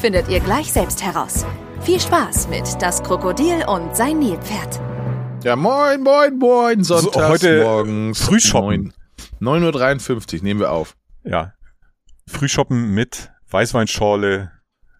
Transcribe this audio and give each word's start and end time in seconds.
findet 0.00 0.28
ihr 0.28 0.40
gleich 0.40 0.72
selbst 0.72 1.02
heraus. 1.02 1.44
Viel 1.82 2.00
Spaß 2.00 2.48
mit 2.48 2.64
Das 2.80 3.02
Krokodil 3.02 3.64
und 3.66 3.94
sein 3.96 4.18
Nilpferd. 4.18 4.80
Ja, 5.44 5.56
moin, 5.56 6.02
moin, 6.02 6.36
moin. 6.38 6.82
Sonntags 6.84 7.14
So, 7.14 7.28
heute 7.28 7.62
morgens. 7.62 8.20
Frühshoppen. 8.22 8.92
9.53 9.40 10.36
Uhr 10.38 10.42
nehmen 10.42 10.60
wir 10.60 10.72
auf. 10.72 10.96
Ja. 11.24 11.52
Frühshoppen 12.26 12.92
mit 12.94 13.30
Weißweinschorle 13.50 14.50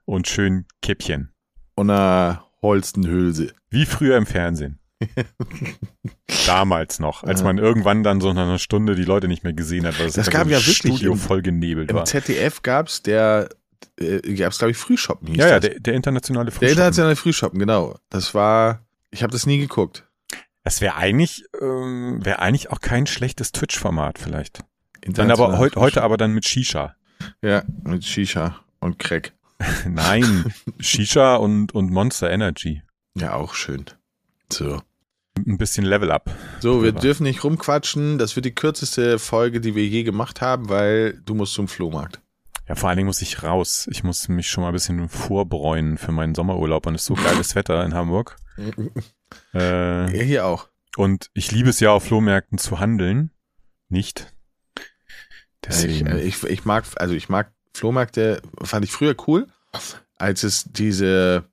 und 0.04 0.28
schön 0.28 0.66
Käppchen. 0.82 1.32
Und 1.74 1.90
einer 1.90 2.44
Holstenhülse. 2.62 3.52
Wie 3.70 3.86
früher 3.86 4.16
im 4.16 4.26
Fernsehen. 4.26 4.78
Damals 6.46 7.00
noch, 7.00 7.22
als 7.22 7.42
man 7.42 7.58
irgendwann 7.58 8.02
dann 8.02 8.20
so 8.20 8.32
nach 8.32 8.42
einer 8.44 8.58
Stunde 8.58 8.94
die 8.94 9.04
Leute 9.04 9.28
nicht 9.28 9.44
mehr 9.44 9.52
gesehen 9.52 9.86
hat, 9.86 9.98
weil 9.98 10.10
Das 10.10 10.30
gab 10.30 10.46
ja 10.48 10.58
wirklich 10.58 10.76
Studio 10.76 11.12
im- 11.12 11.18
voll 11.18 11.42
genebelt 11.42 11.90
Im 11.90 11.96
war. 11.96 12.04
ZDF 12.06 12.62
gab's 12.62 13.02
der, 13.02 13.48
äh, 14.00 14.20
gab's 14.34 14.58
glaube 14.58 14.72
ich 14.72 14.76
Frühshoppen 14.76 15.28
hieß 15.28 15.38
Ja, 15.38 15.48
ja, 15.48 15.60
das. 15.60 15.70
der, 15.70 15.80
der 15.80 15.94
internationale 15.94 16.46
der 16.46 16.52
Frühshoppen. 16.52 16.72
internationale 16.72 17.16
Frühshoppen, 17.16 17.58
genau. 17.58 17.98
Das 18.10 18.34
war, 18.34 18.84
ich 19.10 19.22
habe 19.22 19.32
das 19.32 19.46
nie 19.46 19.58
geguckt. 19.58 20.04
Das 20.64 20.80
wäre 20.80 20.96
eigentlich, 20.96 21.44
ähm, 21.60 22.24
wäre 22.24 22.40
eigentlich 22.40 22.70
auch 22.70 22.80
kein 22.80 23.06
schlechtes 23.06 23.52
Twitch-Format 23.52 24.18
vielleicht. 24.18 24.60
Dann 25.06 25.30
aber 25.30 25.58
heute, 25.58 25.78
heute 25.80 26.02
aber 26.02 26.16
dann 26.16 26.32
mit 26.32 26.44
Shisha. 26.44 26.96
Ja, 27.40 27.62
mit 27.84 28.04
Shisha 28.04 28.56
und 28.80 28.98
Crack. 28.98 29.32
Nein, 29.88 30.52
Shisha 30.80 31.36
und, 31.36 31.72
und 31.74 31.90
Monster 31.92 32.30
Energy. 32.30 32.82
Ja, 33.14 33.34
auch 33.34 33.54
schön. 33.54 33.84
So. 34.52 34.82
Ein 35.38 35.58
bisschen 35.58 35.84
Level 35.84 36.10
Up. 36.10 36.30
So, 36.60 36.82
wir 36.82 36.90
Aber- 36.90 37.00
dürfen 37.00 37.22
nicht 37.24 37.44
rumquatschen. 37.44 38.18
Das 38.18 38.36
wird 38.36 38.46
die 38.46 38.54
kürzeste 38.54 39.18
Folge, 39.18 39.60
die 39.60 39.74
wir 39.74 39.86
je 39.86 40.02
gemacht 40.02 40.40
haben, 40.40 40.68
weil 40.68 41.20
du 41.24 41.34
musst 41.34 41.54
zum 41.54 41.68
Flohmarkt. 41.68 42.20
Ja, 42.68 42.74
vor 42.74 42.88
allen 42.88 42.96
Dingen 42.96 43.06
muss 43.06 43.22
ich 43.22 43.42
raus. 43.42 43.88
Ich 43.92 44.02
muss 44.02 44.28
mich 44.28 44.48
schon 44.48 44.62
mal 44.62 44.68
ein 44.68 44.72
bisschen 44.74 45.08
vorbräunen 45.08 45.98
für 45.98 46.10
meinen 46.12 46.34
Sommerurlaub 46.34 46.86
und 46.86 46.94
es 46.96 47.02
ist 47.02 47.06
so 47.06 47.14
geiles 47.14 47.54
Wetter 47.54 47.84
in 47.84 47.94
Hamburg. 47.94 48.36
Äh, 49.54 50.16
Ja, 50.16 50.22
hier 50.22 50.46
auch. 50.46 50.68
und 50.96 51.30
ich 51.34 51.50
liebe 51.50 51.68
es 51.68 51.80
ja 51.80 51.90
auf 51.90 52.04
Flohmärkten 52.04 52.58
zu 52.58 52.78
handeln. 52.78 53.30
Nicht. 53.88 54.32
Ich, 54.76 54.82
Deswegen. 55.62 56.06
äh, 56.06 56.20
ich, 56.20 56.42
ich 56.44 56.64
mag, 56.64 56.84
also 56.96 57.12
ich 57.14 57.28
mag 57.28 57.52
Flohmärkte, 57.74 58.40
fand 58.62 58.84
ich 58.84 58.92
früher 58.92 59.16
cool, 59.26 59.48
als 60.16 60.44
es 60.44 60.64
diese 60.64 61.44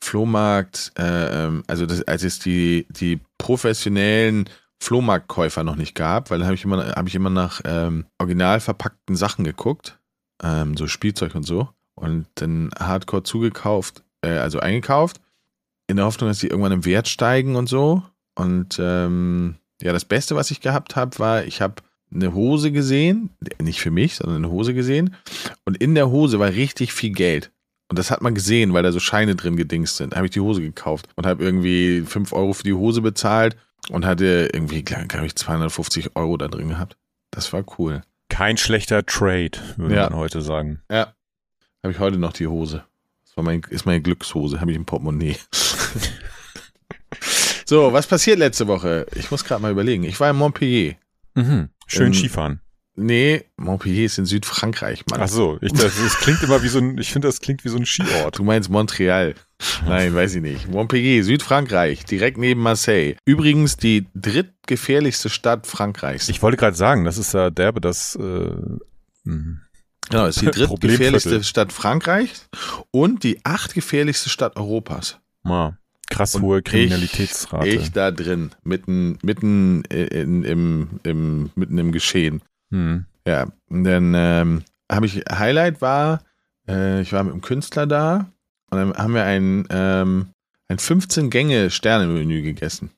Flohmarkt, 0.00 0.92
äh, 0.98 1.44
ähm, 1.46 1.62
also 1.68 1.86
das, 1.86 2.02
als 2.02 2.24
es 2.24 2.40
die, 2.40 2.86
die 2.90 3.20
professionellen 3.38 4.50
Flohmarktkäufer 4.80 5.62
noch 5.62 5.76
nicht 5.76 5.94
gab, 5.94 6.30
weil 6.30 6.40
da 6.40 6.46
habe 6.46 6.56
ich 6.56 6.64
immer, 6.64 6.96
habe 6.96 7.08
ich 7.08 7.14
immer 7.14 7.30
nach 7.30 7.60
ähm, 7.64 8.06
original 8.18 8.58
verpackten 8.58 9.14
Sachen 9.14 9.44
geguckt, 9.44 10.00
ähm, 10.42 10.76
so 10.76 10.86
Spielzeug 10.86 11.34
und 11.34 11.44
so, 11.44 11.68
und 11.94 12.26
dann 12.36 12.70
Hardcore 12.78 13.22
zugekauft, 13.22 14.02
äh, 14.22 14.30
also 14.30 14.60
eingekauft, 14.60 15.20
in 15.86 15.96
der 15.96 16.06
Hoffnung, 16.06 16.28
dass 16.30 16.38
die 16.38 16.48
irgendwann 16.48 16.72
im 16.72 16.84
Wert 16.84 17.08
steigen 17.08 17.56
und 17.56 17.68
so. 17.68 18.02
Und 18.34 18.78
ähm, 18.80 19.56
ja, 19.82 19.92
das 19.92 20.04
Beste, 20.04 20.36
was 20.36 20.50
ich 20.50 20.60
gehabt 20.60 20.96
habe, 20.96 21.18
war, 21.18 21.44
ich 21.44 21.60
habe 21.60 21.82
eine 22.14 22.34
Hose 22.34 22.72
gesehen, 22.72 23.30
nicht 23.60 23.80
für 23.80 23.90
mich, 23.90 24.16
sondern 24.16 24.44
eine 24.44 24.52
Hose 24.52 24.74
gesehen. 24.74 25.14
Und 25.64 25.76
in 25.78 25.94
der 25.94 26.10
Hose 26.10 26.38
war 26.38 26.48
richtig 26.48 26.92
viel 26.92 27.12
Geld. 27.12 27.50
Und 27.88 27.98
das 27.98 28.10
hat 28.10 28.22
man 28.22 28.34
gesehen, 28.34 28.72
weil 28.72 28.82
da 28.82 28.92
so 28.92 29.00
Scheine 29.00 29.34
drin 29.34 29.56
gedingst 29.56 29.96
sind. 29.96 30.12
Da 30.12 30.16
habe 30.16 30.26
ich 30.26 30.32
die 30.32 30.40
Hose 30.40 30.62
gekauft 30.62 31.08
und 31.16 31.26
habe 31.26 31.44
irgendwie 31.44 32.02
5 32.02 32.32
Euro 32.32 32.52
für 32.54 32.62
die 32.62 32.72
Hose 32.72 33.02
bezahlt 33.02 33.56
und 33.90 34.06
hatte 34.06 34.48
irgendwie, 34.52 34.82
glaube 34.82 35.26
ich, 35.26 35.36
250 35.36 36.16
Euro 36.16 36.36
da 36.36 36.48
drin 36.48 36.70
gehabt. 36.70 36.96
Das 37.30 37.52
war 37.52 37.64
cool. 37.78 38.02
Kein 38.32 38.56
schlechter 38.56 39.04
Trade, 39.04 39.50
würde 39.76 39.94
Ja. 39.94 40.08
man 40.08 40.18
heute 40.18 40.40
sagen. 40.40 40.80
Ja. 40.90 41.14
Habe 41.82 41.92
ich 41.92 41.98
heute 41.98 42.16
noch 42.18 42.32
die 42.32 42.46
Hose. 42.46 42.82
Das 43.26 43.36
war 43.36 43.44
mein, 43.44 43.60
ist 43.68 43.84
meine 43.84 44.00
Glückshose, 44.00 44.58
habe 44.60 44.70
ich 44.70 44.76
im 44.76 44.86
Portemonnaie. 44.86 45.36
so, 47.66 47.92
was 47.92 48.06
passiert 48.06 48.38
letzte 48.38 48.66
Woche? 48.68 49.06
Ich 49.14 49.30
muss 49.30 49.44
gerade 49.44 49.60
mal 49.60 49.70
überlegen. 49.72 50.04
Ich 50.04 50.18
war 50.18 50.30
in 50.30 50.36
Montpellier. 50.36 50.94
Mhm. 51.34 51.68
Schön 51.86 52.06
Ähm, 52.08 52.14
Skifahren. 52.14 52.60
Nee, 52.94 53.44
Montpellier 53.56 54.04
ist 54.04 54.18
in 54.18 54.26
Südfrankreich, 54.26 55.04
Mann. 55.10 55.20
Ach 55.22 55.28
so, 55.28 55.56
ich, 55.62 55.72
das, 55.72 55.96
das 56.02 56.16
klingt 56.18 56.42
immer 56.42 56.62
wie 56.62 56.68
so 56.68 56.78
ein, 56.78 56.98
ich 56.98 57.10
finde, 57.10 57.28
das 57.28 57.40
klingt 57.40 57.64
wie 57.64 57.70
so 57.70 57.78
ein 57.78 57.86
Skiort. 57.86 58.38
Du 58.38 58.44
meinst 58.44 58.68
Montreal. 58.68 59.34
Nein, 59.86 60.14
weiß 60.14 60.34
ich 60.34 60.42
nicht. 60.42 60.68
Montpellier, 60.68 61.24
Südfrankreich, 61.24 62.04
direkt 62.04 62.36
neben 62.36 62.60
Marseille. 62.60 63.16
Übrigens 63.24 63.78
die 63.78 64.06
drittgefährlichste 64.14 65.30
Stadt 65.30 65.66
Frankreichs. 65.66 66.28
Ich 66.28 66.42
wollte 66.42 66.58
gerade 66.58 66.76
sagen, 66.76 67.04
das 67.04 67.16
ist 67.16 67.32
ja 67.32 67.48
derbe, 67.48 67.80
das, 67.80 68.14
äh, 68.16 68.54
mh. 69.24 69.58
genau, 70.10 70.26
ist 70.26 70.42
die 70.42 70.46
drittgefährlichste. 70.50 71.42
Stadt 71.44 71.72
Frankreichs 71.72 72.48
und 72.90 73.22
die 73.24 73.42
achtgefährlichste 73.44 74.28
Stadt 74.28 74.56
Europas. 74.56 75.18
ja, 75.46 75.78
krass 76.10 76.34
Und 76.34 76.42
hohe 76.42 76.58
ich- 76.58 76.64
Kriminalitätsrate. 76.64 77.68
Ich 77.68 77.90
da 77.92 78.10
drin, 78.10 78.50
mitten, 78.64 79.16
mitten 79.22 79.82
in, 79.86 80.42
im, 80.44 80.88
im, 81.04 81.50
mitten 81.54 81.78
im 81.78 81.92
Geschehen. 81.92 82.42
Hm. 82.72 83.06
Ja, 83.26 83.46
und 83.68 83.84
dann 83.84 84.14
ähm, 84.16 84.62
habe 84.90 85.06
ich, 85.06 85.22
Highlight 85.30 85.80
war, 85.80 86.24
äh, 86.66 87.00
ich 87.00 87.12
war 87.12 87.22
mit 87.22 87.32
einem 87.32 87.42
Künstler 87.42 87.86
da 87.86 88.32
und 88.70 88.78
dann 88.78 88.94
haben 88.94 89.14
wir 89.14 89.24
ein, 89.24 89.66
ähm, 89.70 90.28
ein 90.68 90.78
15-Gänge-Sterne-Menü 90.78 92.42
gegessen. 92.42 92.90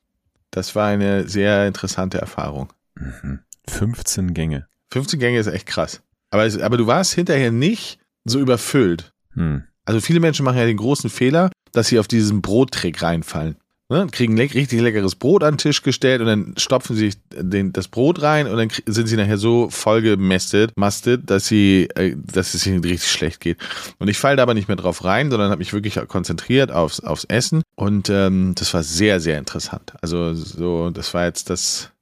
Das 0.50 0.74
war 0.74 0.86
eine 0.86 1.28
sehr 1.28 1.66
interessante 1.66 2.18
Erfahrung. 2.18 2.72
Mhm. 2.94 3.40
15 3.68 4.32
Gänge. 4.34 4.66
15 4.92 5.18
Gänge 5.18 5.38
ist 5.38 5.48
echt 5.48 5.66
krass. 5.66 6.00
Aber, 6.30 6.46
es, 6.46 6.58
aber 6.58 6.76
du 6.76 6.86
warst 6.86 7.12
hinterher 7.12 7.50
nicht 7.50 7.98
so 8.24 8.38
überfüllt. 8.38 9.12
Hm. 9.34 9.64
Also 9.84 10.00
viele 10.00 10.20
Menschen 10.20 10.44
machen 10.44 10.58
ja 10.58 10.66
den 10.66 10.76
großen 10.76 11.10
Fehler, 11.10 11.50
dass 11.72 11.88
sie 11.88 11.98
auf 11.98 12.08
diesen 12.08 12.40
Brottrick 12.40 13.02
reinfallen. 13.02 13.56
Ne? 13.94 14.08
Kriegen 14.10 14.36
leck, 14.36 14.54
richtig 14.54 14.80
leckeres 14.80 15.14
Brot 15.14 15.44
an 15.44 15.54
den 15.54 15.58
Tisch 15.58 15.82
gestellt 15.82 16.20
und 16.20 16.26
dann 16.26 16.54
stopfen 16.56 16.96
sie 16.96 17.12
sich 17.12 17.20
den, 17.30 17.72
das 17.72 17.86
Brot 17.86 18.22
rein 18.22 18.48
und 18.48 18.56
dann 18.56 18.68
sind 18.86 19.06
sie 19.06 19.16
nachher 19.16 19.38
so 19.38 19.70
voll 19.70 20.02
gemästet, 20.02 20.72
mastet, 20.76 21.30
dass 21.30 21.46
sie, 21.46 21.88
äh, 21.94 22.16
dass 22.16 22.54
es 22.54 22.66
ihnen 22.66 22.82
richtig 22.82 23.08
schlecht 23.08 23.38
geht. 23.38 23.58
Und 24.00 24.08
ich 24.08 24.18
falle 24.18 24.34
da 24.34 24.42
aber 24.42 24.54
nicht 24.54 24.66
mehr 24.66 24.76
drauf 24.76 25.04
rein, 25.04 25.30
sondern 25.30 25.52
habe 25.52 25.60
mich 25.60 25.72
wirklich 25.72 25.94
konzentriert 26.08 26.72
aufs, 26.72 26.98
aufs 26.98 27.22
Essen 27.22 27.62
und 27.76 28.10
ähm, 28.10 28.56
das 28.56 28.74
war 28.74 28.82
sehr, 28.82 29.20
sehr 29.20 29.38
interessant. 29.38 29.92
Also 30.02 30.34
so, 30.34 30.90
das 30.90 31.14
war 31.14 31.26
jetzt 31.26 31.48
das 31.48 31.92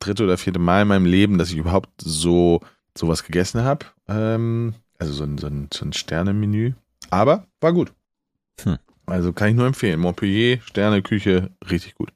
dritte 0.00 0.24
oder 0.24 0.38
vierte 0.38 0.58
Mal 0.58 0.82
in 0.82 0.88
meinem 0.88 1.06
Leben, 1.06 1.38
dass 1.38 1.50
ich 1.52 1.58
überhaupt 1.58 1.90
so 2.02 2.60
sowas 2.98 3.22
gegessen 3.22 3.62
habe. 3.62 3.86
Ähm, 4.08 4.74
also 4.98 5.12
so 5.12 5.22
ein, 5.22 5.38
so 5.38 5.46
ein, 5.46 5.68
so 5.72 5.84
ein 5.84 5.92
Sternemenü. 5.92 6.72
Aber 7.10 7.46
war 7.60 7.72
gut. 7.72 7.92
Hm. 8.62 8.78
Also 9.06 9.32
kann 9.32 9.48
ich 9.48 9.54
nur 9.54 9.66
empfehlen. 9.66 10.00
Montpellier, 10.00 10.58
Sterneküche, 10.64 11.50
richtig 11.70 11.94
gut. 11.94 12.12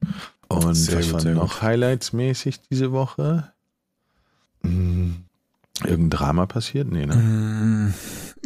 Und 0.49 0.75
Sehr 0.75 0.99
was 0.99 1.07
gut, 1.07 1.13
war 1.15 1.21
sehr 1.21 1.35
noch 1.35 1.63
highlightsmäßig 1.63 2.61
diese 2.69 2.91
Woche? 2.91 3.53
Hm, 4.63 5.25
irgendein 5.85 6.11
Drama 6.11 6.47
passiert? 6.47 6.89
Nee, 6.91 7.07
ne? 7.07 7.95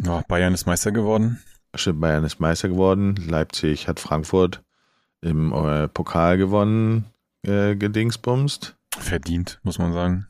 Ja, 0.03 0.21
Bayern 0.27 0.53
ist 0.53 0.67
Meister 0.67 0.91
geworden. 0.91 1.41
Stimmt, 1.73 2.01
Bayern 2.01 2.23
ist 2.23 2.39
Meister 2.39 2.69
geworden. 2.69 3.15
Leipzig 3.27 3.87
hat 3.87 3.99
Frankfurt 3.99 4.61
im 5.21 5.51
äh, 5.51 5.87
Pokal 5.87 6.37
gewonnen, 6.37 7.05
äh, 7.41 7.75
gedingsbumst. 7.75 8.75
Verdient, 8.97 9.59
muss 9.63 9.79
man 9.79 9.91
sagen. 9.91 10.27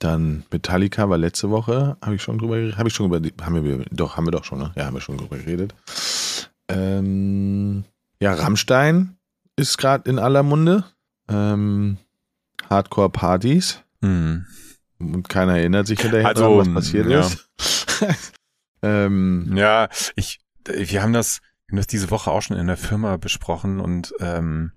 Dann 0.00 0.44
Metallica 0.52 1.08
war 1.08 1.16
letzte 1.16 1.48
Woche, 1.50 1.96
habe 2.02 2.14
ich 2.14 2.22
schon 2.22 2.38
drüber 2.38 2.56
geredet. 2.56 2.76
Habe 2.76 2.88
ich 2.90 2.94
schon 2.94 3.06
über 3.06 3.20
die, 3.20 3.32
haben 3.40 3.64
wir, 3.64 3.86
doch, 3.90 4.16
haben 4.16 4.26
wir 4.26 4.32
doch 4.32 4.44
schon, 4.44 4.58
ne? 4.58 4.72
Ja, 4.76 4.84
haben 4.84 4.94
wir 4.94 5.00
schon 5.00 5.16
drüber 5.16 5.38
geredet. 5.38 5.74
Ähm, 6.68 7.84
ja, 8.20 8.34
Rammstein 8.34 9.16
ist 9.56 9.78
gerade 9.78 10.08
in 10.08 10.18
aller 10.18 10.42
Munde. 10.42 10.84
Ähm, 11.28 11.98
Hardcore-Partys. 12.68 13.82
Hm. 14.02 14.46
Und 14.98 15.28
keiner 15.28 15.56
erinnert 15.58 15.86
sich 15.86 16.00
hinterher 16.00 16.26
Also, 16.26 16.58
was 16.58 16.72
passiert 16.72 17.08
ja. 17.08 17.20
ist. 17.20 17.48
ähm, 18.82 19.52
Ja, 19.54 19.88
ich, 20.16 20.40
wir 20.66 21.02
haben 21.02 21.12
das, 21.12 21.40
wir 21.66 21.72
haben 21.72 21.76
das 21.78 21.86
diese 21.86 22.10
Woche 22.10 22.30
auch 22.30 22.42
schon 22.42 22.56
in 22.56 22.66
der 22.66 22.76
Firma 22.76 23.16
besprochen 23.16 23.80
und 23.80 24.14
ähm, 24.20 24.72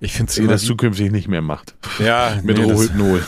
ich 0.00 0.12
finde 0.12 0.30
es 0.30 0.36
dass 0.36 0.46
das 0.46 0.64
zukünftig 0.64 1.10
nicht 1.10 1.28
mehr 1.28 1.42
macht. 1.42 1.74
ja, 1.98 2.38
Mit 2.42 2.58
nee, 2.58 2.64
Rohypnol. 2.64 3.26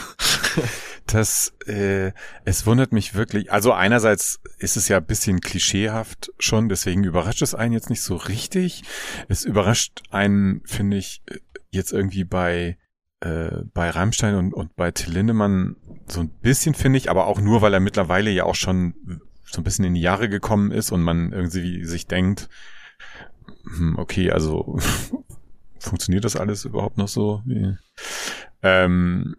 das, 1.12 1.54
äh, 1.66 2.12
es 2.44 2.66
wundert 2.66 2.92
mich 2.92 3.14
wirklich. 3.14 3.52
Also 3.52 3.72
einerseits 3.72 4.40
ist 4.58 4.76
es 4.76 4.88
ja 4.88 4.98
ein 4.98 5.06
bisschen 5.06 5.40
klischeehaft 5.40 6.32
schon, 6.38 6.68
deswegen 6.68 7.04
überrascht 7.04 7.42
es 7.42 7.54
einen 7.54 7.72
jetzt 7.72 7.90
nicht 7.90 8.02
so 8.02 8.16
richtig. 8.16 8.82
Es 9.28 9.44
überrascht 9.44 10.02
einen, 10.10 10.62
finde 10.64 10.96
ich, 10.96 11.22
jetzt 11.70 11.92
irgendwie 11.92 12.24
bei 12.24 12.78
äh, 13.20 13.64
bei 13.74 13.90
Rammstein 13.90 14.36
und, 14.36 14.54
und 14.54 14.76
bei 14.76 14.90
Till 14.92 15.12
Lindemann 15.12 15.76
so 16.06 16.20
ein 16.20 16.28
bisschen, 16.28 16.74
finde 16.74 16.98
ich, 16.98 17.10
aber 17.10 17.26
auch 17.26 17.40
nur, 17.40 17.62
weil 17.62 17.74
er 17.74 17.80
mittlerweile 17.80 18.30
ja 18.30 18.44
auch 18.44 18.54
schon 18.54 18.94
so 19.44 19.60
ein 19.60 19.64
bisschen 19.64 19.84
in 19.84 19.94
die 19.94 20.00
Jahre 20.00 20.28
gekommen 20.28 20.70
ist 20.70 20.92
und 20.92 21.02
man 21.02 21.32
irgendwie 21.32 21.84
sich 21.84 22.06
denkt, 22.06 22.48
hm, 23.76 23.98
okay, 23.98 24.30
also 24.30 24.78
funktioniert 25.78 26.24
das 26.24 26.36
alles 26.36 26.64
überhaupt 26.64 26.98
noch 26.98 27.08
so? 27.08 27.42
Ähm, 28.62 29.36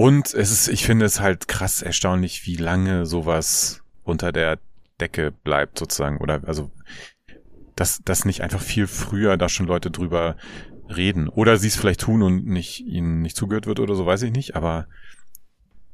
und 0.00 0.32
es 0.32 0.50
ist, 0.50 0.68
ich 0.68 0.86
finde 0.86 1.04
es 1.04 1.20
halt 1.20 1.46
krass 1.46 1.82
erstaunlich, 1.82 2.46
wie 2.46 2.56
lange 2.56 3.04
sowas 3.04 3.82
unter 4.02 4.32
der 4.32 4.58
Decke 4.98 5.30
bleibt 5.30 5.78
sozusagen. 5.78 6.16
Oder 6.16 6.40
also, 6.46 6.70
dass, 7.76 8.00
dass 8.02 8.24
nicht 8.24 8.40
einfach 8.40 8.62
viel 8.62 8.86
früher 8.86 9.36
da 9.36 9.50
schon 9.50 9.66
Leute 9.66 9.90
drüber 9.90 10.38
reden. 10.88 11.28
Oder 11.28 11.58
sie 11.58 11.66
es 11.66 11.76
vielleicht 11.76 12.00
tun 12.00 12.22
und 12.22 12.46
nicht 12.46 12.80
ihnen 12.80 13.20
nicht 13.20 13.36
zugehört 13.36 13.66
wird 13.66 13.78
oder 13.78 13.94
so, 13.94 14.06
weiß 14.06 14.22
ich 14.22 14.32
nicht. 14.32 14.56
Aber 14.56 14.86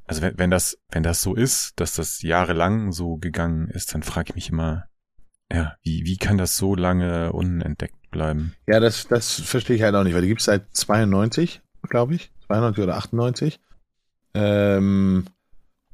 also 0.07 0.23
wenn, 0.23 0.39
wenn 0.39 0.51
das, 0.53 0.79
wenn 0.89 1.03
das 1.03 1.21
so 1.21 1.35
ist, 1.35 1.73
dass 1.81 1.95
das 1.95 2.23
jahrelang 2.23 2.93
so 2.93 3.17
gegangen 3.17 3.67
ist, 3.71 3.93
dann 3.93 4.05
frage 4.05 4.29
ich 4.29 4.35
mich 4.37 4.51
immer, 4.51 4.85
ja, 5.51 5.75
wie, 5.83 6.05
wie 6.05 6.17
kann 6.17 6.39
das 6.39 6.57
so 6.57 6.77
lange 6.77 7.33
unentdeckt 7.33 8.13
bleiben? 8.13 8.55
Ja, 8.69 8.79
das, 8.79 9.09
das 9.09 9.41
verstehe 9.41 9.75
ich 9.75 9.83
halt 9.83 9.97
auch 9.97 10.05
nicht, 10.05 10.15
weil 10.15 10.23
die 10.23 10.29
gibt 10.29 10.43
es 10.43 10.47
seit 10.47 10.73
92, 10.77 11.61
glaube 11.83 12.15
ich. 12.15 12.31
92 12.47 12.85
oder 12.85 12.97
98. 12.99 13.59
Ähm, 14.37 15.25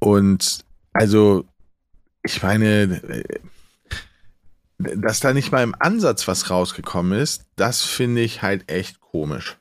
und 0.00 0.64
also, 0.92 1.44
ich 2.24 2.42
meine, 2.42 3.00
dass 4.78 5.20
da 5.20 5.32
nicht 5.32 5.52
mal 5.52 5.62
im 5.62 5.76
Ansatz 5.78 6.26
was 6.26 6.50
rausgekommen 6.50 7.18
ist, 7.18 7.44
das 7.56 7.82
finde 7.82 8.20
ich 8.20 8.42
halt 8.42 8.70
echt 8.70 9.00
komisch. 9.00 9.58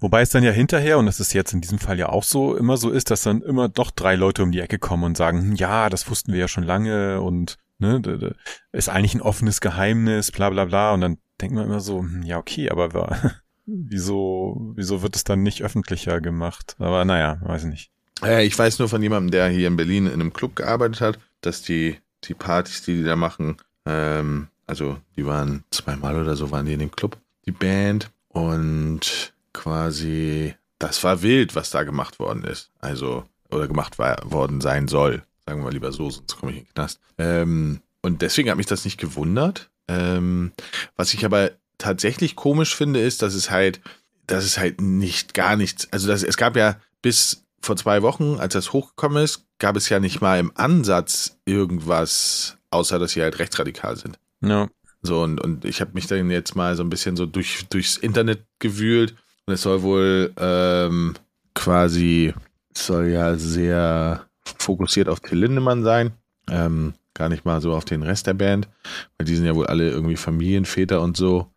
Wobei 0.00 0.22
es 0.22 0.30
dann 0.30 0.44
ja 0.44 0.52
hinterher, 0.52 0.98
und 0.98 1.06
das 1.06 1.20
ist 1.20 1.32
jetzt 1.32 1.52
in 1.52 1.60
diesem 1.60 1.78
Fall 1.78 1.98
ja 1.98 2.08
auch 2.08 2.22
so, 2.22 2.56
immer 2.56 2.76
so 2.76 2.90
ist, 2.90 3.10
dass 3.10 3.22
dann 3.22 3.42
immer 3.42 3.68
doch 3.68 3.90
drei 3.90 4.14
Leute 4.14 4.42
um 4.42 4.52
die 4.52 4.60
Ecke 4.60 4.78
kommen 4.78 5.04
und 5.04 5.16
sagen, 5.16 5.40
hm, 5.40 5.54
ja, 5.54 5.88
das 5.88 6.08
wussten 6.08 6.32
wir 6.32 6.40
ja 6.40 6.48
schon 6.48 6.64
lange 6.64 7.20
und 7.20 7.58
ne, 7.78 8.34
ist 8.72 8.88
eigentlich 8.88 9.14
ein 9.14 9.22
offenes 9.22 9.60
Geheimnis, 9.60 10.30
bla 10.30 10.50
bla 10.50 10.66
bla. 10.66 10.92
Und 10.92 11.00
dann 11.00 11.18
denkt 11.40 11.54
man 11.54 11.64
immer 11.64 11.80
so, 11.80 12.00
hm, 12.00 12.22
ja, 12.22 12.38
okay, 12.38 12.70
aber 12.70 13.32
wieso, 13.66 14.72
wieso 14.74 15.02
wird 15.02 15.16
es 15.16 15.24
dann 15.24 15.42
nicht 15.42 15.62
öffentlicher 15.62 16.20
gemacht? 16.20 16.76
Aber 16.78 17.04
naja, 17.04 17.38
weiß 17.42 17.64
ich 17.64 17.70
nicht. 17.70 17.92
Äh, 18.22 18.46
ich 18.46 18.58
weiß 18.58 18.78
nur 18.78 18.88
von 18.88 19.02
jemandem, 19.02 19.30
der 19.30 19.48
hier 19.48 19.68
in 19.68 19.76
Berlin 19.76 20.06
in 20.06 20.14
einem 20.14 20.32
Club 20.32 20.56
gearbeitet 20.56 21.00
hat, 21.00 21.18
dass 21.40 21.62
die, 21.62 21.98
die 22.24 22.34
Partys, 22.34 22.82
die 22.82 22.96
die 22.96 23.04
da 23.04 23.16
machen, 23.16 23.56
ähm, 23.86 24.48
also 24.66 24.98
die 25.16 25.26
waren 25.26 25.64
zweimal 25.70 26.20
oder 26.20 26.36
so, 26.36 26.50
waren 26.50 26.66
die 26.66 26.74
in 26.74 26.80
dem 26.80 26.90
Club, 26.90 27.16
die 27.46 27.52
Band. 27.52 28.10
Und 28.28 29.32
quasi, 29.52 30.54
das 30.78 31.02
war 31.02 31.22
wild, 31.22 31.56
was 31.56 31.70
da 31.70 31.82
gemacht 31.82 32.18
worden 32.18 32.44
ist. 32.44 32.70
Also, 32.78 33.24
oder 33.50 33.66
gemacht 33.66 33.98
war, 33.98 34.18
worden 34.24 34.60
sein 34.60 34.86
soll. 34.86 35.22
Sagen 35.46 35.64
wir 35.64 35.72
lieber 35.72 35.92
so, 35.92 36.10
sonst 36.10 36.36
komme 36.36 36.52
ich 36.52 36.58
in 36.58 36.64
den 36.64 36.74
Knast. 36.74 37.00
Ähm, 37.16 37.80
und 38.02 38.22
deswegen 38.22 38.50
hat 38.50 38.58
mich 38.58 38.66
das 38.66 38.84
nicht 38.84 39.00
gewundert. 39.00 39.70
Ähm, 39.88 40.52
was 40.96 41.14
ich 41.14 41.24
aber 41.24 41.52
tatsächlich 41.78 42.36
komisch 42.36 42.76
finde, 42.76 43.00
ist, 43.00 43.22
dass 43.22 43.34
es 43.34 43.50
halt, 43.50 43.80
dass 44.26 44.44
es 44.44 44.58
halt 44.58 44.82
nicht 44.82 45.32
gar 45.32 45.56
nichts, 45.56 45.90
also 45.90 46.08
das, 46.08 46.22
es 46.22 46.36
gab 46.36 46.56
ja 46.56 46.76
bis 47.00 47.44
vor 47.60 47.76
zwei 47.76 48.02
Wochen, 48.02 48.36
als 48.38 48.54
das 48.54 48.72
hochgekommen 48.72 49.22
ist, 49.22 49.46
gab 49.58 49.76
es 49.76 49.88
ja 49.88 50.00
nicht 50.00 50.20
mal 50.20 50.38
im 50.38 50.52
Ansatz 50.54 51.38
irgendwas, 51.44 52.56
außer 52.70 52.98
dass 52.98 53.12
sie 53.12 53.22
halt 53.22 53.38
rechtsradikal 53.38 53.96
sind. 53.96 54.18
Ja. 54.40 54.68
So, 55.02 55.22
und, 55.22 55.40
und 55.40 55.64
ich 55.64 55.80
habe 55.80 55.92
mich 55.94 56.06
dann 56.06 56.30
jetzt 56.30 56.56
mal 56.56 56.74
so 56.76 56.82
ein 56.82 56.90
bisschen 56.90 57.16
so 57.16 57.26
durch, 57.26 57.66
durchs 57.68 57.96
Internet 57.96 58.44
gewühlt 58.58 59.14
und 59.46 59.54
es 59.54 59.62
soll 59.62 59.82
wohl 59.82 60.32
ähm, 60.36 61.14
quasi, 61.54 62.34
es 62.74 62.86
soll 62.86 63.08
ja 63.08 63.36
sehr 63.36 64.26
fokussiert 64.58 65.08
auf 65.08 65.20
Till 65.20 65.38
Lindemann 65.38 65.84
sein. 65.84 66.12
Ähm, 66.50 66.94
gar 67.14 67.28
nicht 67.28 67.44
mal 67.44 67.60
so 67.60 67.74
auf 67.74 67.84
den 67.84 68.02
Rest 68.02 68.26
der 68.26 68.34
Band, 68.34 68.68
weil 69.16 69.26
die 69.26 69.34
sind 69.34 69.44
ja 69.44 69.54
wohl 69.54 69.66
alle 69.66 69.90
irgendwie 69.90 70.16
Familienväter 70.16 71.00
und 71.00 71.16
so. 71.16 71.50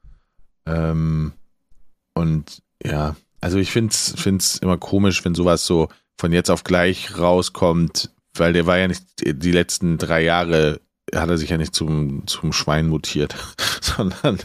Ähm, 0.66 1.34
und 2.14 2.62
ja, 2.84 3.16
also 3.42 3.58
ich 3.58 3.72
finde 3.72 3.92
es 3.92 4.58
immer 4.58 4.78
komisch, 4.78 5.26
wenn 5.26 5.36
sowas 5.36 5.66
so 5.66 5.90
von 6.18 6.32
jetzt 6.32 6.52
auf 6.52 6.64
gleich 6.64 7.18
rauskommt, 7.18 8.12
weil 8.36 8.54
der 8.54 8.68
war 8.68 8.78
ja 8.78 8.88
nicht 8.88 9.04
die 9.20 9.52
letzten 9.52 9.98
drei 9.98 10.24
Jahre 10.24 10.80
hat 11.16 11.30
er 11.30 11.38
sich 11.38 11.50
ja 11.50 11.58
nicht 11.58 11.76
zum, 11.76 12.26
zum 12.28 12.54
Schwein 12.54 12.88
mutiert, 12.88 13.36
sondern 13.82 14.40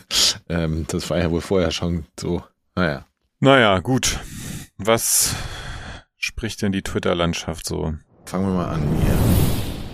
ähm, 0.48 0.84
das 0.88 1.08
war 1.10 1.18
ja 1.18 1.30
wohl 1.30 1.40
vorher 1.40 1.70
schon 1.70 2.06
so. 2.18 2.42
Naja. 2.74 3.06
Naja, 3.40 3.78
gut. 3.80 4.18
Was 4.78 5.34
spricht 6.16 6.62
denn 6.62 6.72
die 6.72 6.82
Twitter-Landschaft 6.82 7.66
so? 7.66 7.94
Fangen 8.24 8.46
wir 8.46 8.54
mal 8.54 8.68
an 8.70 8.82
hier. 9.00 9.18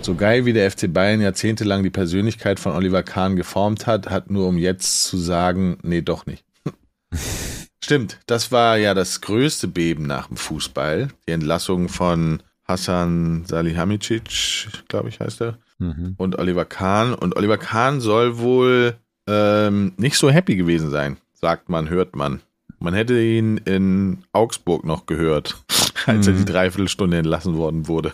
So 0.01 0.15
geil 0.15 0.45
wie 0.45 0.53
der 0.53 0.69
FC 0.69 0.91
Bayern 0.91 1.21
jahrzehntelang 1.21 1.83
die 1.83 1.89
Persönlichkeit 1.89 2.59
von 2.59 2.73
Oliver 2.73 3.03
Kahn 3.03 3.35
geformt 3.35 3.87
hat, 3.87 4.09
hat 4.09 4.29
nur 4.29 4.47
um 4.47 4.57
jetzt 4.57 5.03
zu 5.03 5.17
sagen, 5.17 5.77
nee, 5.83 6.01
doch 6.01 6.25
nicht. 6.25 6.43
Stimmt, 7.83 8.21
das 8.27 8.49
war 8.53 8.77
ja 8.77 8.93
das 8.93 9.19
größte 9.19 9.67
Beben 9.67 10.07
nach 10.07 10.27
dem 10.27 10.37
Fußball. 10.37 11.09
Die 11.27 11.31
Entlassung 11.33 11.89
von 11.89 12.41
Hassan 12.63 13.43
Salihamidzic, 13.45 14.85
glaube 14.87 15.09
ich, 15.09 15.19
heißt 15.19 15.41
er, 15.41 15.57
mhm. 15.79 16.15
und 16.17 16.39
Oliver 16.39 16.63
Kahn. 16.63 17.13
Und 17.13 17.35
Oliver 17.35 17.57
Kahn 17.57 17.99
soll 17.99 18.37
wohl 18.37 18.95
ähm, 19.27 19.91
nicht 19.97 20.15
so 20.15 20.29
happy 20.29 20.55
gewesen 20.55 20.91
sein, 20.91 21.17
sagt 21.33 21.67
man, 21.67 21.89
hört 21.89 22.15
man. 22.15 22.39
Man 22.79 22.93
hätte 22.93 23.21
ihn 23.21 23.57
in 23.57 24.23
Augsburg 24.31 24.85
noch 24.85 25.05
gehört, 25.05 25.61
als 26.05 26.25
mhm. 26.25 26.33
er 26.33 26.39
die 26.39 26.45
Dreiviertelstunde 26.45 27.17
entlassen 27.17 27.57
worden 27.57 27.89
wurde. 27.89 28.13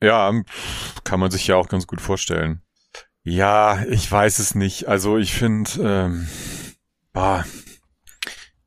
Ja, 0.00 0.32
kann 1.02 1.18
man 1.18 1.32
sich 1.32 1.48
ja 1.48 1.56
auch 1.56 1.68
ganz 1.68 1.88
gut 1.88 2.00
vorstellen. 2.00 2.62
Ja, 3.24 3.82
ich 3.88 4.10
weiß 4.10 4.38
es 4.38 4.54
nicht. 4.54 4.86
Also 4.86 5.18
ich 5.18 5.32
finde, 5.34 5.70
ähm, 5.82 6.28
bah, 7.12 7.44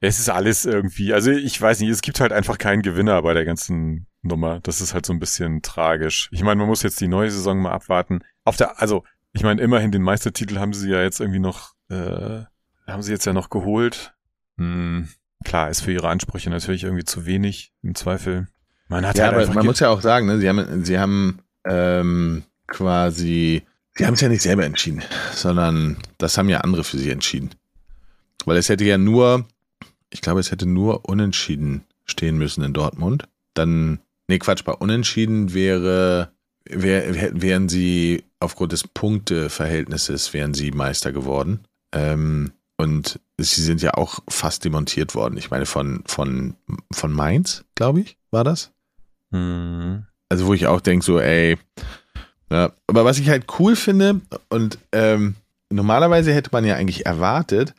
es 0.04 0.20
ist 0.20 0.30
alles 0.30 0.66
irgendwie, 0.66 1.14
also 1.14 1.32
ich 1.32 1.60
weiß 1.60 1.80
nicht, 1.80 1.90
es 1.90 2.02
gibt 2.02 2.20
halt 2.20 2.34
einfach 2.34 2.58
keinen 2.58 2.82
Gewinner 2.82 3.22
bei 3.22 3.34
der 3.34 3.46
ganzen 3.46 4.06
Nummer. 4.22 4.60
Das 4.62 4.82
ist 4.82 4.94
halt 4.94 5.06
so 5.06 5.14
ein 5.14 5.20
bisschen 5.20 5.62
tragisch. 5.62 6.28
Ich 6.34 6.44
meine, 6.44 6.60
man 6.60 6.68
muss 6.68 6.84
jetzt 6.84 7.00
die 7.00 7.08
neue 7.08 7.32
Saison 7.32 7.62
mal 7.62 7.72
abwarten. 7.72 8.20
Auf 8.44 8.58
der, 8.58 8.82
also, 8.82 9.06
ich 9.32 9.44
meine, 9.44 9.62
immerhin 9.62 9.94
den 9.94 10.02
Meistertitel 10.02 10.60
haben 10.60 10.74
sie 10.74 10.90
ja 10.90 11.02
jetzt 11.02 11.22
irgendwie 11.22 11.40
noch, 11.40 11.76
äh, 11.90 12.42
haben 12.86 13.02
sie 13.02 13.14
jetzt 13.14 13.26
ja 13.26 13.32
noch 13.32 13.50
geholt. 13.50 14.14
Hm, 14.58 15.08
klar, 15.46 15.70
ist 15.70 15.82
für 15.82 15.94
ihre 15.94 16.10
Ansprüche 16.10 16.50
natürlich 16.50 16.84
irgendwie 16.84 17.06
zu 17.06 17.26
wenig, 17.26 17.72
im 17.82 17.96
Zweifel. 17.96 18.50
Man 18.90 19.08
hat 19.08 19.18
ja, 19.18 19.28
halt 19.28 19.36
aber 19.36 19.54
man 19.54 19.66
muss 19.66 19.80
ja 19.80 19.88
auch 19.88 20.02
sagen, 20.02 20.28
ne, 20.28 20.38
sie 20.38 20.50
haben, 20.50 20.84
sie 20.84 21.00
haben 21.00 21.40
ähm, 21.64 22.44
quasi, 22.68 23.64
sie 23.96 24.06
haben 24.06 24.16
es 24.16 24.22
ja 24.22 24.28
nicht 24.28 24.42
selber 24.42 24.66
entschieden, 24.66 25.02
sondern 25.34 25.96
das 26.18 26.38
haben 26.38 26.50
ja 26.50 26.60
andere 26.60 26.84
für 26.84 26.98
sie 26.98 27.10
entschieden. 27.10 27.52
Weil 28.44 28.58
es 28.58 28.68
hätte 28.68 28.84
ja 28.84 28.98
nur 28.98 29.48
ich 30.14 30.22
glaube, 30.22 30.40
es 30.40 30.52
hätte 30.52 30.66
nur 30.66 31.10
unentschieden 31.10 31.84
stehen 32.06 32.38
müssen 32.38 32.64
in 32.64 32.74
Dortmund. 32.74 33.28
Dann, 33.54 34.00
nee, 34.28 34.40
Quatsch, 34.40 34.64
bei 34.64 34.74
unentschieden 34.74 35.54
wäre, 35.54 36.32
wär, 36.66 37.42
wären 37.42 37.68
sie 37.68 38.24
aufgrund 38.40 38.72
des 38.72 38.88
Punkteverhältnisses 38.88 40.34
wären 40.34 40.54
sie 40.54 40.72
Meister 40.72 41.12
geworden. 41.12 41.62
Ähm, 41.94 42.52
und 42.78 43.20
sie 43.38 43.62
sind 43.62 43.82
ja 43.82 43.94
auch 43.94 44.20
fast 44.28 44.66
demontiert 44.66 45.16
worden. 45.16 45.38
Ich 45.38 45.52
meine, 45.52 45.66
von, 45.66 46.04
von, 46.06 46.56
von 46.92 47.12
Mainz, 47.12 47.66
glaube 47.76 48.02
ich, 48.02 48.18
war 48.32 48.44
das. 48.44 48.72
Mhm. 49.32 50.06
Also, 50.30 50.48
wo 50.48 50.54
ich 50.54 50.68
auch 50.68 50.82
denke, 50.82 51.06
so, 51.06 51.20
ey, 51.20 51.58
ja, 52.52 52.72
aber 52.88 53.06
was 53.06 53.20
ich 53.20 53.30
halt 53.30 53.46
cool 53.60 53.76
finde, 53.76 54.22
und 54.50 54.78
ähm, 54.92 55.36
normalerweise 55.70 56.34
hätte 56.34 56.50
man 56.52 56.66
ja 56.66 56.76
eigentlich 56.76 57.06
erwartet, 57.06 57.74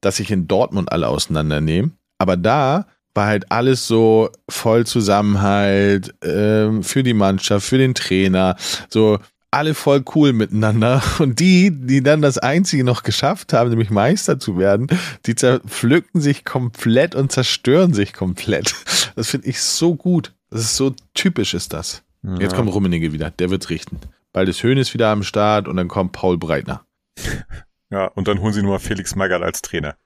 dass 0.00 0.16
sich 0.16 0.30
in 0.30 0.48
Dortmund 0.48 0.92
alle 0.92 1.08
auseinandernehmen. 1.08 1.98
Aber 2.18 2.36
da 2.36 2.86
war 3.14 3.26
halt 3.26 3.50
alles 3.50 3.86
so 3.86 4.30
voll 4.48 4.86
Zusammenhalt 4.86 6.14
ähm, 6.22 6.82
für 6.82 7.02
die 7.02 7.14
Mannschaft, 7.14 7.66
für 7.66 7.78
den 7.78 7.94
Trainer, 7.94 8.56
so 8.88 9.18
alle 9.50 9.74
voll 9.74 10.04
cool 10.14 10.32
miteinander. 10.32 11.02
Und 11.18 11.40
die, 11.40 11.70
die 11.70 12.02
dann 12.02 12.22
das 12.22 12.38
Einzige 12.38 12.84
noch 12.84 13.02
geschafft 13.02 13.52
haben, 13.52 13.70
nämlich 13.70 13.90
Meister 13.90 14.38
zu 14.38 14.58
werden, 14.58 14.88
die 15.26 15.34
zerpflücken 15.34 16.20
sich 16.20 16.44
komplett 16.44 17.14
und 17.14 17.32
zerstören 17.32 17.94
sich 17.94 18.12
komplett. 18.12 18.74
Das 19.16 19.30
finde 19.30 19.48
ich 19.48 19.60
so 19.60 19.94
gut. 19.94 20.34
Das 20.50 20.60
ist 20.60 20.76
so 20.76 20.94
typisch 21.14 21.54
ist 21.54 21.72
das. 21.72 22.02
Ja. 22.22 22.36
Jetzt 22.38 22.54
kommt 22.54 22.72
Rummenigge 22.72 23.12
wieder, 23.12 23.30
der 23.30 23.50
wird 23.50 23.68
richten. 23.70 23.98
Bald 24.32 24.48
ist 24.48 24.62
Höhnes 24.62 24.94
wieder 24.94 25.08
am 25.08 25.22
Start 25.22 25.68
und 25.68 25.76
dann 25.76 25.88
kommt 25.88 26.12
Paul 26.12 26.38
Breitner. 26.38 26.84
Ja, 27.90 28.06
und 28.06 28.28
dann 28.28 28.40
holen 28.40 28.52
sie 28.52 28.62
nur 28.62 28.72
mal 28.72 28.78
Felix 28.78 29.14
Magath 29.14 29.42
als 29.42 29.62
Trainer. 29.62 29.96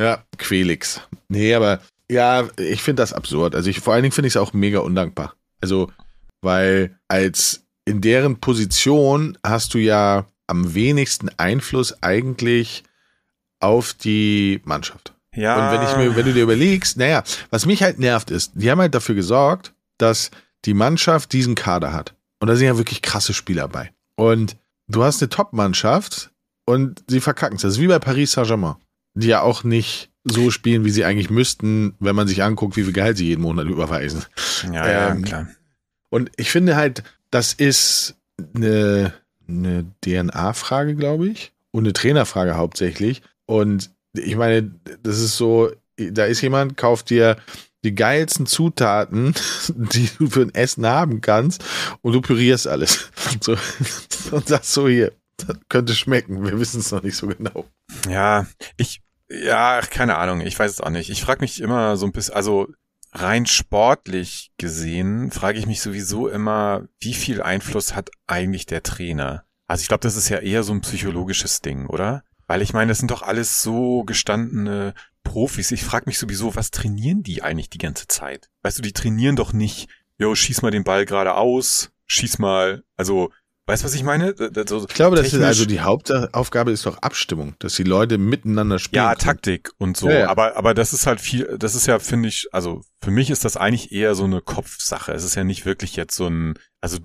Ja, 0.00 0.24
Quelix. 0.38 1.02
Nee, 1.28 1.54
aber 1.54 1.80
ja, 2.10 2.48
ich 2.56 2.82
finde 2.82 3.02
das 3.02 3.12
absurd. 3.12 3.54
Also 3.54 3.70
ich, 3.70 3.80
vor 3.80 3.92
allen 3.92 4.02
Dingen 4.02 4.12
finde 4.12 4.28
ich 4.28 4.32
es 4.32 4.40
auch 4.40 4.52
mega 4.52 4.80
undankbar. 4.80 5.34
Also 5.60 5.90
weil 6.40 6.98
als 7.08 7.64
in 7.84 8.00
deren 8.00 8.40
Position 8.40 9.38
hast 9.44 9.74
du 9.74 9.78
ja 9.78 10.26
am 10.46 10.74
wenigsten 10.74 11.30
Einfluss 11.36 12.02
eigentlich 12.02 12.84
auf 13.60 13.92
die 13.94 14.60
Mannschaft. 14.64 15.14
Ja. 15.34 15.56
Und 15.56 15.76
wenn 15.76 15.86
ich 15.86 15.96
mir, 15.96 16.16
wenn 16.16 16.26
du 16.26 16.32
dir 16.32 16.42
überlegst, 16.42 16.96
naja, 16.96 17.22
was 17.50 17.66
mich 17.66 17.82
halt 17.82 17.98
nervt 17.98 18.30
ist, 18.30 18.52
die 18.54 18.70
haben 18.70 18.80
halt 18.80 18.94
dafür 18.94 19.14
gesorgt, 19.14 19.72
dass 19.98 20.30
die 20.64 20.74
Mannschaft 20.74 21.32
diesen 21.32 21.54
Kader 21.54 21.92
hat. 21.92 22.14
Und 22.40 22.48
da 22.48 22.56
sind 22.56 22.66
ja 22.66 22.78
wirklich 22.78 23.02
krasse 23.02 23.34
Spieler 23.34 23.68
bei. 23.68 23.92
Und 24.16 24.56
du 24.86 25.02
hast 25.02 25.22
eine 25.22 25.28
Top-Mannschaft 25.28 26.30
und 26.68 27.02
sie 27.08 27.20
verkacken 27.20 27.56
es. 27.56 27.62
Das 27.62 27.72
ist 27.74 27.80
wie 27.80 27.86
bei 27.86 27.98
Paris 27.98 28.32
Saint-Germain, 28.32 28.74
die 29.14 29.28
ja 29.28 29.40
auch 29.40 29.64
nicht 29.64 30.10
so 30.24 30.50
spielen, 30.50 30.84
wie 30.84 30.90
sie 30.90 31.06
eigentlich 31.06 31.30
müssten, 31.30 31.94
wenn 31.98 32.14
man 32.14 32.28
sich 32.28 32.42
anguckt, 32.42 32.76
wie 32.76 32.84
viel 32.84 32.92
Gehalt 32.92 33.16
sie 33.16 33.26
jeden 33.26 33.40
Monat 33.40 33.66
überweisen. 33.66 34.26
ja, 34.64 35.10
ähm, 35.10 35.20
ja, 35.20 35.26
klar. 35.26 35.48
Und 36.10 36.30
ich 36.36 36.50
finde 36.50 36.76
halt, 36.76 37.04
das 37.30 37.54
ist 37.54 38.16
eine, 38.54 39.14
eine 39.48 39.86
DNA-Frage, 40.04 40.94
glaube 40.94 41.28
ich. 41.28 41.52
Und 41.70 41.84
eine 41.84 41.94
Trainerfrage 41.94 42.56
hauptsächlich. 42.56 43.22
Und 43.46 43.90
ich 44.12 44.36
meine, 44.36 44.70
das 45.02 45.20
ist 45.20 45.38
so, 45.38 45.72
da 45.96 46.26
ist 46.26 46.42
jemand, 46.42 46.76
kauft 46.76 47.08
dir 47.08 47.38
die 47.82 47.94
geilsten 47.94 48.44
Zutaten, 48.44 49.32
die 49.68 50.10
du 50.18 50.28
für 50.28 50.42
ein 50.42 50.54
Essen 50.54 50.84
haben 50.86 51.22
kannst, 51.22 51.64
und 52.02 52.12
du 52.12 52.20
pürierst 52.20 52.68
alles. 52.68 53.10
So, 53.40 53.56
und 54.32 54.48
sagst 54.48 54.72
so 54.72 54.88
hier, 54.88 55.12
das 55.38 55.56
könnte 55.68 55.94
schmecken. 55.94 56.44
Wir 56.44 56.58
wissen 56.58 56.80
es 56.80 56.90
noch 56.90 57.02
nicht 57.02 57.16
so 57.16 57.26
genau. 57.26 57.64
Ja, 58.08 58.46
ich, 58.76 59.00
ja, 59.28 59.80
keine 59.80 60.16
Ahnung, 60.16 60.40
ich 60.40 60.58
weiß 60.58 60.70
es 60.70 60.80
auch 60.80 60.90
nicht. 60.90 61.10
Ich 61.10 61.22
frage 61.22 61.40
mich 61.40 61.60
immer 61.60 61.96
so 61.96 62.06
ein 62.06 62.12
bisschen, 62.12 62.34
also 62.34 62.68
rein 63.12 63.46
sportlich 63.46 64.50
gesehen, 64.58 65.30
frage 65.30 65.58
ich 65.58 65.66
mich 65.66 65.80
sowieso 65.80 66.28
immer, 66.28 66.86
wie 67.00 67.14
viel 67.14 67.42
Einfluss 67.42 67.94
hat 67.94 68.10
eigentlich 68.26 68.66
der 68.66 68.82
Trainer? 68.82 69.44
Also 69.66 69.82
ich 69.82 69.88
glaube, 69.88 70.02
das 70.02 70.16
ist 70.16 70.28
ja 70.28 70.38
eher 70.38 70.62
so 70.62 70.72
ein 70.72 70.80
psychologisches 70.80 71.60
Ding, 71.60 71.86
oder? 71.86 72.24
Weil 72.46 72.62
ich 72.62 72.72
meine, 72.72 72.90
das 72.90 72.98
sind 72.98 73.10
doch 73.10 73.22
alles 73.22 73.62
so 73.62 74.04
gestandene 74.04 74.94
Profis. 75.22 75.70
Ich 75.70 75.84
frage 75.84 76.04
mich 76.06 76.18
sowieso, 76.18 76.56
was 76.56 76.70
trainieren 76.70 77.22
die 77.22 77.42
eigentlich 77.42 77.68
die 77.68 77.78
ganze 77.78 78.08
Zeit? 78.08 78.48
Weißt 78.62 78.78
du, 78.78 78.82
die 78.82 78.94
trainieren 78.94 79.36
doch 79.36 79.52
nicht, 79.52 79.88
yo, 80.16 80.34
schieß 80.34 80.62
mal 80.62 80.70
den 80.70 80.84
Ball 80.84 81.04
geradeaus, 81.04 81.90
schieß 82.06 82.38
mal, 82.38 82.82
also, 82.96 83.30
weißt 83.68 83.82
du, 83.82 83.86
was 83.86 83.94
ich 83.94 84.02
meine? 84.02 84.34
So 84.66 84.86
Ich 84.88 84.94
glaube, 84.94 85.16
das 85.16 85.32
ist 85.32 85.42
also 85.42 85.66
die 85.66 85.80
Hauptaufgabe 85.80 86.72
ist 86.72 86.86
doch 86.86 86.98
Abstimmung, 86.98 87.54
dass 87.58 87.74
die 87.74 87.84
Leute 87.84 88.16
miteinander 88.16 88.78
spielen. 88.78 89.02
Ja, 89.02 89.10
können. 89.10 89.20
Taktik 89.20 89.70
und 89.78 89.96
so. 89.96 90.08
Ja, 90.08 90.20
ja. 90.20 90.28
Aber, 90.28 90.56
aber 90.56 90.72
das 90.74 90.92
ist 90.92 91.06
halt 91.06 91.20
viel, 91.20 91.56
das 91.58 91.74
ist 91.74 91.86
ja, 91.86 91.98
finde 91.98 92.30
ich, 92.30 92.48
also 92.50 92.82
für 93.02 93.10
mich 93.10 93.30
ist 93.30 93.44
das 93.44 93.56
eigentlich 93.56 93.92
eher 93.92 94.14
so 94.14 94.24
eine 94.24 94.40
Kopfsache. 94.40 95.12
Es 95.12 95.22
ist 95.22 95.34
ja 95.34 95.44
nicht 95.44 95.66
wirklich 95.66 95.96
jetzt 95.96 96.16
so 96.16 96.26
ein, 96.28 96.54
also 96.80 96.98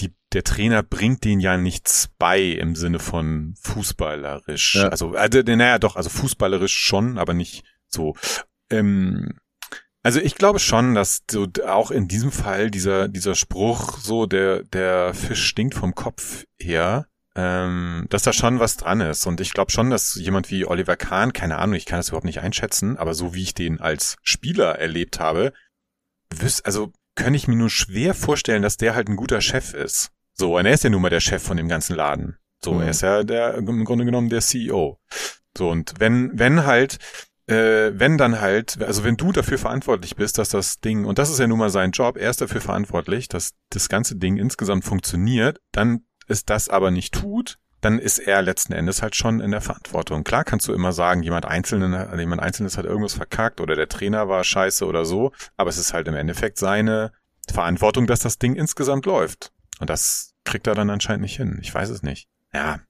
die, 0.00 0.14
der 0.32 0.44
Trainer 0.44 0.82
bringt 0.84 1.24
denen 1.24 1.40
ja 1.40 1.56
nichts 1.56 2.08
bei 2.18 2.40
im 2.40 2.76
Sinne 2.76 3.00
von 3.00 3.54
fußballerisch. 3.60 4.76
Ja. 4.76 4.88
Also, 4.88 5.14
äh, 5.14 5.56
naja, 5.56 5.78
doch, 5.78 5.96
also 5.96 6.08
fußballerisch 6.08 6.76
schon, 6.76 7.18
aber 7.18 7.34
nicht 7.34 7.64
so. 7.88 8.14
Ähm, 8.70 9.38
also 10.06 10.20
ich 10.20 10.36
glaube 10.36 10.60
schon, 10.60 10.94
dass 10.94 11.24
so 11.28 11.48
auch 11.66 11.90
in 11.90 12.06
diesem 12.06 12.30
Fall 12.30 12.70
dieser, 12.70 13.08
dieser 13.08 13.34
Spruch, 13.34 13.98
so 13.98 14.26
der, 14.26 14.62
der 14.62 15.14
Fisch 15.14 15.44
stinkt 15.44 15.74
vom 15.74 15.96
Kopf 15.96 16.44
her, 16.60 17.08
ähm, 17.34 18.06
dass 18.08 18.22
da 18.22 18.32
schon 18.32 18.60
was 18.60 18.76
dran 18.76 19.00
ist. 19.00 19.26
Und 19.26 19.40
ich 19.40 19.52
glaube 19.52 19.72
schon, 19.72 19.90
dass 19.90 20.14
jemand 20.14 20.48
wie 20.48 20.64
Oliver 20.64 20.96
Kahn, 20.96 21.32
keine 21.32 21.58
Ahnung, 21.58 21.74
ich 21.74 21.86
kann 21.86 21.98
das 21.98 22.10
überhaupt 22.10 22.24
nicht 22.24 22.38
einschätzen, 22.40 22.96
aber 22.96 23.14
so 23.14 23.34
wie 23.34 23.42
ich 23.42 23.54
den 23.54 23.80
als 23.80 24.16
Spieler 24.22 24.78
erlebt 24.78 25.18
habe, 25.18 25.52
wüs 26.32 26.60
also 26.60 26.92
kann 27.16 27.34
ich 27.34 27.48
mir 27.48 27.56
nur 27.56 27.70
schwer 27.70 28.14
vorstellen, 28.14 28.62
dass 28.62 28.76
der 28.76 28.94
halt 28.94 29.08
ein 29.08 29.16
guter 29.16 29.40
Chef 29.40 29.74
ist. 29.74 30.12
So, 30.34 30.56
und 30.56 30.66
er 30.66 30.74
ist 30.74 30.84
ja 30.84 30.90
nun 30.90 31.02
mal 31.02 31.10
der 31.10 31.18
Chef 31.18 31.42
von 31.42 31.56
dem 31.56 31.66
ganzen 31.68 31.96
Laden. 31.96 32.36
So, 32.62 32.74
Mhm. 32.74 32.82
er 32.82 32.90
ist 32.90 33.02
ja 33.02 33.24
der, 33.24 33.54
im 33.54 33.84
Grunde 33.84 34.04
genommen 34.04 34.28
der 34.28 34.40
CEO. 34.40 35.00
So, 35.58 35.68
und 35.68 35.94
wenn, 35.98 36.30
wenn 36.38 36.64
halt, 36.64 36.98
äh, 37.46 37.92
wenn 37.94 38.18
dann 38.18 38.40
halt, 38.40 38.82
also 38.82 39.04
wenn 39.04 39.16
du 39.16 39.32
dafür 39.32 39.58
verantwortlich 39.58 40.16
bist, 40.16 40.38
dass 40.38 40.48
das 40.48 40.80
Ding, 40.80 41.04
und 41.04 41.18
das 41.18 41.30
ist 41.30 41.38
ja 41.38 41.46
nun 41.46 41.58
mal 41.58 41.70
sein 41.70 41.92
Job, 41.92 42.16
er 42.16 42.30
ist 42.30 42.40
dafür 42.40 42.60
verantwortlich, 42.60 43.28
dass 43.28 43.52
das 43.70 43.88
ganze 43.88 44.16
Ding 44.16 44.36
insgesamt 44.36 44.84
funktioniert, 44.84 45.60
dann 45.72 46.04
es 46.28 46.44
das 46.44 46.68
aber 46.68 46.90
nicht 46.90 47.14
tut, 47.14 47.58
dann 47.80 47.98
ist 47.98 48.18
er 48.18 48.42
letzten 48.42 48.72
Endes 48.72 49.00
halt 49.02 49.14
schon 49.14 49.40
in 49.40 49.52
der 49.52 49.60
Verantwortung. 49.60 50.24
Klar 50.24 50.44
kannst 50.44 50.66
du 50.66 50.72
immer 50.72 50.92
sagen, 50.92 51.22
jemand 51.22 51.46
Einzelnen, 51.46 52.18
jemand 52.18 52.42
Einzelnes 52.42 52.76
hat 52.76 52.84
irgendwas 52.84 53.14
verkackt 53.14 53.60
oder 53.60 53.76
der 53.76 53.88
Trainer 53.88 54.28
war 54.28 54.42
scheiße 54.42 54.84
oder 54.84 55.04
so, 55.04 55.32
aber 55.56 55.70
es 55.70 55.78
ist 55.78 55.92
halt 55.92 56.08
im 56.08 56.16
Endeffekt 56.16 56.58
seine 56.58 57.12
Verantwortung, 57.52 58.08
dass 58.08 58.20
das 58.20 58.38
Ding 58.38 58.56
insgesamt 58.56 59.06
läuft. 59.06 59.52
Und 59.78 59.90
das 59.90 60.34
kriegt 60.44 60.66
er 60.66 60.74
dann 60.74 60.90
anscheinend 60.90 61.22
nicht 61.22 61.36
hin. 61.36 61.58
Ich 61.60 61.72
weiß 61.72 61.90
es 61.90 62.02
nicht. 62.02 62.28
Ja. 62.52 62.80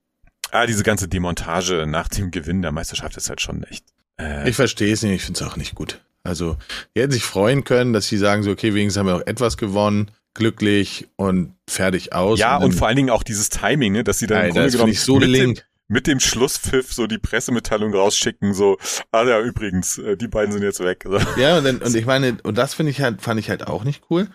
Ah, 0.53 0.67
diese 0.67 0.85
ganze 0.85 1.09
Demontage 1.09 1.87
nach 1.87 2.09
dem 2.09 2.31
Gewinn 2.31 2.63
der 2.63 2.73
Meisterschaft 2.73 3.17
ist 3.17 3.29
halt 3.29 3.41
schon 3.41 3.65
echt. 3.65 3.85
Äh, 4.21 4.49
Ich 4.51 4.57
verstehe 4.57 4.93
es 4.93 5.03
nicht, 5.03 5.13
ich 5.15 5.23
finde 5.23 5.41
es 5.43 5.47
auch 5.47 5.57
nicht 5.57 5.75
gut. 5.75 6.01
Also, 6.23 6.57
die 6.97 7.01
hätten 7.03 7.13
sich 7.13 7.23
freuen 7.23 7.65
können, 7.65 7.93
dass 7.93 8.09
sie 8.09 8.17
sagen 8.19 8.43
so, 8.43 8.51
okay, 8.51 8.75
wenigstens 8.75 8.99
haben 8.99 9.07
wir 9.07 9.17
auch 9.17 9.27
etwas 9.27 9.57
gewonnen, 9.57 10.11
glücklich 10.35 11.09
und 11.17 11.55
fertig 11.69 12.13
aus. 12.13 12.39
ja, 12.39 12.57
und 12.57 12.63
dann- 12.63 12.73
vor 12.73 12.89
allen 12.89 12.97
Dingen 12.97 13.11
auch 13.11 13.23
dieses 13.23 13.49
Timing, 13.49 13.93
ne, 13.93 14.05
dass 14.05 14.19
sie 14.19 14.27
dann 14.27 14.39
im 14.39 14.45
Alter, 14.45 14.53
Grunde 14.55 14.67
das 14.67 14.81
finde 14.81 14.93
genommen 14.93 14.95
so 14.95 15.19
mit, 15.19 15.59
dem, 15.59 15.65
mit 15.89 16.07
dem 16.09 16.21
Schlusspfiff 16.21 16.93
so 16.93 17.07
die 17.07 17.19
Pressemitteilung 17.19 17.95
rausschicken, 17.95 18.55
so, 18.55 18.77
ah 19.13 19.25
ja, 19.25 19.41
übrigens, 19.41 19.99
äh, 19.99 20.17
die 20.17 20.29
beiden 20.29 20.53
sind 20.53 20.63
jetzt 20.63 20.81
weg. 20.81 21.05
So. 21.07 21.19
Ja, 21.41 21.59
und, 21.59 21.65
dann, 21.65 21.79
und 21.79 21.95
ich 21.95 22.07
meine, 22.07 22.37
und 22.43 22.59
das 22.59 22.75
finde 22.75 22.91
ich 22.91 23.01
halt, 23.01 23.23
fand 23.23 23.39
ich 23.41 23.49
halt 23.49 23.67
auch 23.67 23.85
nicht 23.85 24.03
cool. 24.11 24.27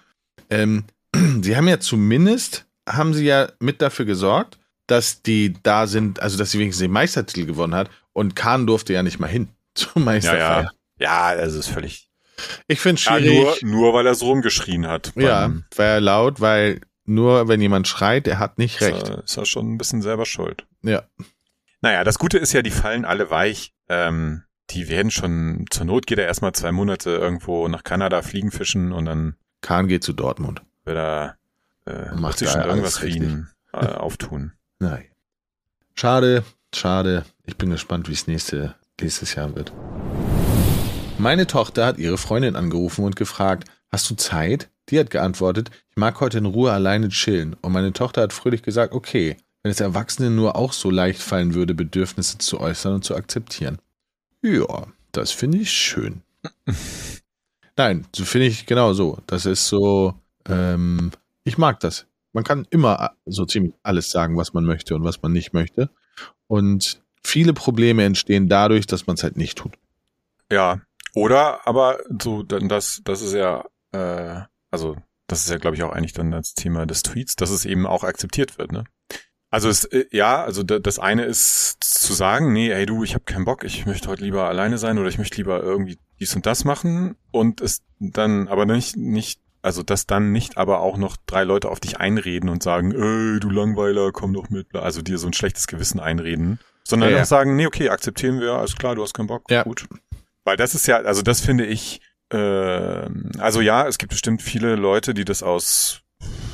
Ähm, 0.50 0.86
sie 1.42 1.58
haben 1.58 1.68
ja 1.68 1.80
zumindest, 1.80 2.66
haben 2.90 3.14
sie 3.14 3.26
ja 3.26 3.50
mit 3.60 3.82
dafür 3.82 4.06
gesorgt, 4.06 4.58
dass 4.88 5.22
die 5.22 5.54
da 5.62 5.88
sind, 5.88 6.22
also 6.22 6.38
dass 6.38 6.52
sie 6.52 6.60
wenigstens 6.60 6.82
den 6.86 6.92
Meistertitel 6.92 7.46
gewonnen 7.46 7.76
hat. 7.76 7.90
Und 8.14 8.36
Kahn 8.36 8.66
durfte 8.66 8.94
ja 8.94 9.04
nicht 9.04 9.20
mal 9.20 9.28
hin 9.28 9.50
zur 9.76 9.94
Ja, 9.98 10.02
Meisterfeier. 10.02 10.64
ja. 10.64 10.72
Ja, 11.00 11.24
also 11.40 11.60
ist 11.60 11.68
völlig. 11.70 12.10
Ich 12.68 12.80
finde 12.80 13.00
es 13.00 13.06
Ja, 13.06 13.18
schwierig. 13.18 13.64
nur, 13.64 13.72
nur 13.72 13.94
weil 13.94 14.06
er 14.08 14.16
so 14.16 14.28
rumgeschrien 14.28 14.88
hat. 14.88 15.14
ja, 15.16 15.52
war 15.76 15.86
ja 15.86 15.98
laut, 15.98 16.40
weil 16.42 16.82
nur 17.06 17.48
wenn 17.48 17.60
jemand 17.62 17.88
schreit, 17.88 18.26
der 18.28 18.38
hat 18.40 18.58
nicht 18.58 18.82
recht. 18.82 19.04
Ist 19.04 19.10
er, 19.10 19.24
ist 19.24 19.38
er 19.38 19.46
schon 19.46 19.74
ein 19.74 19.78
bisschen 19.78 20.02
selber 20.02 20.26
schuld. 20.26 20.66
Ja. 20.84 21.04
Naja, 21.82 22.04
das 22.04 22.20
Gute 22.20 22.38
ist 22.38 22.54
ja, 22.54 22.62
die 22.62 22.70
fallen 22.72 23.06
alle 23.06 23.30
weich. 23.32 23.74
Ähm, 23.90 24.44
die 24.70 24.88
werden 24.88 25.12
schon, 25.12 25.66
zur 25.72 25.86
Not 25.86 26.06
geht 26.08 26.20
er 26.20 26.26
erstmal 26.28 26.54
zwei 26.54 26.72
Monate 26.72 27.10
irgendwo 27.12 27.68
nach 27.68 27.84
Kanada 27.84 28.22
fliegen 28.22 28.52
fischen 28.52 28.92
und 28.92 29.06
dann 29.06 29.36
Kahn 29.62 29.88
geht 29.88 30.04
zu 30.04 30.14
Dortmund. 30.14 30.62
wird 30.86 30.98
er 30.98 31.38
äh, 31.88 32.14
Macht 32.16 32.38
sich 32.38 32.50
schon 32.50 32.62
irgendwas 32.62 33.00
für 33.00 33.08
ihn 33.10 33.50
äh, 33.74 33.78
auftun. 33.88 34.54
Nein. 34.80 35.06
Schade, 35.96 36.44
schade. 36.74 37.26
Ich 37.46 37.58
bin 37.58 37.70
gespannt, 37.72 38.08
wie 38.08 38.14
es 38.14 38.28
nächste, 38.28 38.76
nächstes 39.02 39.36
Jahr 39.36 39.56
wird. 39.56 39.72
Meine 41.18 41.48
Tochter 41.48 41.86
hat 41.86 41.98
ihre 41.98 42.18
Freundin 42.18 42.56
angerufen 42.56 43.06
und 43.06 43.16
gefragt, 43.16 43.70
hast 43.92 44.10
du 44.10 44.16
Zeit? 44.16 44.70
Die 44.90 45.00
hat 45.00 45.10
geantwortet, 45.10 45.70
ich 45.90 45.98
mag 45.98 46.20
heute 46.20 46.40
in 46.40 46.46
Ruhe 46.46 46.72
alleine 46.72 47.10
chillen. 47.10 47.56
Und 47.62 47.72
meine 47.72 47.94
Tochter 47.94 48.22
hat 48.22 48.34
fröhlich 48.34 48.64
gesagt, 48.64 48.94
okay, 48.94 49.38
wenn 49.64 49.72
es 49.72 49.80
Erwachsenen 49.80 50.36
nur 50.36 50.56
auch 50.56 50.74
so 50.74 50.90
leicht 50.90 51.22
fallen 51.22 51.54
würde, 51.54 51.74
Bedürfnisse 51.74 52.40
zu 52.40 52.60
äußern 52.60 52.96
und 52.96 53.06
zu 53.06 53.16
akzeptieren. 53.16 53.78
Ja, 54.42 54.88
das 55.12 55.32
finde 55.32 55.60
ich 55.60 55.72
schön. 55.72 56.24
Nein, 57.78 58.08
so 58.16 58.26
finde 58.26 58.48
ich 58.48 58.66
genau 58.66 58.94
so. 58.94 59.20
Das 59.28 59.46
ist 59.46 59.68
so, 59.68 60.16
ähm, 60.48 61.12
ich 61.44 61.58
mag 61.58 61.80
das. 61.80 62.08
Man 62.34 62.44
kann 62.44 62.66
immer 62.70 63.12
so 63.26 63.46
ziemlich 63.46 63.74
alles 63.84 64.10
sagen, 64.10 64.38
was 64.38 64.54
man 64.54 64.66
möchte 64.66 64.96
und 64.96 65.04
was 65.04 65.22
man 65.22 65.32
nicht 65.32 65.54
möchte. 65.54 65.90
Und 66.48 67.01
viele 67.24 67.54
Probleme 67.54 68.04
entstehen 68.04 68.50
dadurch, 68.50 68.88
dass 68.88 69.08
man 69.08 69.16
es 69.16 69.24
halt 69.24 69.38
nicht 69.38 69.58
tut. 69.58 69.74
Ja, 70.52 70.82
oder 71.14 71.68
aber 71.68 72.00
so, 72.22 72.44
dann 72.44 72.70
das, 72.70 73.02
das 73.04 73.22
ist 73.22 73.34
ja, 73.34 73.66
äh, 73.92 74.42
also 74.70 74.98
das 75.28 75.44
ist 75.44 75.50
ja, 75.50 75.58
glaube 75.58 75.76
ich, 75.76 75.84
auch 75.84 75.94
eigentlich 75.94 76.14
dann 76.14 76.32
das 76.32 76.54
Thema 76.54 76.86
des 76.86 77.04
Tweets, 77.04 77.36
dass 77.36 77.50
es 77.50 77.66
eben 77.66 77.86
auch 77.86 78.04
akzeptiert 78.04 78.58
wird, 78.58 78.72
ne? 78.72 78.84
Also 79.50 79.68
es, 79.68 79.84
äh, 79.84 80.06
ja, 80.12 80.44
also 80.44 80.64
da, 80.64 80.80
das 80.80 80.98
eine 80.98 81.26
ist 81.26 81.84
zu 81.84 82.14
sagen, 82.14 82.54
nee, 82.54 82.72
ey 82.72 82.86
du, 82.86 83.04
ich 83.04 83.14
habe 83.14 83.26
keinen 83.26 83.46
Bock, 83.46 83.66
ich 83.66 83.86
möchte 83.86 84.08
heute 84.08 84.24
lieber 84.24 84.48
alleine 84.48 84.78
sein 84.78 84.98
oder 84.98 85.10
ich 85.10 85.18
möchte 85.18 85.38
lieber 85.38 85.62
irgendwie 85.62 85.98
dies 86.20 86.36
und 86.36 86.46
das 86.46 86.64
machen 86.64 87.16
und 87.32 87.60
es 87.60 87.82
dann 88.00 88.48
aber 88.48 88.66
nicht, 88.66 88.96
nicht, 88.96 89.42
also 89.62 89.84
dass 89.84 90.08
dann 90.08 90.32
nicht 90.32 90.58
aber 90.58 90.80
auch 90.80 90.98
noch 90.98 91.18
drei 91.26 91.44
Leute 91.44 91.70
auf 91.70 91.82
dich 91.82 92.00
einreden 92.00 92.50
und 92.50 92.64
sagen, 92.64 92.94
ey, 92.94 93.40
du 93.42 93.50
Langweiler, 93.50 94.14
komm 94.14 94.34
doch 94.34 94.50
mit, 94.50 94.74
also 94.74 95.02
dir 95.02 95.18
so 95.18 95.28
ein 95.28 95.34
schlechtes 95.34 95.68
Gewissen 95.68 96.00
einreden, 96.00 96.60
sondern 96.84 97.12
Ja, 97.12 97.18
ja. 97.18 97.26
sagen, 97.26 97.56
nee, 97.56 97.66
okay, 97.68 97.90
akzeptieren 97.90 98.40
wir, 98.40 98.54
alles 98.54 98.76
klar, 98.76 98.96
du 98.96 99.04
hast 99.04 99.14
keinen 99.14 99.28
Bock, 99.28 99.44
Ja. 99.50 99.64
gut. 99.64 99.88
Weil 100.44 100.58
das 100.58 100.74
ist 100.76 100.88
ja, 100.88 100.98
also 100.98 101.22
das 101.22 101.42
finde 101.42 101.66
ich, 101.66 102.02
äh, 102.32 102.38
also 103.38 103.62
ja, 103.62 103.88
es 103.88 103.98
gibt 103.98 104.12
bestimmt 104.12 104.42
viele 104.42 104.76
Leute, 104.76 105.14
die 105.14 105.26
das 105.26 105.44
aus, 105.44 106.02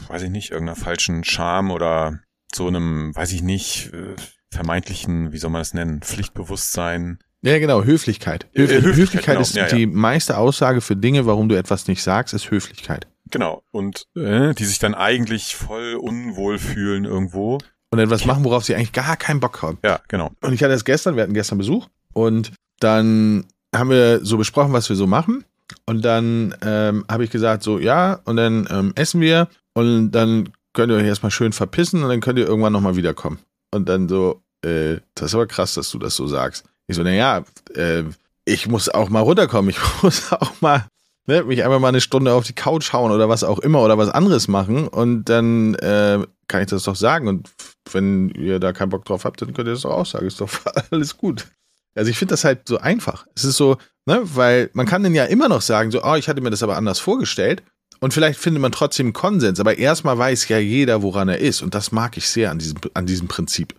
weiß 0.09 0.23
ich 0.23 0.29
nicht, 0.29 0.51
irgendeiner 0.51 0.75
falschen 0.75 1.23
Charme 1.23 1.71
oder 1.71 2.19
so 2.53 2.67
einem, 2.67 3.15
weiß 3.15 3.31
ich 3.33 3.41
nicht, 3.43 3.91
äh, 3.93 4.15
vermeintlichen, 4.51 5.31
wie 5.31 5.37
soll 5.37 5.49
man 5.51 5.61
das 5.61 5.73
nennen, 5.73 6.01
Pflichtbewusstsein. 6.01 7.19
Ja, 7.43 7.59
genau, 7.59 7.83
Höflichkeit. 7.83 8.47
Äh, 8.53 8.61
Höflichkeit, 8.63 8.83
Höflichkeit, 8.95 9.25
genau. 9.25 9.41
ist 9.41 9.55
Ja, 9.55 9.67
ja. 9.67 9.75
die 9.75 9.85
meiste 9.85 10.37
Aussage 10.37 10.81
für 10.81 10.95
Dinge, 10.95 11.25
warum 11.25 11.49
du 11.49 11.55
etwas 11.55 11.87
nicht 11.87 12.01
sagst, 12.01 12.33
ist 12.33 12.49
Höflichkeit. 12.49 13.07
Genau. 13.29 13.61
Und 13.71 14.07
äh, 14.15 14.53
die 14.53 14.65
sich 14.65 14.79
dann 14.79 14.95
eigentlich 14.95 15.55
voll 15.55 15.95
unwohl 15.95 16.57
fühlen 16.59 17.05
irgendwo. 17.05 17.59
Und 17.89 17.99
etwas 17.99 18.25
machen, 18.25 18.43
worauf 18.43 18.65
sie 18.65 18.75
eigentlich 18.75 18.91
gar 18.91 19.15
keinen 19.15 19.39
Bock 19.39 19.61
haben. 19.61 19.77
Ja, 19.83 19.99
genau. 20.07 20.31
Und 20.41 20.53
ich 20.53 20.61
hatte 20.61 20.73
das 20.73 20.83
gestern, 20.83 21.15
wir 21.15 21.23
hatten 21.23 21.33
gestern 21.33 21.57
Besuch 21.57 21.87
und 22.13 22.51
dann 22.79 23.45
haben 23.73 23.89
wir 23.89 24.23
so 24.25 24.37
besprochen, 24.37 24.73
was 24.73 24.89
wir 24.89 24.95
so 24.95 25.07
machen. 25.07 25.45
Und 25.85 26.03
dann 26.03 26.55
ähm, 26.61 27.05
habe 27.09 27.23
ich 27.23 27.29
gesagt, 27.29 27.63
so 27.63 27.79
ja, 27.79 28.19
und 28.25 28.37
dann 28.37 28.67
ähm, 28.69 28.93
essen 28.95 29.21
wir 29.21 29.47
und 29.73 30.11
dann 30.11 30.49
könnt 30.73 30.91
ihr 30.91 30.97
euch 30.97 31.05
erstmal 31.05 31.31
schön 31.31 31.53
verpissen 31.53 32.03
und 32.03 32.09
dann 32.09 32.21
könnt 32.21 32.39
ihr 32.39 32.47
irgendwann 32.47 32.73
nochmal 32.73 32.95
wiederkommen. 32.95 33.39
Und 33.71 33.89
dann 33.89 34.07
so, 34.07 34.41
äh, 34.63 34.97
das 35.15 35.27
ist 35.27 35.35
aber 35.35 35.47
krass, 35.47 35.73
dass 35.73 35.89
du 35.91 35.99
das 35.99 36.15
so 36.15 36.27
sagst. 36.27 36.65
Ich 36.87 36.95
so, 36.95 37.03
naja, 37.03 37.43
äh, 37.73 38.03
ich 38.45 38.67
muss 38.67 38.87
auch 38.87 39.09
mal 39.09 39.21
runterkommen, 39.21 39.69
ich 39.69 39.79
muss 40.01 40.31
auch 40.31 40.61
mal 40.61 40.85
ne, 41.27 41.43
mich 41.43 41.63
einfach 41.63 41.79
mal 41.79 41.89
eine 41.89 42.01
Stunde 42.01 42.33
auf 42.33 42.45
die 42.45 42.53
Couch 42.53 42.91
hauen 42.93 43.11
oder 43.11 43.29
was 43.29 43.43
auch 43.43 43.59
immer 43.59 43.81
oder 43.83 43.97
was 43.97 44.09
anderes 44.09 44.47
machen 44.47 44.87
und 44.87 45.25
dann 45.25 45.75
äh, 45.75 46.25
kann 46.47 46.61
ich 46.61 46.67
das 46.67 46.83
doch 46.83 46.95
sagen. 46.95 47.27
Und 47.27 47.49
wenn 47.91 48.29
ihr 48.29 48.59
da 48.59 48.73
keinen 48.73 48.89
Bock 48.89 49.05
drauf 49.05 49.25
habt, 49.25 49.41
dann 49.41 49.53
könnt 49.53 49.67
ihr 49.67 49.73
das 49.73 49.81
doch 49.81 49.91
auch 49.91 50.05
sagen. 50.05 50.25
Ist 50.25 50.41
doch 50.41 50.49
alles 50.91 51.17
gut. 51.17 51.47
Also 51.95 52.09
ich 52.09 52.17
finde 52.17 52.33
das 52.33 52.43
halt 52.43 52.67
so 52.67 52.77
einfach. 52.77 53.27
Es 53.35 53.43
ist 53.43 53.57
so, 53.57 53.77
ne, 54.05 54.21
weil 54.23 54.69
man 54.73 54.85
kann 54.85 55.03
dann 55.03 55.15
ja 55.15 55.25
immer 55.25 55.49
noch 55.49 55.61
sagen, 55.61 55.91
so, 55.91 56.03
oh, 56.03 56.15
ich 56.15 56.29
hatte 56.29 56.41
mir 56.41 56.49
das 56.49 56.63
aber 56.63 56.77
anders 56.77 56.99
vorgestellt. 56.99 57.63
Und 57.99 58.13
vielleicht 58.13 58.39
findet 58.39 58.61
man 58.61 58.71
trotzdem 58.71 59.11
Konsens, 59.11 59.59
aber 59.59 59.79
erstmal 59.79 60.17
weiß 60.17 60.47
ja 60.49 60.59
jeder, 60.59 61.01
woran 61.01 61.29
er 61.29 61.39
ist. 61.39 61.63
Und 61.63 61.73
das 61.73 61.91
mag 61.91 62.15
ich 62.15 62.29
sehr 62.29 62.51
an 62.51 62.59
diesem, 62.59 62.77
an 62.93 63.07
diesem 63.07 63.27
Prinzip. 63.27 63.75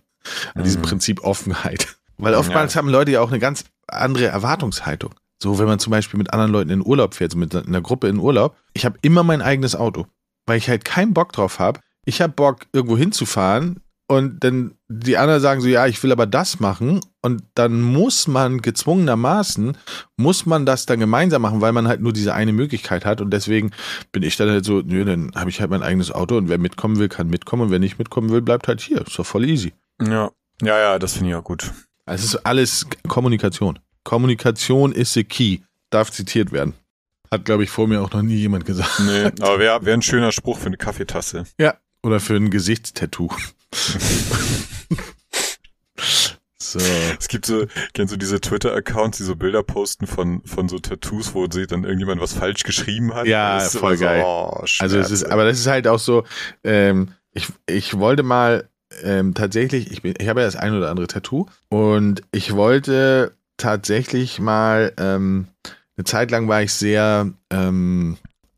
An 0.53 0.65
diesem 0.65 0.81
mhm. 0.81 0.85
Prinzip 0.85 1.23
Offenheit. 1.23 1.95
Weil 2.17 2.35
oftmals 2.35 2.73
ja. 2.73 2.79
haben 2.79 2.89
Leute 2.89 3.11
ja 3.11 3.21
auch 3.21 3.29
eine 3.29 3.39
ganz 3.39 3.63
andere 3.87 4.25
Erwartungshaltung. 4.25 5.15
So, 5.41 5.57
wenn 5.57 5.67
man 5.67 5.79
zum 5.79 5.91
Beispiel 5.91 6.17
mit 6.17 6.33
anderen 6.33 6.51
Leuten 6.51 6.69
in 6.69 6.85
Urlaub 6.85 7.13
fährt, 7.13 7.31
so 7.31 7.37
mit 7.37 7.55
einer 7.55 7.81
Gruppe 7.81 8.07
in 8.07 8.19
Urlaub, 8.19 8.57
ich 8.73 8.85
habe 8.85 8.97
immer 9.01 9.23
mein 9.23 9.41
eigenes 9.41 9.75
Auto, 9.75 10.05
weil 10.45 10.57
ich 10.57 10.69
halt 10.69 10.83
keinen 10.83 11.13
Bock 11.13 11.31
drauf 11.31 11.59
habe. 11.59 11.79
Ich 12.05 12.21
habe 12.21 12.33
Bock, 12.33 12.65
irgendwo 12.73 12.97
hinzufahren 12.97 13.81
und 14.07 14.43
dann 14.43 14.73
die 14.87 15.17
anderen 15.17 15.39
sagen 15.39 15.61
so, 15.61 15.67
ja, 15.67 15.85
ich 15.85 16.01
will 16.01 16.11
aber 16.11 16.25
das 16.25 16.59
machen 16.59 16.99
und 17.21 17.43
dann 17.53 17.81
muss 17.81 18.27
man 18.27 18.61
gezwungenermaßen, 18.61 19.77
muss 20.17 20.45
man 20.45 20.65
das 20.65 20.87
dann 20.87 20.99
gemeinsam 20.99 21.43
machen, 21.43 21.61
weil 21.61 21.71
man 21.71 21.87
halt 21.87 22.01
nur 22.01 22.11
diese 22.11 22.33
eine 22.33 22.51
Möglichkeit 22.51 23.05
hat 23.05 23.21
und 23.21 23.29
deswegen 23.31 23.71
bin 24.11 24.23
ich 24.23 24.35
dann 24.35 24.49
halt 24.49 24.65
so, 24.65 24.81
nö, 24.81 25.05
dann 25.05 25.31
habe 25.35 25.51
ich 25.51 25.61
halt 25.61 25.69
mein 25.69 25.83
eigenes 25.83 26.11
Auto 26.11 26.37
und 26.37 26.49
wer 26.49 26.57
mitkommen 26.57 26.97
will, 26.97 27.07
kann 27.07 27.29
mitkommen 27.29 27.63
und 27.63 27.71
wer 27.71 27.79
nicht 27.79 27.99
mitkommen 27.99 28.29
will, 28.29 28.41
bleibt 28.41 28.67
halt 28.67 28.81
hier. 28.81 29.05
Ist 29.05 29.19
doch 29.19 29.25
voll 29.25 29.47
easy. 29.47 29.73
Ja, 30.01 30.31
ja, 30.61 30.79
ja, 30.79 30.99
das 30.99 31.13
finde 31.13 31.29
ich 31.29 31.35
auch 31.35 31.43
gut. 31.43 31.71
Also 32.05 32.23
es 32.23 32.33
ist 32.33 32.45
alles 32.45 32.87
Kommunikation. 33.07 33.77
Kommunikation 34.09 34.91
ist 34.91 35.13
the 35.13 35.23
key. 35.23 35.59
Darf 35.91 36.11
zitiert 36.11 36.51
werden. 36.51 36.73
Hat, 37.29 37.45
glaube 37.45 37.63
ich, 37.63 37.69
vor 37.69 37.87
mir 37.87 38.01
auch 38.01 38.11
noch 38.11 38.23
nie 38.23 38.37
jemand 38.37 38.65
gesagt. 38.65 39.01
Nee, 39.01 39.25
aber 39.39 39.59
wäre 39.59 39.85
wär 39.85 39.93
ein 39.93 40.01
schöner 40.01 40.31
Spruch 40.31 40.57
für 40.57 40.65
eine 40.65 40.77
Kaffeetasse. 40.77 41.43
Ja, 41.59 41.75
oder 42.01 42.19
für 42.19 42.35
ein 42.35 42.49
Gesichtstattoo. 42.49 43.29
so. 46.57 46.79
Es 47.19 47.27
gibt 47.27 47.45
so, 47.45 47.67
kennst 47.93 48.11
du 48.11 48.17
diese 48.17 48.41
Twitter-Accounts, 48.41 49.19
die 49.19 49.25
so 49.25 49.35
Bilder 49.35 49.61
posten 49.61 50.07
von, 50.07 50.41
von 50.43 50.69
so 50.69 50.79
Tattoos, 50.79 51.35
wo 51.35 51.45
sie 51.47 51.67
dann 51.67 51.83
irgendjemand 51.83 52.19
was 52.19 52.33
falsch 52.33 52.63
geschrieben 52.63 53.13
hat? 53.13 53.27
Ja, 53.27 53.59
voll 53.59 53.97
geil. 53.97 54.21
So, 54.21 54.27
oh, 54.27 54.65
also 54.79 54.97
es 54.97 55.11
ist, 55.11 55.25
aber 55.25 55.45
das 55.45 55.59
ist 55.59 55.67
halt 55.67 55.87
auch 55.87 55.99
so, 55.99 56.23
ähm, 56.63 57.09
ich, 57.31 57.45
ich 57.67 57.99
wollte 57.99 58.23
mal 58.23 58.67
ähm, 59.03 59.35
tatsächlich, 59.35 59.91
ich, 59.91 60.01
bin, 60.01 60.15
ich 60.17 60.27
habe 60.27 60.39
ja 60.39 60.47
das 60.47 60.55
ein 60.55 60.73
oder 60.73 60.89
andere 60.89 61.05
Tattoo 61.05 61.45
und 61.69 62.23
ich 62.31 62.55
wollte 62.55 63.37
tatsächlich 63.59 64.39
mal, 64.39 64.93
ähm, 64.97 65.47
eine 65.97 66.05
Zeit 66.05 66.31
lang 66.31 66.47
war 66.47 66.63
ich 66.63 66.73
sehr 66.73 67.31
ähm, 67.51 68.17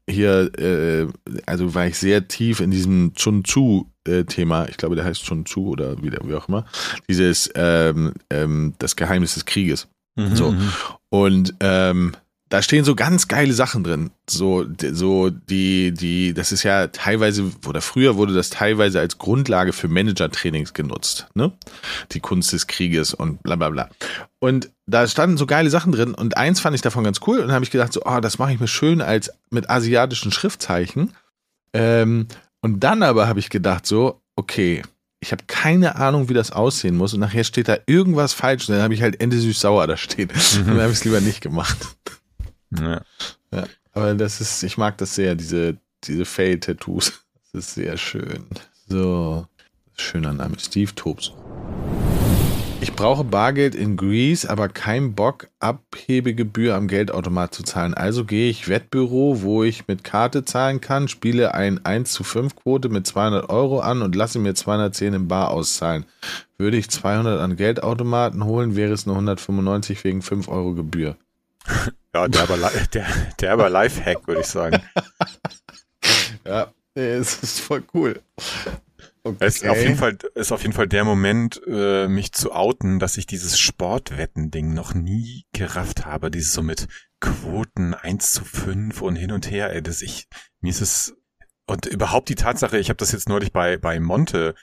hier, 0.09 0.51
äh, 0.59 1.07
also 1.45 1.73
war 1.73 1.87
ich 1.87 1.97
sehr 1.97 2.27
tief 2.27 2.59
in 2.59 2.71
diesem 2.71 3.13
Chun 3.15 3.43
Tzu 3.43 3.91
äh, 4.07 4.23
Thema. 4.23 4.67
Ich 4.69 4.77
glaube, 4.77 4.95
der 4.95 5.05
heißt 5.05 5.23
Chun 5.23 5.45
Tzu 5.45 5.67
oder 5.67 6.01
wie, 6.01 6.11
wie 6.11 6.35
auch 6.35 6.47
immer. 6.47 6.65
Dieses 7.09 7.49
ähm, 7.55 8.13
ähm, 8.29 8.73
das 8.79 8.95
Geheimnis 8.95 9.33
des 9.33 9.45
Krieges. 9.45 9.87
Mhm. 10.15 10.35
So 10.35 10.51
mhm. 10.51 10.69
und 11.09 11.53
ähm, 11.61 12.13
da 12.51 12.61
stehen 12.61 12.83
so 12.83 12.95
ganz 12.95 13.29
geile 13.29 13.53
Sachen 13.53 13.85
drin. 13.85 14.11
So, 14.29 14.65
so 14.91 15.29
die, 15.29 15.93
die, 15.93 16.33
das 16.33 16.51
ist 16.51 16.63
ja 16.63 16.87
teilweise, 16.87 17.49
oder 17.65 17.79
früher 17.79 18.17
wurde 18.17 18.33
das 18.33 18.49
teilweise 18.49 18.99
als 18.99 19.17
Grundlage 19.17 19.71
für 19.71 19.87
Manager-Trainings 19.87 20.73
genutzt, 20.73 21.27
ne? 21.33 21.53
Die 22.11 22.19
Kunst 22.19 22.51
des 22.51 22.67
Krieges 22.67 23.13
und 23.13 23.41
bla 23.41 23.55
bla 23.55 23.69
bla. 23.69 23.89
Und 24.39 24.69
da 24.85 25.07
standen 25.07 25.37
so 25.37 25.45
geile 25.45 25.69
Sachen 25.69 25.93
drin 25.93 26.13
und 26.13 26.35
eins 26.35 26.59
fand 26.59 26.75
ich 26.75 26.81
davon 26.81 27.05
ganz 27.05 27.21
cool 27.25 27.37
und 27.37 27.47
dann 27.47 27.53
habe 27.53 27.63
ich 27.63 27.71
gedacht, 27.71 27.93
so, 27.93 28.01
oh, 28.03 28.19
das 28.19 28.37
mache 28.37 28.51
ich 28.51 28.59
mir 28.59 28.67
schön 28.67 29.01
als 29.01 29.31
mit 29.49 29.69
asiatischen 29.69 30.33
Schriftzeichen. 30.33 31.13
Ähm, 31.73 32.27
und 32.59 32.81
dann 32.81 33.01
aber 33.01 33.29
habe 33.29 33.39
ich 33.39 33.49
gedacht, 33.49 33.87
so, 33.87 34.21
okay, 34.35 34.81
ich 35.21 35.31
habe 35.31 35.45
keine 35.47 35.95
Ahnung, 35.95 36.27
wie 36.27 36.33
das 36.33 36.51
aussehen 36.51 36.97
muss 36.97 37.13
und 37.13 37.21
nachher 37.21 37.45
steht 37.45 37.69
da 37.69 37.77
irgendwas 37.85 38.33
falsch 38.33 38.67
und 38.67 38.75
dann 38.75 38.83
habe 38.83 38.93
ich 38.93 39.01
halt 39.01 39.21
Ende 39.21 39.37
süß-sauer 39.39 39.87
da 39.87 39.95
stehen. 39.95 40.27
Mhm. 40.27 40.65
dann 40.67 40.81
habe 40.81 40.91
ich 40.91 40.97
es 40.97 41.05
lieber 41.05 41.21
nicht 41.21 41.39
gemacht. 41.39 41.77
Ja. 42.79 43.01
ja. 43.51 43.67
Aber 43.93 44.13
das 44.15 44.41
ist, 44.41 44.63
ich 44.63 44.77
mag 44.77 44.97
das 44.97 45.15
sehr, 45.15 45.35
diese, 45.35 45.77
diese 46.03 46.25
Fail-Tattoos. 46.25 47.23
Das 47.53 47.65
ist 47.65 47.73
sehr 47.75 47.97
schön. 47.97 48.45
So. 48.87 49.45
Schöner 49.97 50.33
Name. 50.33 50.55
Steve 50.57 50.95
Tobs. 50.95 51.33
Ich 52.83 52.93
brauche 52.93 53.23
Bargeld 53.23 53.75
in 53.75 53.95
Greece, 53.95 54.47
aber 54.47 54.67
kein 54.67 55.13
Bock, 55.13 55.49
Abhebegebühr 55.59 56.73
am 56.73 56.87
Geldautomat 56.87 57.53
zu 57.53 57.61
zahlen. 57.61 57.93
Also 57.93 58.25
gehe 58.25 58.49
ich 58.49 58.69
Wettbüro, 58.69 59.43
wo 59.43 59.63
ich 59.63 59.87
mit 59.87 60.03
Karte 60.03 60.45
zahlen 60.45 60.81
kann, 60.81 61.07
spiele 61.07 61.53
ein 61.53 61.85
1 61.85 62.11
zu 62.11 62.23
5 62.23 62.55
Quote 62.55 62.89
mit 62.89 63.05
200 63.05 63.51
Euro 63.51 63.81
an 63.81 64.01
und 64.01 64.15
lasse 64.15 64.39
mir 64.39 64.55
210 64.55 65.13
im 65.13 65.27
Bar 65.27 65.51
auszahlen. 65.51 66.05
Würde 66.57 66.77
ich 66.77 66.89
200 66.89 67.39
an 67.39 67.55
Geldautomaten 67.55 68.45
holen, 68.45 68.75
wäre 68.75 68.93
es 68.93 69.05
nur 69.05 69.15
195 69.15 70.03
wegen 70.03 70.23
5 70.23 70.47
Euro 70.47 70.73
Gebühr. 70.73 71.17
Ja, 72.13 72.27
derber, 72.27 72.57
der, 72.93 73.07
derber 73.39 73.69
Lifehack, 73.69 74.27
würde 74.27 74.41
ich 74.41 74.47
sagen. 74.47 74.83
ja, 76.45 76.73
es 76.93 77.41
ist 77.41 77.61
voll 77.61 77.83
cool. 77.93 78.21
Okay. 79.23 79.37
Es 79.39 79.61
ist 79.61 79.69
auf 79.69 79.77
jeden 79.77 79.95
Fall, 79.95 80.17
ist 80.35 80.51
auf 80.51 80.61
jeden 80.61 80.73
Fall 80.73 80.87
der 80.87 81.05
Moment, 81.05 81.61
äh, 81.67 82.09
mich 82.09 82.33
zu 82.33 82.51
outen, 82.51 82.99
dass 82.99 83.17
ich 83.17 83.27
dieses 83.27 83.59
Sportwetten-Ding 83.59 84.73
noch 84.73 84.93
nie 84.93 85.45
gerafft 85.53 86.05
habe. 86.05 86.31
Dieses 86.31 86.53
so 86.53 86.63
mit 86.63 86.87
Quoten 87.21 87.93
1 87.93 88.33
zu 88.33 88.43
5 88.43 89.01
und 89.01 89.15
hin 89.15 89.31
und 89.31 89.49
her. 89.49 89.71
Ey, 89.71 89.81
das 89.81 90.01
ich, 90.01 90.27
mir 90.59 90.71
ist 90.71 90.81
es, 90.81 91.15
und 91.67 91.85
überhaupt 91.85 92.29
die 92.29 92.35
Tatsache, 92.35 92.77
ich 92.77 92.89
habe 92.89 92.97
das 92.97 93.11
jetzt 93.11 93.29
neulich 93.29 93.53
bei, 93.53 93.77
bei 93.77 93.99
Monte 93.99 94.55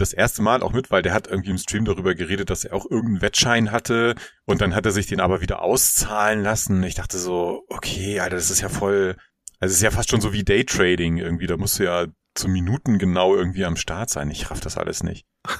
das 0.00 0.12
erste 0.12 0.42
Mal 0.42 0.62
auch 0.62 0.72
mit, 0.72 0.90
weil 0.90 1.02
der 1.02 1.14
hat 1.14 1.26
irgendwie 1.28 1.50
im 1.50 1.58
Stream 1.58 1.84
darüber 1.84 2.14
geredet, 2.14 2.50
dass 2.50 2.64
er 2.64 2.74
auch 2.74 2.90
irgendeinen 2.90 3.22
Wettschein 3.22 3.70
hatte 3.72 4.14
und 4.46 4.60
dann 4.60 4.74
hat 4.74 4.86
er 4.86 4.92
sich 4.92 5.06
den 5.06 5.20
aber 5.20 5.40
wieder 5.40 5.62
auszahlen 5.62 6.42
lassen. 6.42 6.82
Ich 6.82 6.94
dachte 6.94 7.18
so, 7.18 7.64
okay, 7.68 8.20
Alter, 8.20 8.36
das 8.36 8.50
ist 8.50 8.60
ja 8.60 8.68
voll, 8.68 9.16
also 9.58 9.72
es 9.72 9.78
ist 9.78 9.82
ja 9.82 9.90
fast 9.90 10.10
schon 10.10 10.20
so 10.20 10.32
wie 10.32 10.44
Daytrading 10.44 11.18
irgendwie, 11.18 11.46
da 11.46 11.56
musst 11.56 11.78
du 11.78 11.84
ja 11.84 12.06
zu 12.34 12.48
Minuten 12.48 12.98
genau 12.98 13.34
irgendwie 13.34 13.64
am 13.64 13.76
Start 13.76 14.10
sein. 14.10 14.30
Ich 14.30 14.50
raff 14.50 14.60
das 14.60 14.76
alles 14.76 15.02
nicht. 15.02 15.26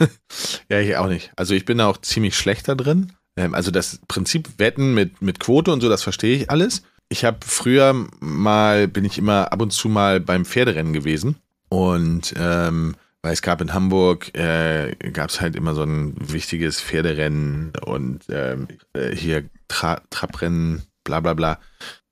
ja, 0.68 0.78
ich 0.80 0.96
auch 0.96 1.08
nicht. 1.08 1.32
Also 1.36 1.54
ich 1.54 1.64
bin 1.64 1.78
da 1.78 1.86
auch 1.86 1.98
ziemlich 1.98 2.36
schlechter 2.36 2.76
drin. 2.76 3.12
Ähm, 3.36 3.54
also 3.54 3.70
das 3.70 4.00
Prinzip 4.08 4.58
Wetten 4.58 4.94
mit, 4.94 5.20
mit 5.22 5.40
Quote 5.40 5.72
und 5.72 5.80
so, 5.80 5.88
das 5.88 6.02
verstehe 6.02 6.36
ich 6.36 6.50
alles. 6.50 6.82
Ich 7.08 7.24
habe 7.24 7.38
früher 7.44 8.06
mal, 8.20 8.86
bin 8.86 9.04
ich 9.04 9.18
immer 9.18 9.52
ab 9.52 9.60
und 9.60 9.72
zu 9.72 9.88
mal 9.88 10.20
beim 10.20 10.44
Pferderennen 10.44 10.92
gewesen 10.92 11.36
und 11.68 12.34
ähm, 12.36 12.94
weil 13.22 13.32
es 13.32 13.42
gab 13.42 13.60
in 13.60 13.74
Hamburg, 13.74 14.34
äh, 14.36 14.94
gab 15.12 15.30
es 15.30 15.40
halt 15.40 15.56
immer 15.56 15.74
so 15.74 15.82
ein 15.82 16.14
wichtiges 16.18 16.80
Pferderennen 16.80 17.72
und 17.84 18.24
ähm, 18.30 18.68
äh, 18.94 19.14
hier 19.14 19.44
Tra 19.68 20.00
Trabrennen, 20.10 20.82
bla 21.04 21.20
bla 21.20 21.34
bla. 21.34 21.58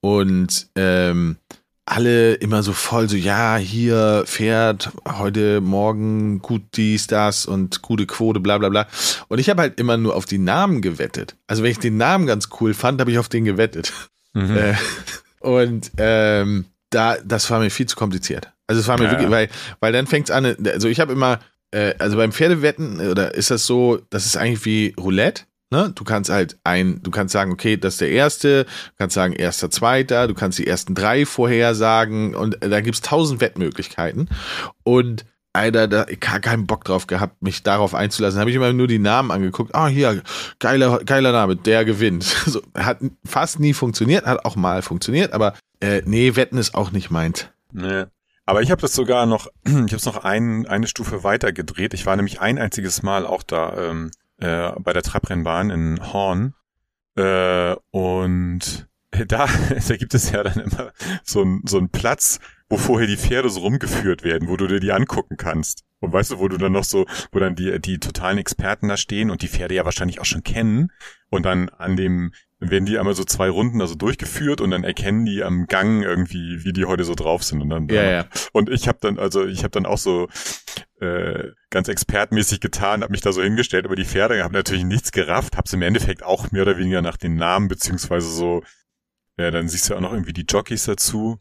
Und 0.00 0.68
ähm, 0.76 1.36
alle 1.86 2.34
immer 2.34 2.62
so 2.62 2.72
voll 2.74 3.08
so, 3.08 3.16
ja, 3.16 3.56
hier 3.56 4.24
Pferd, 4.26 4.90
heute 5.06 5.62
Morgen 5.62 6.40
gut 6.40 6.62
dies, 6.74 7.06
das 7.06 7.46
und 7.46 7.80
gute 7.80 8.06
Quote, 8.06 8.40
bla 8.40 8.58
bla 8.58 8.68
bla. 8.68 8.86
Und 9.28 9.38
ich 9.38 9.48
habe 9.48 9.62
halt 9.62 9.80
immer 9.80 9.96
nur 9.96 10.14
auf 10.14 10.26
die 10.26 10.38
Namen 10.38 10.82
gewettet. 10.82 11.36
Also 11.46 11.62
wenn 11.62 11.70
ich 11.70 11.78
den 11.78 11.96
Namen 11.96 12.26
ganz 12.26 12.50
cool 12.60 12.74
fand, 12.74 13.00
habe 13.00 13.10
ich 13.10 13.18
auf 13.18 13.30
den 13.30 13.44
gewettet. 13.44 13.92
Mhm. 14.34 14.56
Äh, 14.56 14.74
und 15.40 15.90
ähm, 15.96 16.66
da, 16.90 17.16
das 17.24 17.50
war 17.50 17.60
mir 17.60 17.70
viel 17.70 17.86
zu 17.86 17.96
kompliziert. 17.96 18.52
Also 18.68 18.80
es 18.80 18.88
war 18.88 18.98
mir 18.98 19.06
ja. 19.06 19.10
wirklich, 19.12 19.30
weil, 19.30 19.48
weil 19.80 19.92
dann 19.92 20.06
fängt 20.06 20.28
es 20.28 20.34
an, 20.34 20.56
also 20.66 20.88
ich 20.88 21.00
habe 21.00 21.12
immer, 21.12 21.40
äh, 21.70 21.94
also 21.98 22.16
beim 22.16 22.32
Pferdewetten, 22.32 23.10
oder 23.10 23.34
ist 23.34 23.50
das 23.50 23.66
so, 23.66 24.00
das 24.10 24.26
ist 24.26 24.36
eigentlich 24.36 24.64
wie 24.64 24.94
Roulette. 24.98 25.44
Ne? 25.70 25.92
Du 25.94 26.04
kannst 26.04 26.30
halt 26.30 26.58
ein, 26.64 27.02
du 27.02 27.10
kannst 27.10 27.32
sagen, 27.32 27.52
okay, 27.52 27.76
das 27.76 27.94
ist 27.94 28.00
der 28.00 28.10
erste, 28.10 28.64
du 28.64 28.92
kannst 28.98 29.14
sagen, 29.14 29.34
erster, 29.34 29.70
zweiter, 29.70 30.28
du 30.28 30.34
kannst 30.34 30.58
die 30.58 30.66
ersten 30.66 30.94
drei 30.94 31.26
vorhersagen 31.26 32.34
und 32.34 32.56
da 32.60 32.80
gibt's 32.80 33.02
tausend 33.02 33.40
Wettmöglichkeiten. 33.40 34.28
Und 34.82 35.26
Alter, 35.52 35.88
da, 35.88 36.06
ich 36.08 36.20
habe 36.26 36.40
keinen 36.40 36.66
Bock 36.66 36.84
drauf 36.84 37.06
gehabt, 37.06 37.42
mich 37.42 37.62
darauf 37.62 37.94
einzulassen. 37.94 38.38
Habe 38.38 38.50
ich 38.50 38.56
immer 38.56 38.72
nur 38.72 38.86
die 38.86 38.98
Namen 38.98 39.30
angeguckt. 39.30 39.74
Ah, 39.74 39.88
hier, 39.88 40.22
geiler, 40.58 41.00
geiler 41.04 41.32
Name, 41.32 41.56
der 41.56 41.84
gewinnt. 41.84 42.24
So, 42.48 42.62
hat 42.74 42.98
fast 43.26 43.60
nie 43.60 43.74
funktioniert, 43.74 44.24
hat 44.24 44.44
auch 44.44 44.56
mal 44.56 44.80
funktioniert, 44.80 45.32
aber 45.32 45.54
äh, 45.80 46.00
nee, 46.06 46.34
Wetten 46.34 46.56
ist 46.56 46.74
auch 46.74 46.92
nicht 46.92 47.10
meins. 47.10 47.46
Nee. 47.72 48.04
Aber 48.48 48.62
ich 48.62 48.70
habe 48.70 48.80
das 48.80 48.94
sogar 48.94 49.26
noch, 49.26 49.48
ich 49.66 49.72
habe 49.72 49.96
es 49.96 50.06
noch 50.06 50.24
ein, 50.24 50.66
eine 50.66 50.86
Stufe 50.86 51.22
weiter 51.22 51.52
gedreht. 51.52 51.92
Ich 51.92 52.06
war 52.06 52.16
nämlich 52.16 52.40
ein 52.40 52.56
einziges 52.56 53.02
Mal 53.02 53.26
auch 53.26 53.42
da 53.42 53.76
ähm, 53.76 54.10
äh, 54.38 54.70
bei 54.80 54.94
der 54.94 55.02
Trabrennbahn 55.02 55.68
in 55.68 56.14
Horn. 56.14 56.54
Äh, 57.14 57.76
und 57.90 58.88
da, 59.26 59.48
da 59.88 59.96
gibt 59.98 60.14
es 60.14 60.30
ja 60.30 60.42
dann 60.42 60.60
immer 60.60 60.92
so 61.22 61.42
einen 61.42 61.60
so 61.66 61.76
einen 61.76 61.90
Platz, 61.90 62.40
wo 62.70 62.78
vorher 62.78 63.06
die 63.06 63.18
Pferde 63.18 63.50
so 63.50 63.60
rumgeführt 63.60 64.24
werden, 64.24 64.48
wo 64.48 64.56
du 64.56 64.66
dir 64.66 64.80
die 64.80 64.92
angucken 64.92 65.36
kannst. 65.36 65.84
Und 66.00 66.14
weißt 66.14 66.30
du, 66.30 66.38
wo 66.38 66.48
du 66.48 66.56
dann 66.56 66.72
noch 66.72 66.84
so, 66.84 67.04
wo 67.32 67.40
dann 67.40 67.54
die, 67.54 67.78
die 67.82 67.98
totalen 67.98 68.38
Experten 68.38 68.88
da 68.88 68.96
stehen 68.96 69.30
und 69.30 69.42
die 69.42 69.48
Pferde 69.48 69.74
ja 69.74 69.84
wahrscheinlich 69.84 70.22
auch 70.22 70.24
schon 70.24 70.42
kennen. 70.42 70.90
Und 71.28 71.44
dann 71.44 71.68
an 71.68 71.98
dem, 71.98 72.32
werden 72.60 72.86
die 72.86 72.98
einmal 72.98 73.14
so 73.14 73.24
zwei 73.24 73.48
Runden 73.48 73.80
also 73.80 73.94
durchgeführt 73.94 74.60
und 74.60 74.70
dann 74.70 74.82
erkennen 74.82 75.24
die 75.24 75.44
am 75.44 75.66
Gang 75.66 76.02
irgendwie, 76.02 76.64
wie 76.64 76.72
die 76.72 76.86
heute 76.86 77.04
so 77.04 77.14
drauf 77.14 77.44
sind. 77.44 77.62
Und 77.62 77.70
dann, 77.70 77.88
Ja, 77.88 78.02
ja. 78.02 78.24
und 78.52 78.68
ich 78.68 78.88
habe 78.88 78.98
dann, 79.00 79.18
also 79.18 79.46
ich 79.46 79.58
habe 79.62 79.70
dann 79.70 79.86
auch 79.86 79.98
so 79.98 80.28
äh, 81.00 81.50
ganz 81.70 81.88
expertmäßig 81.88 82.60
getan, 82.60 83.02
habe 83.02 83.12
mich 83.12 83.20
da 83.20 83.32
so 83.32 83.42
hingestellt 83.42 83.86
über 83.86 83.96
die 83.96 84.04
Pferde, 84.04 84.42
habe 84.42 84.54
natürlich 84.54 84.84
nichts 84.84 85.12
gerafft, 85.12 85.56
habe 85.56 85.68
im 85.72 85.82
Endeffekt 85.82 86.24
auch 86.24 86.50
mehr 86.50 86.62
oder 86.62 86.78
weniger 86.78 87.02
nach 87.02 87.16
den 87.16 87.36
Namen 87.36 87.68
beziehungsweise 87.68 88.28
so, 88.28 88.62
ja, 89.38 89.50
dann 89.52 89.68
siehst 89.68 89.88
du 89.88 89.94
auch 89.94 90.00
noch 90.00 90.12
irgendwie 90.12 90.32
die 90.32 90.46
Jockeys 90.48 90.84
dazu. 90.84 91.38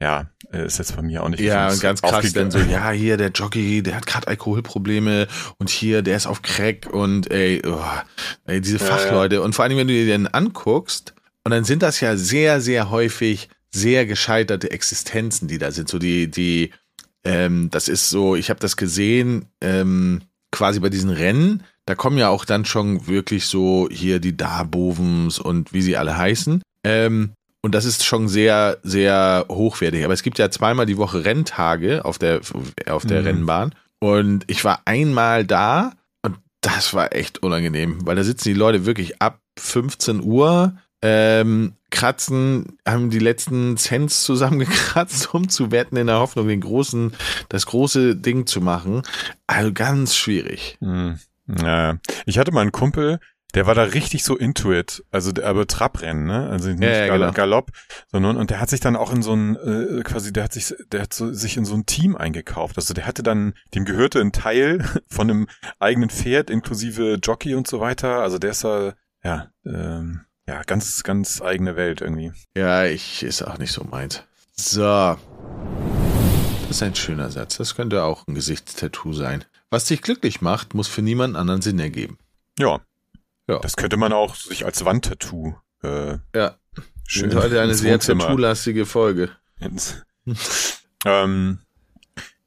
Ja, 0.00 0.30
äh, 0.52 0.64
ist 0.66 0.78
jetzt 0.78 0.94
bei 0.94 1.02
mir 1.02 1.24
auch 1.24 1.28
nicht 1.28 1.40
Ja, 1.40 1.70
und 1.70 1.80
ganz 1.80 2.02
krass 2.02 2.32
dann 2.32 2.50
so, 2.50 2.58
ja, 2.58 2.90
hier 2.90 3.16
der 3.16 3.30
Jockey, 3.30 3.82
der 3.82 3.96
hat 3.96 4.06
gerade 4.06 4.28
Alkoholprobleme 4.28 5.26
und 5.58 5.70
hier, 5.70 6.02
der 6.02 6.16
ist 6.16 6.26
auf 6.26 6.42
Crack 6.42 6.86
und 6.92 7.30
ey, 7.30 7.62
oh, 7.66 7.82
ey 8.46 8.60
diese 8.60 8.78
Ja, 8.78 8.84
Fachleute. 8.84 9.42
Und 9.42 9.54
vor 9.54 9.64
allem, 9.64 9.76
wenn 9.76 9.88
du 9.88 9.94
dir 9.94 10.06
den 10.06 10.28
anguckst, 10.28 11.14
und 11.44 11.52
dann 11.52 11.64
sind 11.64 11.82
das 11.82 12.00
ja 12.00 12.16
sehr, 12.16 12.60
sehr 12.60 12.90
häufig 12.90 13.48
sehr 13.70 14.06
gescheiterte 14.06 14.70
Existenzen, 14.70 15.48
die 15.48 15.58
da 15.58 15.70
sind. 15.70 15.88
So 15.88 15.98
die, 15.98 16.30
die, 16.30 16.72
ähm, 17.24 17.68
das 17.70 17.88
ist 17.88 18.10
so, 18.10 18.36
ich 18.36 18.50
habe 18.50 18.60
das 18.60 18.76
gesehen, 18.76 19.46
ähm, 19.60 20.22
quasi 20.50 20.80
bei 20.80 20.88
diesen 20.88 21.10
Rennen, 21.10 21.64
da 21.86 21.94
kommen 21.94 22.18
ja 22.18 22.28
auch 22.28 22.44
dann 22.44 22.64
schon 22.64 23.06
wirklich 23.06 23.46
so 23.46 23.88
hier 23.90 24.20
die 24.20 24.36
Darbovens 24.36 25.38
und 25.38 25.72
wie 25.72 25.82
sie 25.82 25.96
alle 25.96 26.16
heißen. 26.16 26.62
Ähm, 26.84 27.32
und 27.62 27.74
das 27.74 27.84
ist 27.84 28.04
schon 28.04 28.28
sehr, 28.28 28.78
sehr 28.82 29.46
hochwertig. 29.48 30.04
Aber 30.04 30.14
es 30.14 30.22
gibt 30.22 30.38
ja 30.38 30.50
zweimal 30.50 30.86
die 30.86 30.96
Woche 30.96 31.24
Renntage 31.24 32.04
auf 32.04 32.18
der, 32.18 32.40
auf 32.88 33.04
der 33.04 33.20
Mhm. 33.20 33.26
Rennbahn. 33.26 33.74
Und 34.00 34.44
ich 34.46 34.64
war 34.64 34.82
einmal 34.84 35.44
da 35.44 35.92
und 36.22 36.36
das 36.60 36.94
war 36.94 37.14
echt 37.14 37.42
unangenehm, 37.42 38.06
weil 38.06 38.16
da 38.16 38.22
sitzen 38.22 38.48
die 38.48 38.54
Leute 38.54 38.86
wirklich 38.86 39.20
ab 39.20 39.40
15 39.58 40.22
Uhr, 40.22 40.74
ähm, 41.02 41.74
kratzen, 41.90 42.76
haben 42.86 43.10
die 43.10 43.18
letzten 43.18 43.76
Cents 43.76 44.24
zusammengekratzt, 44.24 45.28
um 45.34 45.48
zu 45.48 45.70
wetten, 45.70 45.96
in 45.96 46.06
der 46.08 46.18
Hoffnung, 46.20 46.48
den 46.48 46.60
großen, 46.60 47.12
das 47.48 47.66
große 47.66 48.14
Ding 48.16 48.46
zu 48.46 48.60
machen. 48.60 49.02
Also 49.46 49.72
ganz 49.72 50.14
schwierig. 50.16 50.76
Hm. 50.80 51.18
Ja, 51.60 51.96
ich 52.26 52.38
hatte 52.38 52.52
mal 52.52 52.60
einen 52.60 52.72
Kumpel, 52.72 53.20
der 53.54 53.66
war 53.66 53.74
da 53.74 53.82
richtig 53.82 54.24
so 54.24 54.36
into 54.36 54.72
it, 54.72 55.04
also 55.10 55.32
der, 55.32 55.46
aber 55.46 55.66
Trabrennen, 55.66 56.26
ne? 56.26 56.48
Also 56.50 56.68
nicht 56.68 56.82
Ja, 56.82 56.90
ja, 56.90 57.06
Gal 57.06 57.18
genau. 57.18 57.32
Galopp, 57.32 57.70
sondern 58.08 58.36
und 58.36 58.50
der 58.50 58.60
hat 58.60 58.68
sich 58.68 58.80
dann 58.80 58.94
auch 58.94 59.12
in 59.12 59.22
so 59.22 59.32
ein 59.34 59.56
äh, 59.56 60.02
quasi, 60.02 60.32
der 60.32 60.44
hat 60.44 60.52
sich, 60.52 60.74
der 60.92 61.02
hat 61.02 61.14
so, 61.14 61.32
sich 61.32 61.56
in 61.56 61.64
so 61.64 61.74
ein 61.74 61.86
Team 61.86 62.14
eingekauft. 62.14 62.76
Also 62.76 62.92
der 62.92 63.06
hatte 63.06 63.22
dann, 63.22 63.54
dem 63.74 63.84
gehörte 63.86 64.20
ein 64.20 64.32
Teil 64.32 64.84
von 65.08 65.30
einem 65.30 65.48
eigenen 65.78 66.10
Pferd 66.10 66.50
inklusive 66.50 67.18
Jockey 67.22 67.54
und 67.54 67.66
so 67.66 67.80
weiter. 67.80 68.20
Also 68.20 68.38
der 68.38 68.50
ist 68.50 68.64
da, 68.64 68.92
ja, 69.24 69.50
ähm, 69.64 70.26
ja, 70.46 70.62
ganz, 70.62 71.02
ganz 71.02 71.42
eigene 71.42 71.76
Welt 71.76 72.00
irgendwie. 72.00 72.32
Ja, 72.56 72.84
ich 72.84 73.22
ist 73.22 73.42
auch 73.42 73.58
nicht 73.58 73.72
so 73.72 73.84
meins. 73.84 74.24
So. 74.56 74.82
Das 74.82 75.18
ist 76.70 76.82
ein 76.82 76.94
schöner 76.94 77.30
Satz. 77.30 77.56
Das 77.56 77.74
könnte 77.74 78.02
auch 78.02 78.26
ein 78.26 78.34
Gesichtstattoo 78.34 79.12
sein. 79.14 79.44
Was 79.70 79.84
dich 79.84 80.02
glücklich 80.02 80.40
macht, 80.40 80.74
muss 80.74 80.88
für 80.88 81.02
niemand 81.02 81.36
anderen 81.36 81.62
Sinn 81.62 81.78
ergeben. 81.78 82.18
Ja. 82.58 82.80
Ja. 83.48 83.58
Das 83.60 83.76
könnte 83.76 83.96
man 83.96 84.12
auch 84.12 84.34
sich 84.34 84.64
als 84.64 84.84
Wandtattoo 84.84 85.54
äh, 85.82 86.18
Ja. 86.34 86.56
schön 87.06 87.30
Schön. 87.30 87.34
Heute 87.34 87.60
eine 87.60 87.74
sehr 87.74 87.98
tattoo-lastige 87.98 88.86
Folge. 88.86 89.30
Ähm, 91.06 91.60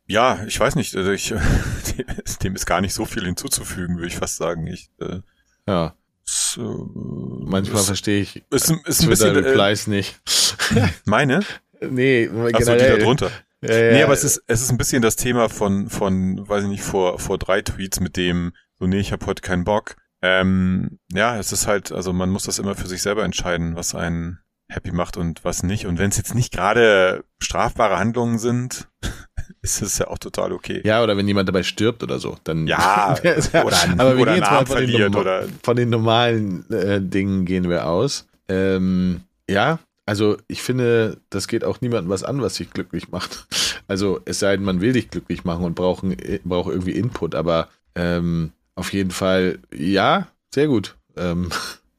ja, 0.08 0.44
ich 0.46 0.60
weiß 0.60 0.76
nicht, 0.76 0.94
also 0.96 1.12
ich, 1.12 1.30
dem, 2.44 2.56
ist- 2.56 2.66
gar 2.66 2.82
nicht 2.82 2.94
so 2.94 3.06
viel 3.06 3.24
hinzuzufügen, 3.26 3.96
würde 3.96 4.08
ich 4.08 4.18
fast 4.18 4.36
sagen. 4.38 4.68
Ich, 4.68 4.90
äh, 5.00 5.20
Ja. 5.68 5.96
es, 6.26 6.58
äh, 6.60 6.62
Manchmal 6.62 7.82
verstehe 7.82 8.22
ich 8.22 8.44
ist, 8.52 8.70
ein- 8.70 8.82
ist 8.86 9.02
ein 9.04 9.10
bisschen 9.10 9.30
äh, 9.30 9.42
Twitter-Replies 9.42 9.88
nicht. 9.88 10.20
meine. 11.06 11.42
nee, 11.80 12.28
Achso, 12.28 12.48
die 12.48 12.52
da 12.52 12.76
generell. 12.76 13.00
drunter. 13.00 13.32
Ja, 13.62 13.74
ja. 13.74 13.92
Nee, 13.94 14.04
aber 14.04 14.14
es 14.14 14.24
ist, 14.26 14.44
es 14.48 14.62
ist 14.62 14.70
ein 14.72 14.78
bisschen 14.78 15.02
das 15.02 15.16
Thema 15.16 15.48
von, 15.48 15.90
von, 15.90 16.48
weiß 16.48 16.64
ich 16.66 16.70
nicht, 16.70 16.84
vor, 16.84 17.20
vor 17.20 17.38
drei 17.38 17.62
Tweets 17.62 18.00
mit 18.02 18.18
dem, 18.18 18.54
so, 18.80 18.88
nee, 18.88 19.00
ich 19.00 19.12
habe 19.14 19.26
heute 19.28 19.42
keinen 19.42 19.64
Bock. 19.64 19.96
Ähm, 20.22 21.00
ja, 21.12 21.38
es 21.38 21.52
ist 21.52 21.68
halt, 21.68 21.92
also 21.92 22.14
man 22.14 22.30
muss 22.30 22.44
das 22.44 22.60
immer 22.60 22.76
für 22.76 22.88
sich 22.88 23.02
selber 23.02 23.24
entscheiden, 23.24 23.76
was 23.76 23.96
einen 23.96 24.40
happy 24.70 24.92
macht 24.92 25.18
und 25.18 25.44
was 25.44 25.64
nicht. 25.64 25.86
Und 25.86 25.98
wenn 26.00 26.10
es 26.12 26.18
jetzt 26.18 26.36
nicht 26.36 26.54
gerade 26.54 27.24
strafbare 27.40 27.98
Handlungen 27.98 28.38
sind, 28.40 28.88
ist 29.62 29.82
es 29.82 29.98
ja 29.98 30.08
auch 30.08 30.18
total 30.18 30.52
okay. 30.54 30.82
Ja, 30.86 31.04
oder 31.04 31.18
wenn 31.18 31.28
jemand 31.28 31.50
dabei 31.50 31.64
stirbt 31.64 32.04
oder 32.04 32.20
so, 32.20 32.38
dann. 32.44 32.68
Ja, 32.68 33.16
oder 33.66 33.82
einen- 33.82 34.00
aber 34.00 34.16
wir 34.16 34.22
oder 34.24 34.34
gehen 34.34 34.42
jetzt 34.44 34.52
mal 34.52 34.66
von 34.66 34.88
den, 34.88 35.16
oder- 35.16 35.44
von 35.64 35.76
den 35.76 35.90
normalen 35.90 36.70
äh, 36.72 37.02
Dingen 37.02 37.46
gehen 37.46 37.70
wir 37.70 37.88
aus. 37.88 38.28
Ähm, 38.48 39.22
ja, 39.50 39.80
also 40.06 40.38
ich 40.48 40.62
finde, 40.62 41.18
das 41.30 41.48
geht 41.48 41.64
auch 41.64 41.82
niemandem 41.82 42.10
was 42.10 42.24
an, 42.24 42.42
was 42.42 42.56
dich 42.56 42.70
glücklich 42.72 43.10
macht. 43.12 43.48
Also 43.88 44.22
es 44.26 44.40
sei 44.40 44.56
denn, 44.56 44.66
man 44.66 44.82
will 44.82 44.94
dich 44.94 45.10
glücklich 45.10 45.44
machen 45.44 45.64
und 45.66 45.76
braucht, 45.76 46.04
braucht 46.44 46.70
irgendwie 46.70 46.92
Input, 46.92 47.36
aber 47.36 47.68
ähm, 47.96 48.52
auf 48.76 48.94
jeden 48.94 49.12
Fall, 49.12 49.60
ja, 49.74 50.28
sehr 50.54 50.68
gut. 50.68 50.98
Ähm, 51.18 51.50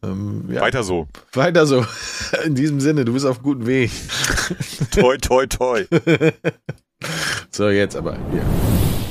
ähm, 0.02 0.44
ja, 0.50 0.62
Weiter 0.62 0.82
so. 0.82 1.06
weiter 1.32 1.66
so. 1.66 1.84
In 2.44 2.54
diesem 2.54 2.80
Sinne, 2.80 3.04
du 3.04 3.12
bist 3.12 3.26
auf 3.26 3.42
gutem 3.42 3.66
Weg. 3.66 3.90
Toi, 4.90 5.16
toi, 5.18 5.46
toi. 5.46 5.84
So, 7.50 7.68
jetzt 7.68 7.96
aber 7.96 8.16
hier. 8.30 8.44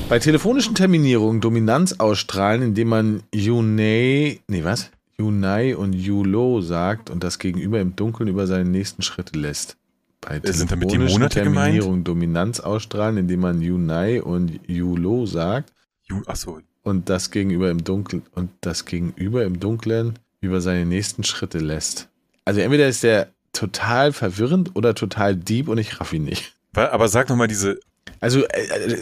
Bei 0.08 0.18
telefonischen 0.18 0.76
Terminierungen 0.76 1.42
Dominanz 1.42 2.00
ausstrahlen, 2.00 2.62
indem 2.62 2.88
man 2.88 3.24
Yunei, 3.34 4.40
nee, 4.48 4.64
was? 4.64 4.92
Yunai 5.18 5.76
und 5.76 5.94
Yulo 5.94 6.62
sagt 6.62 7.10
und 7.10 7.24
das 7.24 7.38
Gegenüber 7.38 7.80
im 7.80 7.96
Dunkeln 7.96 8.30
über 8.30 8.48
seine 8.48 8.64
nächsten 8.64 9.02
Schritte 9.02 9.38
lässt. 9.38 9.78
Bei 10.22 10.40
sind 10.44 10.72
damit 10.72 10.90
die 10.90 10.94
telefonischen 10.94 11.20
Monate 11.20 11.44
gemeint? 11.44 11.56
Terminierungen 11.56 12.04
Dominanz 12.04 12.60
ausstrahlen, 12.62 13.18
indem 13.18 13.42
man 13.42 13.62
Yunai 13.62 14.22
und 14.22 14.60
Yulo 14.68 15.26
sagt 15.26 15.74
Ju, 16.04 16.22
ach 16.28 16.36
so. 16.36 16.60
Und 16.84 17.10
das 17.10 17.32
Gegenüber 17.32 17.70
im 17.70 17.84
Dunkeln 17.84 18.24
und 18.36 18.50
das 18.62 18.86
Gegenüber 18.86 19.44
im 19.46 19.60
Dunklen 19.60 20.20
über 20.42 20.62
seine 20.62 20.86
nächsten 20.86 21.24
Schritte 21.24 21.60
lässt. 21.60 22.10
Also 22.46 22.62
entweder 22.62 22.88
ist 22.88 23.04
der 23.04 23.28
total 23.54 24.14
verwirrend 24.14 24.72
oder 24.76 24.96
total 24.96 25.36
deep 25.36 25.68
und 25.68 25.78
ich 25.78 26.00
raff 26.00 26.14
ihn 26.14 26.24
nicht. 26.24 26.56
Aber 26.74 27.08
sag 27.08 27.30
noch 27.30 27.36
mal 27.36 27.48
diese, 27.48 27.80
Also 28.20 28.46
äh, 28.48 28.62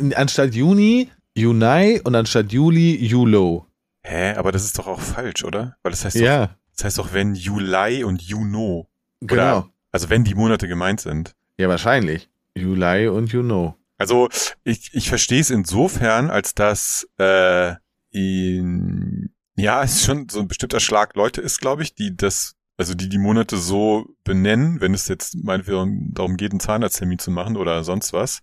äh, 0.10 0.16
anstatt 0.16 0.54
Juni, 0.56 1.10
Junai 1.36 2.02
und 2.04 2.16
anstatt 2.16 2.52
Juli, 2.52 2.96
Julo. 3.06 3.66
hä, 4.04 4.34
aber 4.34 4.52
das 4.52 4.66
ist 4.66 4.78
doch 4.80 4.88
auch 4.88 5.00
falsch, 5.00 5.44
oder? 5.44 5.78
Weil 5.84 5.92
das 5.92 6.04
heißt 6.04 6.16
doch, 6.18 6.22
Ja, 6.22 6.56
das 6.76 6.84
heißt 6.86 6.98
doch, 6.98 7.14
wenn 7.14 7.36
Juli 7.36 8.04
und 8.04 8.22
Juno. 8.22 8.88
genau. 9.22 9.68
Also 9.92 10.10
wenn 10.10 10.24
die 10.24 10.36
Monate 10.36 10.68
gemeint 10.68 11.02
sind. 11.02 11.34
Ja, 11.58 11.68
wahrscheinlich. 11.70 12.30
Juli 12.56 13.08
und 13.08 13.32
Juno. 13.32 13.76
Also 14.00 14.30
ich, 14.64 14.90
ich 14.94 15.10
verstehe 15.10 15.42
es 15.42 15.52
insofern, 15.52 16.32
als 16.32 16.56
dass 16.56 17.08
äh, 17.20 17.76
in, 18.10 19.30
ja, 19.56 19.84
es 19.84 20.04
schon 20.04 20.28
so 20.30 20.40
ein 20.40 20.48
bestimmter 20.48 20.80
Schlag 20.80 21.16
Leute 21.16 21.42
ist, 21.42 21.60
glaube 21.60 21.84
ich, 21.84 21.94
die 21.94 22.16
das, 22.16 22.56
also 22.78 22.96
die 22.96 23.10
die 23.10 23.18
Monate 23.18 23.58
so 23.58 24.08
benennen, 24.24 24.82
wenn 24.82 24.94
es 24.94 25.08
jetzt 25.10 25.36
meinetwegen 25.36 26.14
darum 26.14 26.38
geht, 26.38 26.52
einen 26.52 26.62
Zahnarzttermin 26.62 27.20
zu 27.20 27.30
machen 27.30 27.58
oder 27.58 27.84
sonst 27.84 28.14
was. 28.14 28.40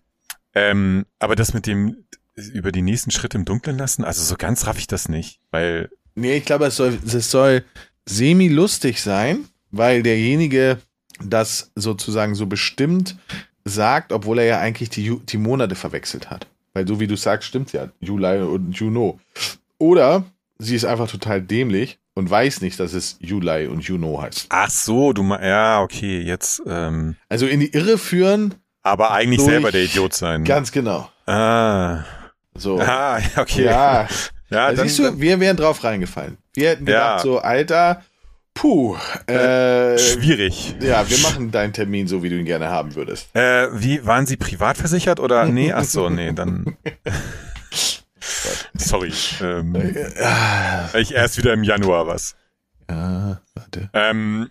Ähm, 0.54 1.06
aber 1.18 1.34
das 1.34 1.54
mit 1.54 1.66
dem 1.66 2.04
über 2.36 2.70
die 2.70 2.82
nächsten 2.82 3.10
Schritte 3.10 3.38
im 3.38 3.46
Dunkeln 3.46 3.78
lassen, 3.78 4.04
also 4.04 4.22
so 4.22 4.36
ganz 4.36 4.66
raff 4.66 4.78
ich 4.78 4.86
das 4.86 5.08
nicht, 5.08 5.40
weil 5.50 5.90
Nee, 6.14 6.38
ich 6.38 6.44
glaube, 6.44 6.66
es 6.66 6.76
soll, 6.76 6.98
es 7.04 7.30
soll 7.30 7.64
semi-lustig 8.06 9.02
sein, 9.02 9.44
weil 9.70 10.02
derjenige 10.02 10.78
das 11.22 11.72
sozusagen 11.74 12.34
so 12.34 12.46
bestimmt 12.46 13.16
sagt, 13.68 14.12
obwohl 14.12 14.38
er 14.38 14.44
ja 14.46 14.60
eigentlich 14.60 14.90
die, 14.90 15.18
die 15.26 15.38
Monate 15.38 15.74
verwechselt 15.74 16.30
hat. 16.30 16.46
Weil 16.72 16.86
so 16.86 17.00
wie 17.00 17.06
du 17.06 17.16
sagst, 17.16 17.48
stimmt 17.48 17.72
ja. 17.72 17.88
Juli 18.00 18.38
und 18.40 18.72
Juno. 18.78 19.18
Oder 19.78 20.24
sie 20.58 20.76
ist 20.76 20.84
einfach 20.84 21.10
total 21.10 21.42
dämlich 21.42 21.98
und 22.14 22.30
weiß 22.30 22.60
nicht, 22.60 22.78
dass 22.80 22.92
es 22.92 23.16
Juli 23.20 23.66
und 23.66 23.82
Juno 23.84 24.22
heißt. 24.22 24.46
ach 24.50 24.70
so, 24.70 25.12
du 25.12 25.22
ma 25.22 25.44
ja, 25.44 25.82
okay, 25.82 26.20
jetzt 26.20 26.62
ähm, 26.66 27.16
Also 27.28 27.46
in 27.46 27.60
die 27.60 27.72
Irre 27.72 27.98
führen, 27.98 28.54
aber 28.82 29.10
eigentlich 29.10 29.40
selber 29.42 29.72
der 29.72 29.82
Idiot 29.84 30.14
sein. 30.14 30.44
ganz 30.44 30.70
genau. 30.72 31.10
ah. 31.26 32.04
So. 32.54 32.80
Ah, 32.80 33.20
okay. 33.36 33.64
Ja, 33.64 34.08
ja 34.48 34.72
Da 34.72 34.82
siehst 34.82 34.98
du, 34.98 35.20
wir 35.20 35.38
wären 35.40 35.58
drauf 35.58 35.84
reingefallen. 35.84 36.38
Wir 36.54 36.70
hätten 36.70 36.86
gedacht 36.86 37.18
Ja. 37.18 37.22
so, 37.22 37.38
Alter, 37.38 38.02
Puh. 38.56 38.96
Äh, 39.26 39.98
Schwierig. 39.98 40.74
Ja, 40.80 41.08
wir 41.08 41.18
machen 41.18 41.50
deinen 41.50 41.74
Termin 41.74 42.08
so, 42.08 42.22
wie 42.22 42.30
du 42.30 42.36
ihn 42.38 42.46
gerne 42.46 42.70
haben 42.70 42.94
würdest. 42.94 43.28
Äh, 43.36 43.68
wie, 43.72 44.04
waren 44.06 44.24
Sie 44.26 44.36
privat 44.38 44.78
versichert 44.78 45.20
oder? 45.20 45.44
Nee, 45.44 45.72
ach 45.74 45.84
so, 45.84 46.08
nee, 46.08 46.32
dann. 46.32 46.76
Sorry. 48.78 49.12
Ähm, 49.42 49.76
ich 50.94 51.12
erst 51.14 51.36
wieder 51.36 51.52
im 51.52 51.64
Januar 51.64 52.06
was. 52.06 52.34
Ja, 52.88 53.40
warte. 53.54 53.90
Ähm, 53.92 54.48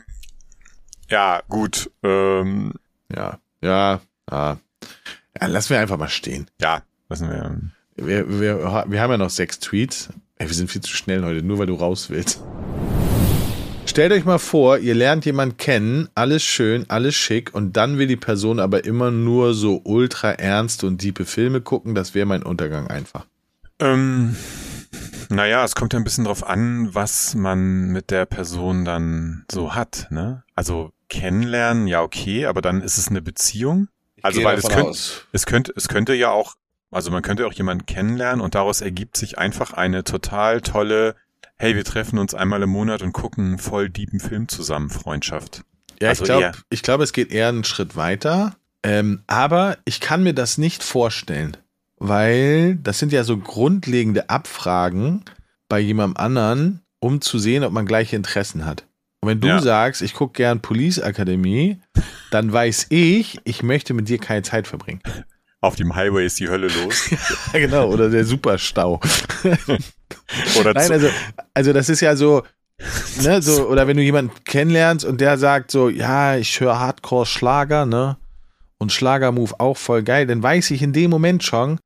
ja, 1.10 1.42
gut. 1.50 1.90
Ähm, 2.04 2.74
Ja, 3.14 3.40
ja, 3.62 4.02
ja. 4.30 4.58
Ja, 5.42 5.48
lassen 5.48 5.72
wir 5.72 5.80
einfach 5.80 5.98
mal 5.98 6.10
stehen. 6.10 6.48
ja, 6.62 6.84
lassen 7.10 7.30
wir. 7.30 7.60
Wir, 7.98 8.40
wir, 8.40 8.86
wir 8.88 9.02
haben 9.02 9.12
ja 9.12 9.18
noch 9.18 9.30
sechs 9.30 9.60
Tweets. 9.60 10.10
Ey, 10.38 10.48
wir 10.48 10.54
sind 10.56 10.70
viel 10.70 10.82
zu 10.82 10.94
schnell 10.96 11.24
heute, 11.24 11.44
nur 11.44 11.58
weil 11.58 11.68
du 11.68 11.76
raus 11.76 12.10
willst. 12.10 12.42
Stellt 13.96 14.12
euch 14.12 14.26
mal 14.26 14.40
vor, 14.40 14.78
ihr 14.80 14.94
lernt 14.94 15.24
jemanden 15.24 15.56
kennen, 15.56 16.10
alles 16.16 16.44
schön, 16.44 16.84
alles 16.90 17.16
schick 17.16 17.54
und 17.54 17.78
dann 17.78 17.98
will 17.98 18.08
die 18.08 18.18
Person 18.18 18.60
aber 18.60 18.84
immer 18.84 19.10
nur 19.10 19.54
so 19.54 19.80
ultra 19.86 20.32
ernst 20.32 20.84
und 20.84 21.02
diepe 21.02 21.24
Filme 21.24 21.62
gucken. 21.62 21.96
Das 21.96 22.14
wäre 22.14 22.26
mein 22.26 22.44
Untergang 22.44 22.88
einfach. 22.88 23.26
Ähm, 23.80 24.36
naja, 25.30 25.64
es 25.64 25.76
kommt 25.76 25.94
ja 25.94 26.00
ein 26.00 26.04
bisschen 26.04 26.26
drauf 26.26 26.46
an, 26.46 26.94
was 26.94 27.36
man 27.36 27.88
mit 27.88 28.12
der 28.12 28.26
Person 28.26 28.84
dann 28.84 29.46
so 29.50 29.76
hat, 29.76 30.08
ne? 30.10 30.44
Also 30.56 30.92
kennenlernen, 31.08 31.88
ja 31.88 32.02
okay, 32.02 32.48
aber 32.48 32.62
dann 32.62 32.82
ist 32.82 32.98
es 32.98 33.08
eine 33.08 33.22
Beziehung. 33.22 33.88
Also 34.22 34.40
Gehe 34.40 34.46
weil 34.46 34.58
es 34.58 34.68
könnte, 34.68 35.00
es 35.32 35.46
könnte, 35.46 35.74
es 35.74 35.88
könnte 35.88 36.14
ja 36.16 36.32
auch, 36.32 36.56
also 36.92 37.12
man 37.12 37.24
könnte 37.24 37.48
auch 37.48 37.54
jemanden 37.54 37.86
kennenlernen 37.86 38.42
und 38.42 38.56
daraus 38.56 38.82
ergibt 38.82 39.16
sich 39.16 39.38
einfach 39.38 39.72
eine 39.72 40.04
total 40.04 40.60
tolle, 40.60 41.16
hey, 41.58 41.76
wir 41.76 41.84
treffen 41.84 42.20
uns 42.20 42.34
einmal 42.34 42.62
im 42.64 42.70
Monat 42.70 43.02
und 43.02 43.14
gucken 43.14 43.46
einen 43.46 43.58
voll 43.58 43.90
deepen 43.90 44.20
Film 44.20 44.48
zusammen, 44.48 44.90
Freundschaft. 44.90 45.64
Ja, 46.02 46.10
Also 46.10 46.24
ich 46.24 46.28
glaube, 46.28 46.58
glaube, 46.70 47.04
es 47.04 47.14
geht 47.14 47.32
eher 47.32 47.50
einen 47.50 47.64
Schritt 47.64 47.96
weiter. 47.96 48.56
Ähm, 48.84 49.24
aber 49.28 49.78
ich 49.86 50.00
kann 50.00 50.22
mir 50.24 50.34
das 50.34 50.58
nicht 50.58 50.84
vorstellen, 50.84 51.58
weil 51.98 52.76
das 52.76 53.00
sind 53.00 53.12
ja 53.12 53.24
so 53.24 53.38
grundlegende 53.38 54.30
Abfragen 54.30 55.24
bei 55.70 55.80
jemandem 55.80 56.18
anderen, 56.18 56.82
um 57.00 57.22
zu 57.22 57.40
sehen, 57.40 57.64
ob 57.64 57.72
man 57.72 57.86
gleiche 57.86 58.16
Interessen 58.16 58.66
hat. 58.66 58.86
Und 59.22 59.30
wenn 59.30 59.40
du 59.42 59.48
Ja. 59.48 59.62
sagst, 59.62 60.02
ich 60.04 60.14
gucke 60.14 60.34
gern 60.34 60.62
Police 60.62 61.00
Akademie, 61.00 61.80
dann 62.32 62.52
weiß 62.54 62.88
ich, 62.90 63.40
ich 63.44 63.64
möchte 63.64 63.94
mit 63.96 64.08
dir 64.08 64.20
keine 64.20 64.44
Zeit 64.44 64.68
verbringen. 64.68 65.02
Auf 65.62 65.76
dem 65.76 65.96
Highway 65.96 66.26
ist 66.28 66.40
die 66.40 66.50
Hölle 66.50 66.68
los. 66.68 67.10
Ja, 67.54 67.60
genau, 67.60 67.90
oder 67.92 68.10
der 68.10 68.26
Superstau. 68.26 69.00
Oder 70.60 70.74
Nein, 70.74 70.92
also, 70.92 71.10
also 71.54 71.74
das 71.74 71.90
ist 71.90 72.02
ja 72.02 72.16
so, 72.16 72.44
ne, 73.22 73.42
so, 73.42 73.68
oder 73.70 73.88
wenn 73.88 73.98
du 73.98 74.04
jemanden 74.04 74.32
kennenlernst 74.44 75.06
und 75.06 75.22
der 75.22 75.38
sagt 75.38 75.72
so, 75.72 75.90
ja, 75.90 76.36
ich 76.38 76.60
höre 76.60 76.80
Hardcore-Schlager, 76.80 77.86
ne? 77.86 78.18
Und 78.78 78.92
Schlagermove 78.92 79.56
auch 79.60 79.78
voll 79.78 80.04
geil, 80.04 80.28
dann 80.28 80.44
weiß 80.44 80.72
ich 80.72 80.82
in 80.82 80.92
dem 80.94 81.10
Moment 81.10 81.44
schon, 81.44 81.80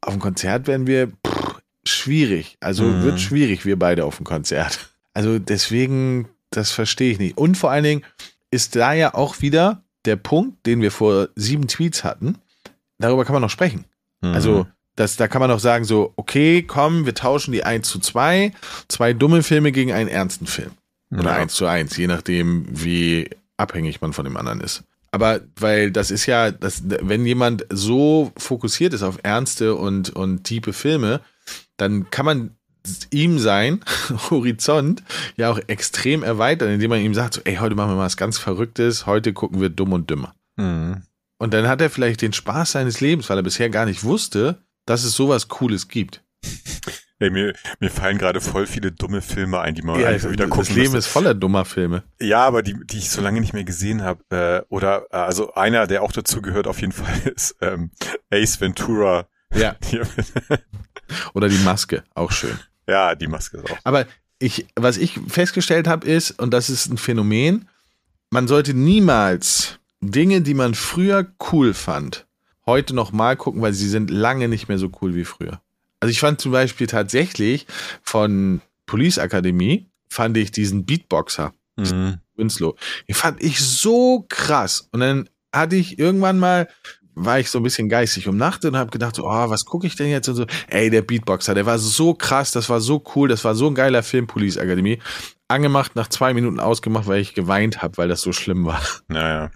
auf 0.00 0.12
dem 0.14 0.20
Konzert 0.20 0.66
werden 0.66 0.86
wir 0.86 1.08
pff, 1.26 1.60
schwierig. 1.86 2.56
Also 2.60 2.84
Mhm. 2.84 3.02
wird 3.04 3.20
schwierig, 3.20 3.64
wir 3.64 3.78
beide 3.78 4.04
auf 4.04 4.16
dem 4.16 4.24
Konzert. 4.26 4.90
Also 5.14 5.38
deswegen, 5.38 6.28
das 6.50 6.72
verstehe 6.72 7.12
ich 7.12 7.18
nicht. 7.18 7.38
Und 7.38 7.56
vor 7.56 7.70
allen 7.70 7.84
Dingen 7.84 8.04
ist 8.50 8.74
da 8.76 8.92
ja 8.92 9.14
auch 9.14 9.40
wieder 9.40 9.82
der 10.04 10.16
Punkt, 10.16 10.66
den 10.66 10.80
wir 10.82 10.90
vor 10.90 11.28
sieben 11.36 11.68
Tweets 11.68 12.04
hatten. 12.04 12.36
Darüber 12.98 13.24
kann 13.24 13.32
man 13.32 13.42
noch 13.42 13.50
sprechen. 13.50 13.84
Mhm. 14.20 14.34
Also, 14.34 14.66
das, 14.96 15.16
da 15.16 15.28
kann 15.28 15.40
man 15.40 15.50
auch 15.50 15.60
sagen, 15.60 15.84
so, 15.84 16.12
okay, 16.16 16.62
komm, 16.62 17.06
wir 17.06 17.14
tauschen 17.14 17.52
die 17.52 17.64
1 17.64 17.88
zu 17.88 17.98
2, 17.98 18.52
zwei 18.88 19.12
dumme 19.12 19.42
Filme 19.42 19.72
gegen 19.72 19.92
einen 19.92 20.08
ernsten 20.08 20.46
Film. 20.46 20.70
Oder 21.10 21.30
Ja. 21.30 21.36
1 21.36 21.54
zu 21.54 21.66
1, 21.66 21.96
je 21.96 22.06
nachdem, 22.06 22.66
wie 22.70 23.30
abhängig 23.56 24.00
man 24.00 24.12
von 24.12 24.24
dem 24.24 24.36
anderen 24.36 24.60
ist. 24.60 24.84
Aber 25.10 25.40
weil 25.60 25.92
das 25.92 26.10
ist 26.10 26.26
ja, 26.26 26.50
das, 26.50 26.82
wenn 26.84 27.24
jemand 27.24 27.66
so 27.70 28.32
fokussiert 28.36 28.94
ist 28.94 29.04
auf 29.04 29.18
ernste 29.22 29.76
und, 29.76 30.10
und 30.10 30.42
tiefe 30.42 30.72
Filme, 30.72 31.20
dann 31.76 32.10
kann 32.10 32.26
man 32.26 32.50
ihm 33.10 33.38
sein 33.38 33.80
Horizont 34.30 35.02
ja 35.36 35.50
auch 35.50 35.60
extrem 35.68 36.22
erweitern, 36.22 36.70
indem 36.70 36.90
man 36.90 37.00
ihm 37.00 37.14
sagt, 37.14 37.34
so, 37.34 37.40
ey, 37.44 37.56
heute 37.56 37.74
machen 37.74 37.92
wir 37.92 37.96
mal 37.96 38.06
was 38.06 38.16
ganz 38.16 38.38
Verrücktes, 38.38 39.06
heute 39.06 39.32
gucken 39.32 39.60
wir 39.60 39.68
dumm 39.68 39.92
und 39.92 40.10
dümmer. 40.10 40.34
Mhm. 40.56 41.02
Und 41.38 41.54
dann 41.54 41.68
hat 41.68 41.80
er 41.80 41.90
vielleicht 41.90 42.22
den 42.22 42.32
Spaß 42.32 42.72
seines 42.72 43.00
Lebens, 43.00 43.28
weil 43.30 43.38
er 43.38 43.42
bisher 43.42 43.70
gar 43.70 43.86
nicht 43.86 44.04
wusste, 44.04 44.58
dass 44.86 45.04
es 45.04 45.14
sowas 45.14 45.48
Cooles 45.48 45.88
gibt. 45.88 46.22
Ey, 47.20 47.30
mir, 47.30 47.54
mir 47.80 47.90
fallen 47.90 48.18
gerade 48.18 48.40
voll 48.40 48.66
viele 48.66 48.90
dumme 48.92 49.22
Filme 49.22 49.60
ein, 49.60 49.74
die 49.74 49.82
man 49.82 49.98
Ja, 50.00 50.08
einfach 50.08 50.30
wieder 50.30 50.46
das 50.46 50.50
gucken 50.54 50.74
Leben 50.74 50.92
müsste. 50.92 50.98
ist 50.98 51.06
voller 51.06 51.32
dummer 51.32 51.64
Filme. 51.64 52.02
Ja, 52.20 52.44
aber 52.44 52.62
die, 52.62 52.74
die 52.86 52.98
ich 52.98 53.08
so 53.08 53.20
lange 53.22 53.40
nicht 53.40 53.52
mehr 53.52 53.64
gesehen 53.64 54.02
habe, 54.02 54.24
äh, 54.68 54.74
oder 54.74 55.06
äh, 55.10 55.16
also 55.16 55.54
einer, 55.54 55.86
der 55.86 56.02
auch 56.02 56.12
dazu 56.12 56.42
gehört, 56.42 56.66
auf 56.66 56.80
jeden 56.80 56.92
Fall 57.00 57.16
ist 57.34 57.56
ähm, 57.60 57.90
Ace 58.30 58.60
Ventura. 58.60 59.26
Ja. 59.54 59.76
Oder 61.34 61.48
die 61.48 61.58
Maske, 61.58 62.02
auch 62.16 62.32
schön. 62.32 62.58
ja, 62.88 63.14
die 63.14 63.28
Maske 63.28 63.58
ist 63.58 63.70
auch. 63.70 63.78
Aber 63.84 64.04
ich, 64.40 64.66
was 64.74 64.96
ich 64.96 65.20
festgestellt 65.28 65.86
habe, 65.86 66.06
ist, 66.08 66.32
und 66.40 66.50
das 66.52 66.68
ist 66.70 66.86
ein 66.90 66.98
Phänomen, 66.98 67.68
man 68.30 68.48
sollte 68.48 68.74
niemals 68.74 69.78
Dinge, 70.00 70.40
die 70.40 70.54
man 70.54 70.74
früher 70.74 71.32
cool 71.52 71.72
fand, 71.72 72.26
heute 72.66 72.94
nochmal 72.94 73.36
gucken, 73.36 73.62
weil 73.62 73.72
sie 73.72 73.88
sind 73.88 74.10
lange 74.10 74.48
nicht 74.48 74.68
mehr 74.68 74.78
so 74.78 74.90
cool 75.02 75.14
wie 75.14 75.24
früher. 75.24 75.60
Also 76.00 76.10
ich 76.10 76.20
fand 76.20 76.40
zum 76.40 76.52
Beispiel 76.52 76.86
tatsächlich 76.86 77.66
von 78.02 78.60
Police 78.86 79.18
Akademie, 79.18 79.86
fand 80.08 80.36
ich 80.36 80.50
diesen 80.50 80.84
Beatboxer, 80.84 81.52
Mhm. 81.76 82.18
Winslow. 82.36 82.76
Den 83.08 83.14
fand 83.14 83.42
ich 83.42 83.58
so 83.60 84.26
krass. 84.28 84.88
Und 84.92 85.00
dann 85.00 85.28
hatte 85.52 85.76
ich 85.76 85.98
irgendwann 85.98 86.38
mal, 86.38 86.68
war 87.14 87.38
ich 87.40 87.50
so 87.50 87.58
ein 87.58 87.62
bisschen 87.62 87.88
geistig 87.88 88.28
umnachtet 88.28 88.72
und 88.72 88.76
habe 88.76 88.90
gedacht, 88.90 89.16
so, 89.16 89.24
oh, 89.24 89.50
was 89.50 89.64
gucke 89.64 89.86
ich 89.86 89.96
denn 89.96 90.08
jetzt? 90.08 90.28
Und 90.28 90.34
so, 90.36 90.46
ey, 90.68 90.90
der 90.90 91.02
Beatboxer, 91.02 91.54
der 91.54 91.66
war 91.66 91.78
so 91.78 92.14
krass, 92.14 92.50
das 92.52 92.68
war 92.68 92.80
so 92.80 93.02
cool, 93.14 93.28
das 93.28 93.44
war 93.44 93.54
so 93.54 93.66
ein 93.68 93.74
geiler 93.74 94.02
Film, 94.02 94.26
Police 94.26 94.58
Akademie. 94.58 95.00
Angemacht, 95.48 95.94
nach 95.94 96.08
zwei 96.08 96.32
Minuten 96.34 96.58
ausgemacht, 96.60 97.06
weil 97.06 97.20
ich 97.20 97.34
geweint 97.34 97.82
habe, 97.82 97.96
weil 97.98 98.08
das 98.08 98.20
so 98.20 98.32
schlimm 98.32 98.64
war. 98.66 98.82
Naja. 99.08 99.50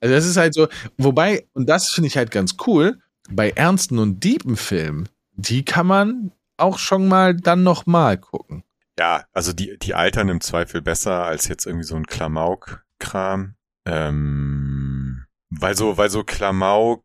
Also 0.00 0.14
das 0.14 0.26
ist 0.26 0.36
halt 0.36 0.54
so, 0.54 0.68
wobei, 0.96 1.46
und 1.54 1.68
das 1.68 1.90
finde 1.90 2.08
ich 2.08 2.16
halt 2.16 2.30
ganz 2.30 2.56
cool, 2.66 3.00
bei 3.28 3.50
ernsten 3.50 3.98
und 3.98 4.22
deepen 4.22 4.56
Filmen, 4.56 5.08
die 5.32 5.64
kann 5.64 5.86
man 5.86 6.32
auch 6.56 6.78
schon 6.78 7.08
mal 7.08 7.34
dann 7.34 7.62
nochmal 7.62 8.18
gucken. 8.18 8.62
Ja, 8.98 9.24
also 9.32 9.52
die, 9.52 9.78
die 9.78 9.94
altern 9.94 10.28
im 10.28 10.40
Zweifel 10.40 10.80
besser 10.80 11.24
als 11.24 11.48
jetzt 11.48 11.66
irgendwie 11.66 11.84
so 11.84 11.96
ein 11.96 12.06
Klamauk-Kram. 12.06 13.54
Ähm, 13.84 15.26
weil 15.50 15.76
so, 15.76 15.98
weil 15.98 16.10
so 16.10 16.24
Klamauk, 16.24 17.02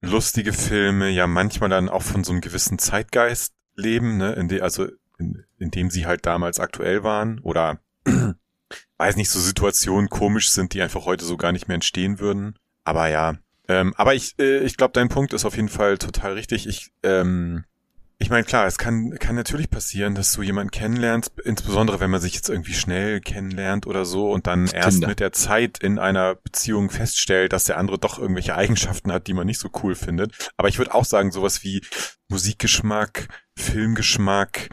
lustige 0.00 0.52
Filme 0.52 1.10
ja 1.10 1.26
manchmal 1.26 1.68
dann 1.68 1.88
auch 1.88 2.02
von 2.02 2.24
so 2.24 2.32
einem 2.32 2.40
gewissen 2.40 2.78
Zeitgeist 2.78 3.54
leben, 3.74 4.16
ne, 4.18 4.32
in 4.34 4.48
de, 4.48 4.60
also 4.60 4.86
in, 5.18 5.44
in 5.58 5.70
dem 5.70 5.90
sie 5.90 6.06
halt 6.06 6.26
damals 6.26 6.60
aktuell 6.60 7.02
waren 7.02 7.40
oder 7.40 7.80
weiß 8.98 9.16
nicht, 9.16 9.30
so 9.30 9.40
Situationen 9.40 10.08
komisch 10.08 10.50
sind, 10.50 10.74
die 10.74 10.82
einfach 10.82 11.04
heute 11.04 11.24
so 11.24 11.36
gar 11.36 11.52
nicht 11.52 11.68
mehr 11.68 11.76
entstehen 11.76 12.18
würden. 12.18 12.56
Aber 12.84 13.08
ja, 13.08 13.34
ähm, 13.68 13.94
aber 13.96 14.14
ich, 14.14 14.38
äh, 14.38 14.58
ich 14.58 14.76
glaube, 14.76 14.92
dein 14.92 15.08
Punkt 15.08 15.32
ist 15.32 15.44
auf 15.44 15.56
jeden 15.56 15.68
Fall 15.68 15.98
total 15.98 16.34
richtig. 16.34 16.66
Ich, 16.66 16.92
ähm, 17.02 17.64
ich 18.18 18.30
meine, 18.30 18.44
klar, 18.44 18.66
es 18.66 18.78
kann, 18.78 19.10
kann 19.18 19.34
natürlich 19.34 19.68
passieren, 19.68 20.14
dass 20.14 20.32
du 20.32 20.40
jemanden 20.40 20.70
kennenlernst, 20.70 21.32
insbesondere 21.44 22.00
wenn 22.00 22.10
man 22.10 22.20
sich 22.20 22.34
jetzt 22.34 22.48
irgendwie 22.48 22.72
schnell 22.72 23.20
kennenlernt 23.20 23.86
oder 23.86 24.06
so 24.06 24.30
und 24.30 24.46
dann 24.46 24.68
erst 24.68 25.06
mit 25.06 25.20
der 25.20 25.32
Zeit 25.32 25.78
in 25.82 25.98
einer 25.98 26.34
Beziehung 26.36 26.88
feststellt, 26.88 27.52
dass 27.52 27.64
der 27.64 27.76
andere 27.76 27.98
doch 27.98 28.18
irgendwelche 28.18 28.54
Eigenschaften 28.54 29.12
hat, 29.12 29.26
die 29.26 29.34
man 29.34 29.46
nicht 29.46 29.58
so 29.58 29.68
cool 29.82 29.94
findet. 29.94 30.50
Aber 30.56 30.68
ich 30.68 30.78
würde 30.78 30.94
auch 30.94 31.04
sagen, 31.04 31.30
sowas 31.30 31.62
wie 31.62 31.82
Musikgeschmack, 32.28 33.28
Filmgeschmack, 33.54 34.70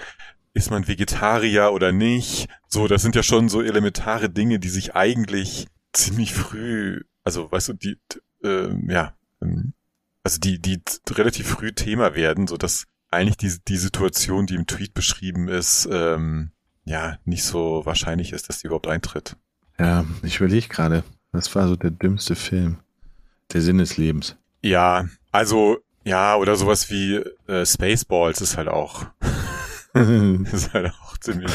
ist 0.54 0.72
man 0.72 0.88
Vegetarier 0.88 1.72
oder 1.72 1.92
nicht? 1.92 2.48
So, 2.68 2.88
das 2.88 3.02
sind 3.02 3.16
ja 3.16 3.24
schon 3.24 3.50
so 3.50 3.62
elementare 3.62 4.30
Dinge, 4.30 4.60
die 4.60 4.70
sich 4.70 4.96
eigentlich 4.96 5.68
ziemlich 5.94 6.34
früh, 6.34 7.02
also 7.24 7.52
weißt 7.52 7.70
du, 7.70 7.74
die, 7.74 7.98
äh, 8.44 8.70
ja, 8.92 9.14
ähm, 9.42 9.74
also 10.24 10.40
die, 10.40 10.60
die 10.60 10.82
relativ 11.10 11.48
früh 11.48 11.74
Thema 11.74 12.16
werden, 12.16 12.48
so 12.48 12.58
dass 12.58 12.86
eigentlich 13.12 13.38
die, 13.38 13.54
die 13.68 13.78
Situation, 13.78 14.48
die 14.48 14.56
im 14.56 14.68
Tweet 14.68 14.94
beschrieben 14.94 15.48
ist, 15.48 15.88
ähm, 15.92 16.52
ja, 16.86 17.18
nicht 17.26 17.44
so 17.44 17.86
wahrscheinlich 17.86 18.34
ist, 18.34 18.50
dass 18.50 18.60
die 18.60 18.68
überhaupt 18.68 18.88
eintritt. 18.88 19.38
Ja, 19.80 20.06
ich 20.24 20.40
überlege 20.40 20.68
gerade, 20.68 21.04
was 21.32 21.54
war 21.56 21.68
so 21.68 21.76
der 21.76 21.92
dümmste 21.92 22.36
Film? 22.36 22.80
Der 23.54 23.62
Sinn 23.62 23.78
des 23.78 23.98
Lebens. 23.98 24.36
Ja, 24.62 25.08
also, 25.32 25.78
ja, 26.04 26.36
oder 26.36 26.56
sowas 26.56 26.90
wie 26.90 27.16
äh, 27.48 27.66
Spaceballs 27.66 28.42
ist 28.42 28.58
halt 28.58 28.68
auch, 28.68 29.06
ist 30.52 30.74
halt 30.74 30.92
auch 31.02 31.18
ziemlich. 31.18 31.52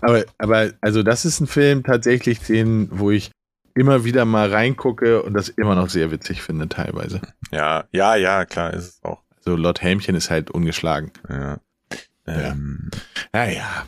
aber, 0.00 0.24
aber, 0.38 0.72
also 0.80 1.02
das 1.02 1.24
ist 1.24 1.40
ein 1.40 1.46
Film 1.46 1.82
tatsächlich, 1.82 2.40
den, 2.40 2.88
wo 2.92 3.10
ich 3.10 3.30
immer 3.74 4.04
wieder 4.04 4.24
mal 4.24 4.50
reingucke 4.50 5.22
und 5.22 5.34
das 5.34 5.48
immer 5.48 5.74
noch 5.74 5.90
sehr 5.90 6.10
witzig 6.10 6.42
finde, 6.42 6.68
teilweise. 6.68 7.20
Ja, 7.52 7.84
ja, 7.92 8.16
ja, 8.16 8.44
klar, 8.44 8.72
ist 8.72 8.84
es 8.84 9.04
auch. 9.04 9.22
So 9.40 9.54
Lord 9.54 9.82
Helmchen 9.82 10.14
ist 10.14 10.30
halt 10.30 10.50
ungeschlagen. 10.50 11.12
Ja. 11.28 11.60
Ähm, 12.26 12.90
Naja. 13.32 13.86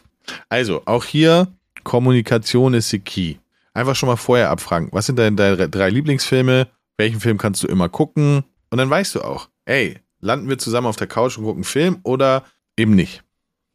Also, 0.48 0.82
auch 0.84 1.04
hier 1.04 1.48
Kommunikation 1.84 2.74
ist 2.74 2.90
the 2.90 2.98
key. 2.98 3.36
Einfach 3.72 3.96
schon 3.96 4.08
mal 4.08 4.16
vorher 4.16 4.50
abfragen. 4.50 4.88
Was 4.92 5.06
sind 5.06 5.18
deine, 5.18 5.36
deine 5.36 5.68
drei 5.68 5.88
Lieblingsfilme? 5.88 6.68
Welchen 6.96 7.20
Film 7.20 7.38
kannst 7.38 7.62
du 7.62 7.66
immer 7.66 7.88
gucken? 7.88 8.44
Und 8.70 8.78
dann 8.78 8.90
weißt 8.90 9.14
du 9.14 9.22
auch, 9.22 9.48
ey, 9.64 9.98
landen 10.20 10.48
wir 10.48 10.58
zusammen 10.58 10.86
auf 10.86 10.96
der 10.96 11.06
Couch 11.06 11.38
und 11.38 11.44
gucken 11.44 11.58
einen 11.58 11.64
Film 11.64 11.98
oder 12.02 12.44
eben 12.76 12.94
nicht. 12.94 13.22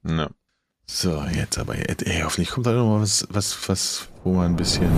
Ja. 0.08 0.30
So, 0.86 1.24
jetzt 1.24 1.58
aber, 1.58 1.76
ey, 1.76 2.22
hoffentlich 2.24 2.50
kommt 2.50 2.66
da 2.66 2.74
noch 2.74 2.86
mal 2.86 3.02
was, 3.02 3.26
was, 3.30 3.70
was, 3.70 4.10
wo 4.24 4.34
man 4.34 4.52
ein 4.52 4.56
bisschen. 4.56 4.92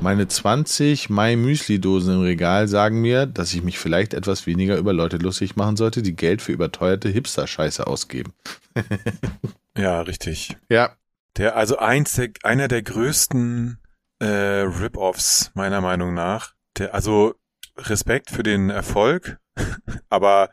Meine 0.00 0.26
20 0.26 1.10
Mai 1.10 1.36
Müsli-Dosen 1.36 2.14
im 2.14 2.20
Regal 2.22 2.66
sagen 2.66 3.02
mir, 3.02 3.26
dass 3.26 3.52
ich 3.52 3.62
mich 3.62 3.78
vielleicht 3.78 4.14
etwas 4.14 4.46
weniger 4.46 4.78
über 4.78 4.94
Leute 4.94 5.18
lustig 5.18 5.56
machen 5.56 5.76
sollte, 5.76 6.00
die 6.00 6.16
Geld 6.16 6.40
für 6.40 6.52
überteuerte 6.52 7.10
Hipster-Scheiße 7.10 7.86
ausgeben. 7.86 8.32
ja, 9.76 10.00
richtig. 10.00 10.56
Ja. 10.70 10.96
Der, 11.36 11.56
also 11.56 11.76
eins 11.76 12.14
der, 12.14 12.30
einer 12.42 12.66
der 12.66 12.82
größten 12.82 13.78
äh, 14.20 14.26
Rip-Offs, 14.26 15.50
meiner 15.54 15.82
Meinung 15.82 16.14
nach. 16.14 16.54
Der, 16.78 16.94
also 16.94 17.34
Respekt 17.76 18.30
für 18.30 18.42
den 18.42 18.70
Erfolg, 18.70 19.38
aber 20.08 20.50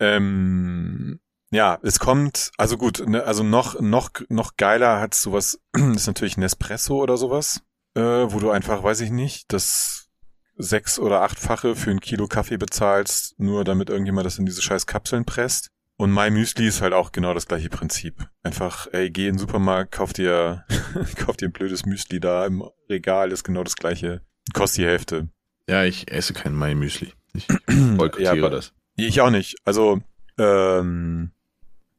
ähm, 0.00 1.20
ja, 1.50 1.78
es 1.82 1.98
kommt, 1.98 2.50
also 2.58 2.76
gut, 2.76 3.06
ne, 3.06 3.24
also 3.24 3.42
noch, 3.42 3.80
noch, 3.80 4.10
noch 4.28 4.56
geiler 4.56 5.00
hat 5.00 5.14
sowas, 5.14 5.60
ist 5.94 6.06
natürlich 6.06 6.36
Nespresso 6.36 7.02
oder 7.02 7.16
sowas, 7.16 7.62
äh, 7.94 8.00
wo 8.00 8.38
du 8.38 8.50
einfach, 8.50 8.82
weiß 8.82 9.00
ich 9.00 9.10
nicht, 9.10 9.52
das 9.52 10.08
sechs- 10.56 10.98
oder 10.98 11.22
achtfache 11.22 11.76
für 11.76 11.90
ein 11.90 12.00
Kilo 12.00 12.26
Kaffee 12.26 12.58
bezahlst, 12.58 13.38
nur 13.38 13.64
damit 13.64 13.88
irgendjemand 13.90 14.26
das 14.26 14.38
in 14.38 14.46
diese 14.46 14.60
scheiß 14.60 14.86
Kapseln 14.86 15.24
presst. 15.24 15.68
Und 15.96 16.12
My 16.12 16.30
Müsli 16.30 16.68
ist 16.68 16.80
halt 16.80 16.92
auch 16.92 17.10
genau 17.10 17.34
das 17.34 17.48
gleiche 17.48 17.70
Prinzip. 17.70 18.28
Einfach, 18.42 18.86
ey, 18.92 19.10
geh 19.10 19.26
in 19.26 19.34
den 19.34 19.38
Supermarkt, 19.38 19.92
kauf 19.92 20.12
dir, 20.12 20.64
kauf 21.16 21.36
dir 21.36 21.48
ein 21.48 21.52
blödes 21.52 21.86
Müsli 21.86 22.20
da 22.20 22.46
im 22.46 22.62
Regal, 22.88 23.32
ist 23.32 23.42
genau 23.42 23.64
das 23.64 23.74
gleiche. 23.74 24.20
Kostet 24.52 24.84
die 24.84 24.86
Hälfte. 24.86 25.28
Ja, 25.68 25.84
ich 25.84 26.10
esse 26.10 26.34
kein 26.34 26.56
My 26.56 26.74
Müsli. 26.74 27.12
Ich 27.34 27.46
boykottiere 27.66 28.36
ja, 28.36 28.48
das. 28.48 28.72
Ich 28.96 29.20
auch 29.20 29.30
nicht. 29.30 29.56
Also, 29.64 30.00
ähm, 30.38 31.32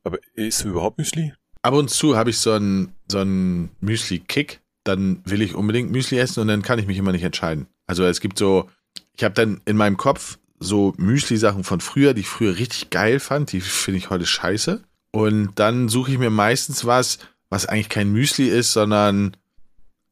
aber 0.04 0.20
isst 0.34 0.64
du 0.64 0.70
überhaupt 0.70 0.98
Müsli? 0.98 1.34
Ab 1.62 1.74
und 1.74 1.90
zu 1.90 2.16
habe 2.16 2.30
ich 2.30 2.38
so 2.38 2.52
einen 2.52 2.94
so 3.12 3.20
einen 3.20 3.72
Müsli-Kick. 3.82 4.62
Dann 4.84 5.22
will 5.26 5.42
ich 5.42 5.56
unbedingt 5.56 5.92
Müsli 5.92 6.18
essen 6.18 6.40
und 6.40 6.48
dann 6.48 6.62
kann 6.62 6.80
ich 6.80 6.88
mich 6.88 6.98
immer 6.98 7.12
nicht 7.12 7.24
entscheiden. 7.24 7.68
Also 7.86 8.04
es 8.06 8.22
gibt 8.22 8.38
so, 8.38 8.70
ich 9.16 9.24
habe 9.24 9.36
dann 9.36 9.62
in 9.66 9.76
meinem 9.78 9.98
Kopf 9.98 10.40
so 10.60 10.94
Müsli-Sachen 10.98 11.64
von 11.64 11.82
früher, 11.82 12.14
die 12.14 12.22
ich 12.22 12.28
früher 12.28 12.58
richtig 12.58 12.90
geil 12.90 13.20
fand, 13.20 13.52
die 13.52 13.62
finde 13.62 13.98
ich 13.98 14.10
heute 14.10 14.26
scheiße. 14.26 14.84
Und 15.12 15.52
dann 15.56 15.90
suche 15.90 16.12
ich 16.12 16.18
mir 16.18 16.30
meistens 16.30 16.86
was, 16.86 17.20
was 17.50 17.66
eigentlich 17.66 17.90
kein 17.90 18.12
Müsli 18.12 18.48
ist, 18.48 18.74
sondern 18.74 19.36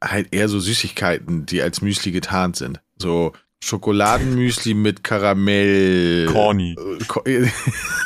halt 0.03 0.33
eher 0.33 0.49
so 0.49 0.59
Süßigkeiten, 0.59 1.45
die 1.45 1.61
als 1.61 1.81
Müsli 1.81 2.11
getarnt 2.11 2.55
sind. 2.55 2.81
So 2.97 3.33
Schokoladenmüsli 3.67 4.73
mit 4.73 5.03
Karamell. 5.03 6.27
Corny. 6.27 6.75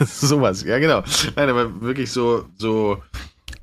Sowas, 0.05 0.63
ja 0.63 0.79
genau. 0.79 1.03
Nein, 1.35 1.49
aber 1.49 1.81
wirklich 1.81 2.11
so, 2.11 2.45
so, 2.57 3.03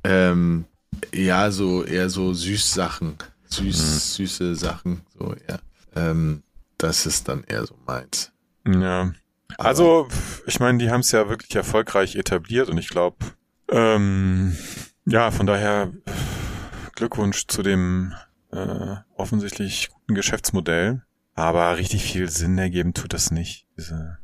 ähm, 0.05 0.65
ja, 1.13 1.51
so 1.51 1.83
eher 1.83 2.09
so 2.09 2.33
Süßsachen. 2.33 3.17
Süß, 3.49 3.65
mhm. 3.65 3.99
süße 3.99 4.55
Sachen. 4.55 5.01
So, 5.19 5.35
ja. 5.49 5.59
Ähm, 5.97 6.45
das 6.77 7.05
ist 7.05 7.29
dann 7.29 7.43
eher 7.43 7.67
so 7.67 7.75
meins. 7.85 8.31
Ja. 8.65 9.13
Also, 9.57 10.07
ich 10.47 10.61
meine, 10.61 10.79
die 10.79 10.91
haben 10.91 11.01
es 11.01 11.11
ja 11.11 11.29
wirklich 11.29 11.57
erfolgreich 11.57 12.15
etabliert 12.15 12.69
und 12.69 12.79
ich 12.79 12.91
glaube, 12.91 13.17
ähm, 13.73 14.57
ja, 15.05 15.33
von 15.33 15.47
daher 15.47 15.93
Glückwunsch 16.95 17.49
zu 17.49 17.65
dem 17.65 18.15
äh, 18.53 18.97
offensichtlich 19.17 19.89
guten 19.91 20.15
Geschäftsmodell. 20.15 21.03
Aber 21.38 21.79
richtig 21.79 22.03
viel 22.03 22.29
Sinn 22.29 22.59
ergeben 22.59 22.94
tut 22.94 23.12
das 23.12 23.31
nicht. 23.31 23.64
Diese, 23.77 24.18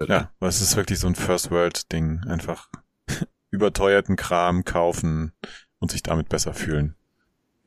ja, 0.00 0.32
was 0.40 0.60
ist 0.60 0.74
wirklich 0.74 0.98
so 0.98 1.06
ein 1.06 1.14
First 1.14 1.52
World 1.52 1.92
Ding. 1.92 2.24
Einfach 2.26 2.68
überteuerten 3.52 4.16
Kram 4.16 4.64
kaufen 4.64 5.30
und 5.78 5.92
sich 5.92 6.02
damit 6.02 6.28
besser 6.28 6.54
fühlen. 6.54 6.96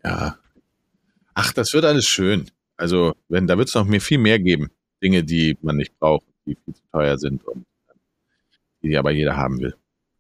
Ja. 0.03 0.37
Ach, 1.33 1.53
das 1.53 1.71
wird 1.73 1.85
alles 1.85 2.07
schön. 2.07 2.51
Also, 2.75 3.15
wenn, 3.29 3.47
da 3.47 3.57
wird 3.57 3.69
es 3.69 3.75
noch 3.75 3.85
mir 3.85 4.01
viel 4.01 4.17
mehr 4.17 4.37
geben. 4.37 4.69
Dinge, 5.01 5.23
die 5.23 5.57
man 5.61 5.77
nicht 5.77 5.97
braucht, 5.97 6.25
die 6.45 6.57
viel 6.65 6.73
zu 6.73 6.81
teuer 6.91 7.17
sind 7.17 7.45
und 7.45 7.65
die 8.81 8.97
aber 8.97 9.11
jeder 9.11 9.37
haben 9.37 9.61
will. 9.61 9.77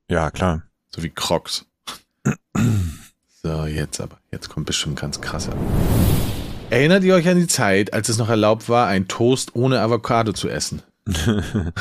Ja, 0.09 0.31
klar. 0.31 0.63
So 0.87 1.03
wie 1.03 1.09
Crocs. 1.09 1.65
so, 3.27 3.65
jetzt 3.65 3.99
aber. 3.99 4.21
Jetzt 4.31 4.47
kommt 4.47 4.67
bestimmt 4.67 4.97
ganz 4.97 5.19
krasser. 5.19 5.53
Erinnert 6.69 7.03
ihr 7.03 7.15
euch 7.15 7.27
an 7.27 7.37
die 7.37 7.47
Zeit, 7.47 7.93
als 7.93 8.09
es 8.09 8.19
noch 8.19 8.29
erlaubt 8.29 8.69
war, 8.69 8.87
ein 8.87 9.07
Toast 9.07 9.55
ohne 9.55 9.81
Avocado 9.81 10.33
zu 10.33 10.49
essen? 10.49 10.83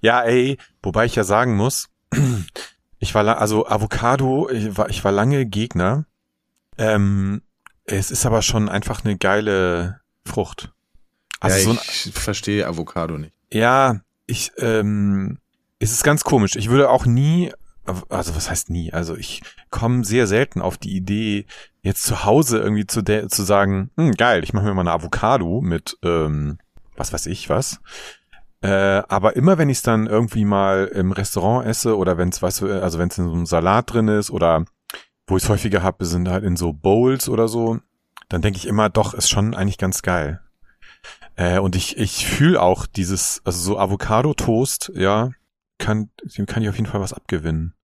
ja, 0.00 0.22
ey, 0.22 0.56
wobei 0.82 1.04
ich 1.04 1.14
ja 1.14 1.24
sagen 1.24 1.56
muss, 1.56 1.88
ich 2.98 3.14
war, 3.14 3.38
also 3.38 3.66
Avocado, 3.66 4.48
ich 4.48 4.78
war, 4.78 4.88
ich 4.88 5.04
war 5.04 5.12
lange 5.12 5.44
Gegner. 5.44 6.06
Ähm, 6.78 7.42
es 7.84 8.10
ist 8.10 8.24
aber 8.24 8.40
schon 8.40 8.70
einfach 8.70 9.04
eine 9.04 9.18
geile 9.18 10.00
Frucht. 10.24 10.72
Also 11.40 11.72
ja, 11.72 11.74
so 11.74 11.80
ich 11.82 12.12
verstehe 12.14 12.66
Avocado 12.66 13.18
nicht. 13.18 13.34
Ja, 13.52 14.00
ich, 14.26 14.52
ähm, 14.56 15.36
es 15.78 15.92
ist 15.92 16.02
ganz 16.02 16.24
komisch. 16.24 16.56
Ich 16.56 16.70
würde 16.70 16.88
auch 16.88 17.04
nie 17.04 17.52
also 18.08 18.34
was 18.36 18.50
heißt 18.50 18.70
nie? 18.70 18.92
Also 18.92 19.16
ich 19.16 19.42
komme 19.70 20.04
sehr 20.04 20.26
selten 20.26 20.60
auf 20.60 20.76
die 20.78 20.96
Idee, 20.96 21.46
jetzt 21.82 22.02
zu 22.02 22.24
Hause 22.24 22.58
irgendwie 22.58 22.86
zu, 22.86 23.02
de 23.02 23.28
zu 23.28 23.42
sagen, 23.42 23.90
hm, 23.96 24.12
geil, 24.12 24.42
ich 24.44 24.52
mache 24.52 24.64
mir 24.64 24.74
mal 24.74 24.82
eine 24.82 24.92
Avocado 24.92 25.60
mit, 25.60 25.98
ähm, 26.02 26.58
was 26.96 27.12
weiß 27.12 27.26
ich 27.26 27.48
was. 27.48 27.80
Äh, 28.62 29.02
aber 29.08 29.36
immer 29.36 29.58
wenn 29.58 29.68
ich 29.68 29.78
es 29.78 29.82
dann 29.82 30.06
irgendwie 30.06 30.44
mal 30.44 30.86
im 30.86 31.12
Restaurant 31.12 31.66
esse 31.66 31.96
oder 31.96 32.18
wenn 32.18 32.30
es, 32.30 32.42
weißt 32.42 32.62
du, 32.62 32.82
also 32.82 32.98
wenn 32.98 33.08
es 33.08 33.18
in 33.18 33.26
so 33.26 33.32
einem 33.32 33.46
Salat 33.46 33.92
drin 33.92 34.08
ist 34.08 34.30
oder 34.30 34.64
wo 35.26 35.36
ich 35.36 35.42
es 35.42 35.48
häufiger 35.48 35.82
habe, 35.82 36.04
sind 36.04 36.28
halt 36.28 36.44
in 36.44 36.56
so 36.56 36.72
Bowls 36.72 37.28
oder 37.28 37.48
so, 37.48 37.78
dann 38.28 38.42
denke 38.42 38.58
ich 38.58 38.66
immer, 38.66 38.88
doch, 38.88 39.14
ist 39.14 39.28
schon 39.28 39.54
eigentlich 39.54 39.78
ganz 39.78 40.02
geil. 40.02 40.40
Äh, 41.36 41.58
und 41.58 41.76
ich, 41.76 41.96
ich 41.98 42.26
fühle 42.26 42.60
auch 42.60 42.86
dieses, 42.86 43.42
also 43.44 43.60
so 43.60 43.78
Avocado-Toast, 43.78 44.92
ja, 44.94 45.30
kann, 45.78 46.10
kann 46.46 46.62
ich 46.62 46.68
auf 46.68 46.76
jeden 46.76 46.86
Fall 46.86 47.00
was 47.00 47.12
abgewinnen. 47.12 47.74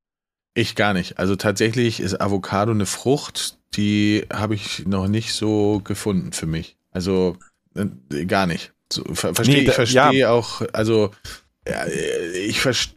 Ich 0.55 0.75
gar 0.75 0.93
nicht. 0.93 1.19
Also 1.19 1.37
tatsächlich 1.37 2.01
ist 2.01 2.21
Avocado 2.21 2.73
eine 2.73 2.87
Frucht, 2.87 3.57
die 3.75 4.27
habe 4.33 4.55
ich 4.55 4.87
noch 4.87 5.09
nicht 5.09 5.33
so 5.33 5.81
gefunden 5.83 6.33
für 6.33 6.47
mich. 6.47 6.77
Also 6.91 7.37
äh, 7.75 8.25
gar 8.27 8.47
nicht. 8.47 8.73
So, 8.93 9.03
ver 9.15 9.35
verstehe, 9.35 9.63
nee, 9.63 9.69
ich 9.69 9.75
verstehe 9.75 10.13
ja. 10.13 10.31
auch, 10.31 10.63
also 10.73 11.11
ja, 11.67 11.87
ich, 11.87 12.61
verstehe, 12.61 12.95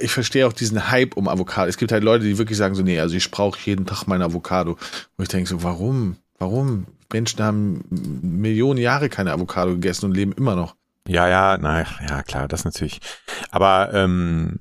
ich 0.00 0.10
verstehe 0.10 0.46
auch 0.46 0.52
diesen 0.52 0.90
Hype 0.90 1.16
um 1.16 1.28
Avocado. 1.28 1.68
Es 1.68 1.76
gibt 1.76 1.92
halt 1.92 2.02
Leute, 2.02 2.24
die 2.24 2.38
wirklich 2.38 2.58
sagen 2.58 2.74
so, 2.74 2.82
nee, 2.82 2.98
also 2.98 3.14
ich 3.14 3.30
brauche 3.30 3.58
jeden 3.64 3.86
Tag 3.86 4.06
meine 4.06 4.24
Avocado. 4.24 4.78
Wo 5.16 5.22
ich 5.22 5.28
denke 5.28 5.48
so, 5.48 5.62
warum? 5.62 6.16
Warum? 6.38 6.86
Menschen 7.12 7.42
haben 7.42 7.84
Millionen 7.90 8.78
Jahre 8.78 9.08
keine 9.08 9.32
Avocado 9.32 9.72
gegessen 9.72 10.06
und 10.06 10.16
leben 10.16 10.32
immer 10.32 10.56
noch. 10.56 10.74
Ja, 11.06 11.28
ja, 11.28 11.58
na 11.60 11.84
ja, 12.08 12.22
klar, 12.22 12.48
das 12.48 12.64
natürlich. 12.64 13.00
Aber 13.50 13.90
ähm, 13.92 14.60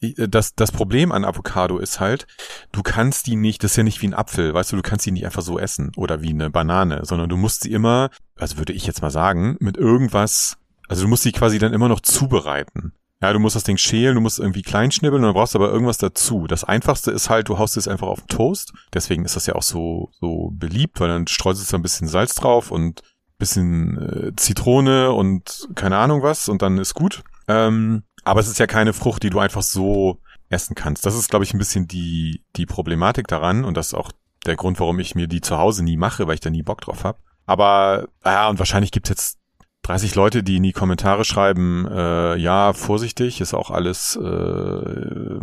das, 0.00 0.54
das 0.54 0.72
Problem 0.72 1.12
an 1.12 1.24
Avocado 1.24 1.78
ist 1.78 2.00
halt, 2.00 2.26
du 2.72 2.82
kannst 2.82 3.26
die 3.26 3.36
nicht, 3.36 3.62
das 3.62 3.72
ist 3.72 3.76
ja 3.76 3.82
nicht 3.82 4.02
wie 4.02 4.08
ein 4.08 4.14
Apfel, 4.14 4.54
weißt 4.54 4.72
du, 4.72 4.76
du 4.76 4.82
kannst 4.82 5.06
die 5.06 5.10
nicht 5.10 5.24
einfach 5.24 5.42
so 5.42 5.58
essen 5.58 5.92
oder 5.96 6.22
wie 6.22 6.30
eine 6.30 6.50
Banane, 6.50 7.00
sondern 7.04 7.28
du 7.28 7.36
musst 7.36 7.62
sie 7.62 7.72
immer, 7.72 8.10
also 8.36 8.58
würde 8.58 8.72
ich 8.72 8.86
jetzt 8.86 9.02
mal 9.02 9.10
sagen, 9.10 9.56
mit 9.60 9.76
irgendwas, 9.76 10.58
also 10.88 11.02
du 11.02 11.08
musst 11.08 11.22
sie 11.22 11.32
quasi 11.32 11.58
dann 11.58 11.72
immer 11.72 11.88
noch 11.88 12.00
zubereiten. 12.00 12.92
Ja, 13.22 13.34
du 13.34 13.38
musst 13.38 13.54
das 13.54 13.64
Ding 13.64 13.76
schälen, 13.76 14.14
du 14.14 14.22
musst 14.22 14.38
irgendwie 14.38 14.62
klein 14.62 14.90
schnibbeln 14.90 15.22
und 15.22 15.28
dann 15.28 15.34
brauchst 15.34 15.54
du 15.54 15.58
aber 15.58 15.70
irgendwas 15.70 15.98
dazu. 15.98 16.46
Das 16.46 16.64
einfachste 16.64 17.10
ist 17.10 17.28
halt, 17.28 17.50
du 17.50 17.58
haust 17.58 17.76
es 17.76 17.86
einfach 17.86 18.06
auf 18.06 18.20
den 18.20 18.28
Toast. 18.28 18.72
Deswegen 18.94 19.26
ist 19.26 19.36
das 19.36 19.44
ja 19.44 19.56
auch 19.56 19.62
so, 19.62 20.10
so 20.18 20.50
beliebt, 20.54 21.00
weil 21.00 21.08
dann 21.08 21.26
streust 21.26 21.70
du 21.70 21.76
ein 21.76 21.82
bisschen 21.82 22.08
Salz 22.08 22.34
drauf 22.34 22.70
und 22.70 23.02
bisschen 23.40 23.98
äh, 23.98 24.36
Zitrone 24.36 25.12
und 25.12 25.68
keine 25.74 25.98
Ahnung 25.98 26.22
was 26.22 26.48
und 26.48 26.62
dann 26.62 26.78
ist 26.78 26.94
gut. 26.94 27.22
Ähm, 27.48 28.04
aber 28.24 28.40
es 28.40 28.48
ist 28.48 28.58
ja 28.58 28.66
keine 28.66 28.92
Frucht, 28.92 29.22
die 29.22 29.30
du 29.30 29.38
einfach 29.38 29.62
so 29.62 30.18
essen 30.48 30.74
kannst. 30.74 31.06
Das 31.06 31.14
ist, 31.14 31.30
glaube 31.30 31.44
ich, 31.44 31.54
ein 31.54 31.58
bisschen 31.58 31.86
die, 31.86 32.44
die 32.56 32.66
Problematik 32.66 33.28
daran 33.28 33.64
und 33.64 33.76
das 33.76 33.88
ist 33.88 33.94
auch 33.94 34.10
der 34.46 34.56
Grund, 34.56 34.80
warum 34.80 34.98
ich 34.98 35.14
mir 35.14 35.26
die 35.26 35.40
zu 35.40 35.58
Hause 35.58 35.84
nie 35.84 35.96
mache, 35.96 36.26
weil 36.26 36.34
ich 36.34 36.40
da 36.40 36.50
nie 36.50 36.62
Bock 36.62 36.80
drauf 36.80 37.04
habe. 37.04 37.18
Aber 37.46 38.08
ja, 38.24 38.48
und 38.48 38.58
wahrscheinlich 38.58 38.90
gibt's 38.90 39.10
jetzt 39.10 39.38
30 39.82 40.14
Leute, 40.14 40.42
die 40.42 40.56
in 40.56 40.62
die 40.62 40.72
Kommentare 40.72 41.24
schreiben, 41.24 41.86
äh, 41.90 42.36
ja, 42.36 42.72
vorsichtig, 42.72 43.40
ist 43.40 43.54
auch 43.54 43.70
alles, 43.70 44.16
äh, 44.16 45.40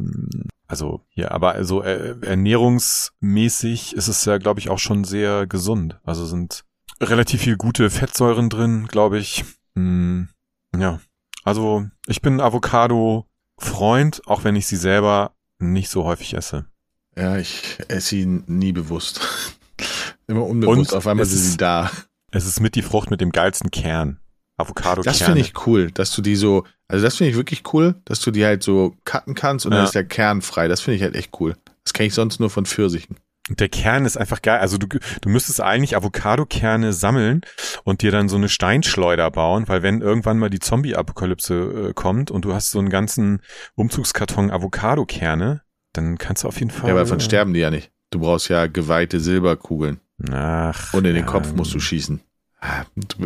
also 0.67 1.01
ja, 1.13 1.31
aber 1.31 1.53
also 1.53 1.81
äh, 1.81 2.15
ernährungsmäßig 2.21 3.95
ist 3.95 4.07
es 4.07 4.25
ja, 4.25 4.37
glaube 4.37 4.59
ich, 4.59 4.69
auch 4.69 4.79
schon 4.79 5.03
sehr 5.03 5.47
gesund. 5.47 5.99
Also 6.03 6.25
sind 6.25 6.63
relativ 7.01 7.41
viel 7.41 7.57
gute 7.57 7.89
Fettsäuren 7.89 8.49
drin, 8.49 8.87
glaube 8.87 9.17
ich. 9.17 9.43
Hm, 9.75 10.29
ja, 10.77 10.99
also 11.47 11.85
ich 12.07 12.21
bin 12.21 12.41
Avocado-Freund, 12.41 14.21
auch 14.27 14.43
wenn 14.43 14.55
ich 14.55 14.67
sie 14.67 14.75
selber 14.75 15.33
nicht 15.59 15.89
so 15.89 16.03
häufig 16.03 16.33
esse. 16.33 16.65
Ja, 17.15 17.37
ich 17.37 17.77
esse 17.87 18.17
ihn 18.17 18.43
nie 18.47 18.71
bewusst. 18.73 19.21
Immer 20.27 20.45
unbewusst, 20.45 20.91
Und 20.91 20.97
auf 20.97 21.07
einmal 21.07 21.23
es 21.23 21.31
sind 21.31 21.39
sie 21.41 21.47
ist- 21.51 21.61
da. 21.61 21.89
Es 22.31 22.45
ist 22.45 22.59
mit 22.59 22.75
die 22.75 22.81
Frucht 22.81 23.09
mit 23.09 23.21
dem 23.21 23.31
geilsten 23.31 23.71
Kern. 23.71 24.19
Avocado-Kerne. 24.57 25.03
Das 25.17 25.21
finde 25.25 25.39
ich 25.41 25.65
cool, 25.65 25.91
dass 25.91 26.11
du 26.13 26.21
die 26.21 26.35
so, 26.35 26.65
also 26.89 27.03
das 27.05 27.15
finde 27.15 27.31
ich 27.31 27.37
wirklich 27.37 27.63
cool, 27.73 27.95
dass 28.05 28.19
du 28.19 28.31
die 28.31 28.43
halt 28.43 28.63
so 28.63 28.95
cutten 29.05 29.33
kannst 29.33 29.65
und 29.65 29.71
Ja. 29.71 29.77
dann 29.77 29.85
ist 29.85 29.95
der 29.95 30.03
Kern 30.03 30.41
frei. 30.41 30.67
Das 30.67 30.81
finde 30.81 30.97
ich 30.97 31.03
halt 31.03 31.15
echt 31.15 31.31
cool. 31.39 31.55
Das 31.85 31.93
kenne 31.93 32.07
ich 32.07 32.13
sonst 32.13 32.39
nur 32.41 32.49
von 32.49 32.65
Pfirsichen. 32.65 33.15
Und 33.49 33.59
der 33.59 33.69
Kern 33.69 34.05
ist 34.05 34.17
einfach 34.17 34.41
geil. 34.41 34.59
Also 34.59 34.77
du, 34.77 34.87
du 34.87 35.29
müsstest 35.29 35.61
eigentlich 35.61 35.95
Avocado-Kerne 35.95 36.93
sammeln 36.93 37.41
und 37.83 38.01
dir 38.01 38.11
dann 38.11 38.29
so 38.29 38.35
eine 38.35 38.49
Steinschleuder 38.49 39.31
bauen, 39.31 39.67
weil 39.67 39.83
wenn 39.83 40.01
irgendwann 40.01 40.37
mal 40.37 40.49
die 40.49 40.59
Zombie-Apokalypse 40.59 41.89
äh, 41.89 41.93
kommt 41.93 42.31
und 42.31 42.45
du 42.45 42.53
hast 42.53 42.71
so 42.71 42.79
einen 42.79 42.89
ganzen 42.89 43.41
Umzugskarton 43.75 44.51
Avocado-Kerne, 44.51 45.61
dann 45.93 46.17
kannst 46.17 46.43
du 46.43 46.47
auf 46.47 46.59
jeden 46.59 46.71
Fall. 46.71 46.89
Ja, 46.89 46.93
aber 46.93 47.03
davon 47.03 47.19
sterben 47.19 47.53
die 47.53 47.59
ja 47.61 47.69
nicht. 47.69 47.91
Du 48.11 48.19
brauchst 48.19 48.49
ja 48.49 48.67
geweihte 48.67 49.19
Silberkugeln 49.19 49.99
Ach, 50.31 50.93
und 50.93 51.05
in 51.05 51.15
den. 51.15 51.25
Kopf 51.25 51.53
musst 51.53 51.73
du 51.73 51.79
schießen. 51.79 52.21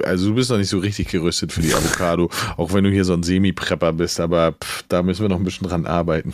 Also 0.03 0.29
du 0.29 0.35
bist 0.35 0.49
noch 0.49 0.57
nicht 0.57 0.67
so 0.69 0.79
richtig 0.79 1.07
gerüstet 1.07 1.53
für 1.53 1.61
die 1.61 1.73
Avocado, 1.73 2.29
auch 2.57 2.73
wenn 2.73 2.83
du 2.83 2.89
hier 2.89 3.05
so 3.05 3.13
ein 3.13 3.23
Semi-Prepper 3.23 3.93
bist, 3.93 4.19
aber 4.19 4.51
pff, 4.53 4.83
da 4.89 5.03
müssen 5.03 5.21
wir 5.21 5.29
noch 5.29 5.37
ein 5.37 5.43
bisschen 5.45 5.67
dran 5.67 5.85
arbeiten. 5.85 6.33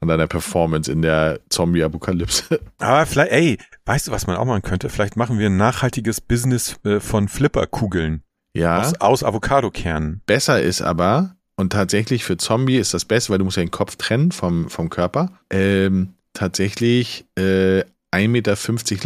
An 0.00 0.08
deiner 0.08 0.26
Performance 0.26 0.90
in 0.90 1.02
der 1.02 1.38
Zombie-Apokalypse. 1.50 2.60
Aber 2.78 3.06
vielleicht, 3.06 3.30
ey, 3.30 3.58
weißt 3.86 4.08
du, 4.08 4.10
was 4.10 4.26
man 4.26 4.36
auch 4.36 4.44
machen 4.44 4.62
könnte? 4.62 4.88
Vielleicht 4.88 5.16
machen 5.16 5.38
wir 5.38 5.46
ein 5.48 5.56
nachhaltiges 5.56 6.20
Business 6.20 6.76
äh, 6.84 6.98
von 6.98 7.28
Flipperkugeln 7.28 8.22
Ja. 8.56 8.80
aus, 8.80 8.94
aus 9.00 9.24
Avocado-Kernen. 9.24 10.22
Besser 10.26 10.60
ist 10.60 10.82
aber, 10.82 11.36
und 11.54 11.72
tatsächlich 11.72 12.24
für 12.24 12.36
Zombie 12.36 12.76
ist 12.78 12.92
das 12.92 13.04
Beste, 13.04 13.30
weil 13.30 13.38
du 13.38 13.44
musst 13.44 13.56
ja 13.56 13.62
den 13.62 13.70
Kopf 13.70 13.94
trennen 13.94 14.32
vom, 14.32 14.68
vom 14.68 14.90
Körper, 14.90 15.30
ähm, 15.50 16.14
tatsächlich 16.32 17.24
äh, 17.38 17.84
1,50 18.12 18.28
Meter 18.28 18.56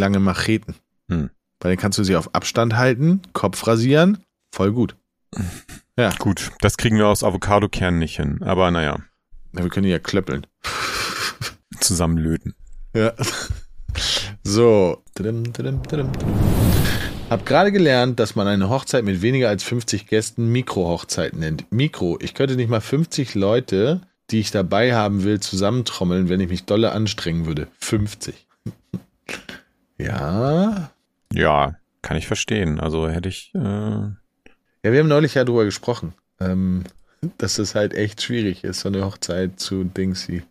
lange 0.01 0.20
Macheten. 0.20 0.74
Hm. 1.11 1.28
Weil 1.66 1.74
dann 1.74 1.82
kannst 1.82 1.98
du 1.98 2.04
sie 2.04 2.14
auf 2.14 2.32
Abstand 2.32 2.76
halten, 2.76 3.22
Kopf 3.32 3.66
rasieren, 3.66 4.18
voll 4.54 4.70
gut. 4.70 4.94
Gut, 6.20 6.52
das 6.60 6.76
kriegen 6.76 6.96
wir 6.96 7.08
aus 7.08 7.24
Avocado-Kernen 7.24 7.98
nicht 7.98 8.14
hin. 8.14 8.40
Aber 8.44 8.70
naja, 8.70 9.00
Ja, 9.52 9.64
wir 9.64 9.68
können 9.68 9.82
die 9.82 9.90
ja 9.90 9.98
klöppeln. 9.98 10.46
zusammenlöten. 11.80 12.54
Ja. 12.94 13.14
So. 14.44 15.02
Hab 17.30 17.44
gerade 17.46 17.72
gelernt, 17.72 18.20
dass 18.20 18.36
man 18.36 18.46
eine 18.46 18.68
Hochzeit 18.68 19.04
mit 19.04 19.20
weniger 19.20 19.48
als 19.48 19.64
50 19.64 20.06
Gästen 20.06 20.52
Mikrohochzeit 20.52 21.34
nennt. 21.34 21.72
Mikro. 21.72 22.16
Ich 22.20 22.34
könnte 22.34 22.54
nicht 22.54 22.70
mal 22.70 22.80
50 22.80 23.34
Leute, 23.34 24.02
die 24.30 24.38
ich 24.38 24.52
dabei 24.52 24.94
haben 24.94 25.24
will, 25.24 25.40
zusammentrommeln, 25.40 26.28
wenn 26.28 26.38
ich 26.38 26.48
mich 26.48 26.64
dolle 26.64 26.92
anstrengen 26.92 27.44
würde. 27.46 27.66
50. 27.80 28.46
Ja. 29.98 30.90
Ja, 31.37 31.76
kann 32.03 32.16
ich 32.16 32.26
verstehen. 32.26 32.80
Also 32.80 33.09
hätte 33.09 33.28
ich. 33.28 33.53
Äh, 33.55 33.59
Ja, 33.59 34.93
wir 34.93 35.01
haben 35.01 35.09
neulich 35.09 35.34
ja 35.34 35.45
drüber 35.45 35.64
gesprochen, 35.64 36.14
ähm, 36.41 36.84
dass 37.39 37.59
es 37.59 37.74
halt 37.74 37.93
echt 37.95 38.22
schwierig 38.22 38.64
ist, 38.64 38.80
so 38.80 38.89
eine 38.89 39.05
Hochzeit 39.05 39.61
zu 39.61 39.84
Dingsy. 39.84 40.43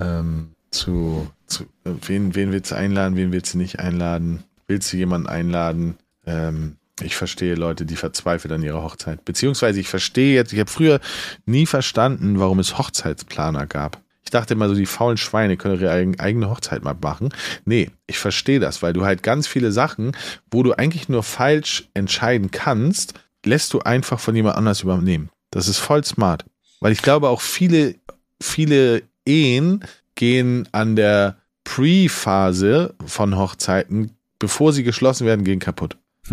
Ähm, 0.00 0.50
zu, 0.70 1.30
zu 1.46 1.66
wen, 1.84 2.34
wen 2.34 2.50
willst 2.50 2.72
du 2.72 2.76
einladen, 2.76 3.16
wen 3.16 3.30
willst 3.32 3.54
du 3.54 3.58
nicht 3.58 3.78
einladen? 3.78 4.42
Willst 4.66 4.92
du 4.92 4.96
jemanden 4.96 5.28
einladen? 5.28 5.98
Ähm, 6.26 6.76
ich 7.00 7.14
verstehe 7.16 7.54
Leute, 7.54 7.86
die 7.86 7.96
verzweifelt 7.96 8.52
an 8.52 8.62
ihrer 8.62 8.82
Hochzeit. 8.82 9.24
Beziehungsweise 9.24 9.78
ich 9.78 9.88
verstehe 9.88 10.34
jetzt, 10.34 10.52
ich 10.52 10.58
habe 10.60 10.70
früher 10.70 11.00
nie 11.46 11.66
verstanden, 11.66 12.40
warum 12.40 12.58
es 12.58 12.78
Hochzeitsplaner 12.78 13.66
gab. 13.66 14.00
Ich 14.24 14.30
dachte 14.30 14.54
immer 14.54 14.68
so, 14.68 14.74
die 14.74 14.86
faulen 14.86 15.16
Schweine 15.18 15.56
können 15.56 15.78
ihre 15.80 15.90
eigen- 15.90 16.18
eigene 16.18 16.48
Hochzeit 16.50 16.82
mal 16.82 16.96
machen. 17.00 17.28
Nee, 17.64 17.90
ich 18.06 18.18
verstehe 18.18 18.58
das, 18.58 18.82
weil 18.82 18.92
du 18.94 19.04
halt 19.04 19.22
ganz 19.22 19.46
viele 19.46 19.70
Sachen, 19.70 20.12
wo 20.50 20.62
du 20.62 20.72
eigentlich 20.72 21.08
nur 21.08 21.22
falsch 21.22 21.88
entscheiden 21.94 22.50
kannst, 22.50 23.14
lässt 23.44 23.72
du 23.74 23.80
einfach 23.80 24.18
von 24.18 24.34
jemand 24.34 24.56
anders 24.56 24.80
übernehmen. 24.80 25.28
Das 25.50 25.68
ist 25.68 25.78
voll 25.78 26.02
smart. 26.04 26.44
Weil 26.80 26.92
ich 26.92 27.02
glaube 27.02 27.28
auch 27.28 27.40
viele, 27.42 27.96
viele 28.42 29.02
Ehen 29.26 29.84
gehen 30.14 30.68
an 30.72 30.96
der 30.96 31.36
Pre-Phase 31.64 32.94
von 33.04 33.36
Hochzeiten, 33.36 34.12
bevor 34.38 34.72
sie 34.72 34.82
geschlossen 34.84 35.26
werden, 35.26 35.44
gehen 35.44 35.60
kaputt. 35.60 35.96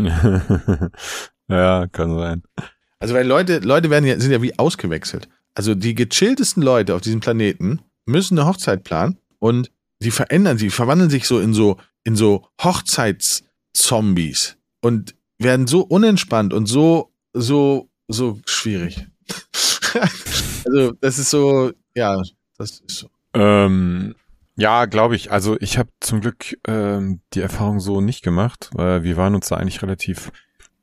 ja, 1.47 1.87
kann 1.87 2.17
sein. 2.17 2.43
Also 2.99 3.13
weil 3.13 3.27
Leute, 3.27 3.59
Leute 3.59 3.89
werden 3.89 4.05
ja, 4.05 4.19
sind 4.19 4.31
ja 4.31 4.41
wie 4.41 4.57
ausgewechselt. 4.59 5.27
Also 5.54 5.76
die 5.76 5.95
gechilltesten 5.95 6.64
Leute 6.64 6.95
auf 6.95 7.02
diesem 7.02 7.20
Planeten 7.20 7.82
müssen 8.06 8.39
eine 8.39 8.47
Hochzeit 8.47 8.84
planen 8.84 9.18
und 9.39 9.72
die 10.02 10.12
verändern 10.12 10.58
sich, 10.58 10.74
verwandeln 10.74 11.10
sich 11.10 11.28
so 11.28 11.39
in 11.39 11.54
so, 11.54 11.78
in 12.04 12.16
so 12.16 12.47
Hochzeitszombies 12.62 14.58
und 14.82 15.16
werden 15.38 15.68
so 15.68 15.82
unentspannt 15.82 16.54
und 16.54 16.68
so, 16.68 17.12
so, 17.34 17.89
so 18.08 18.39
schwierig. 18.45 19.08
also 20.66 20.91
das 20.99 21.20
ist 21.20 21.30
so, 21.30 21.72
ja, 21.95 22.22
das 22.58 22.80
ist 22.80 22.97
so. 22.97 23.10
Ähm, 23.34 24.16
ja, 24.58 24.86
glaube 24.86 25.16
ich. 25.16 25.32
Also 25.32 25.58
ich 25.60 25.78
habe 25.78 25.89
zum 25.99 26.22
Glück 26.22 26.58
ähm, 26.68 27.22
die 27.34 27.41
Erfahrung 27.41 27.80
so 27.80 28.02
nicht 28.02 28.24
gemacht, 28.24 28.70
weil 28.74 29.04
wir 29.04 29.18
waren 29.18 29.36
uns 29.36 29.49
da 29.49 29.58
eigentlich 29.58 29.82
relativ 29.82 30.32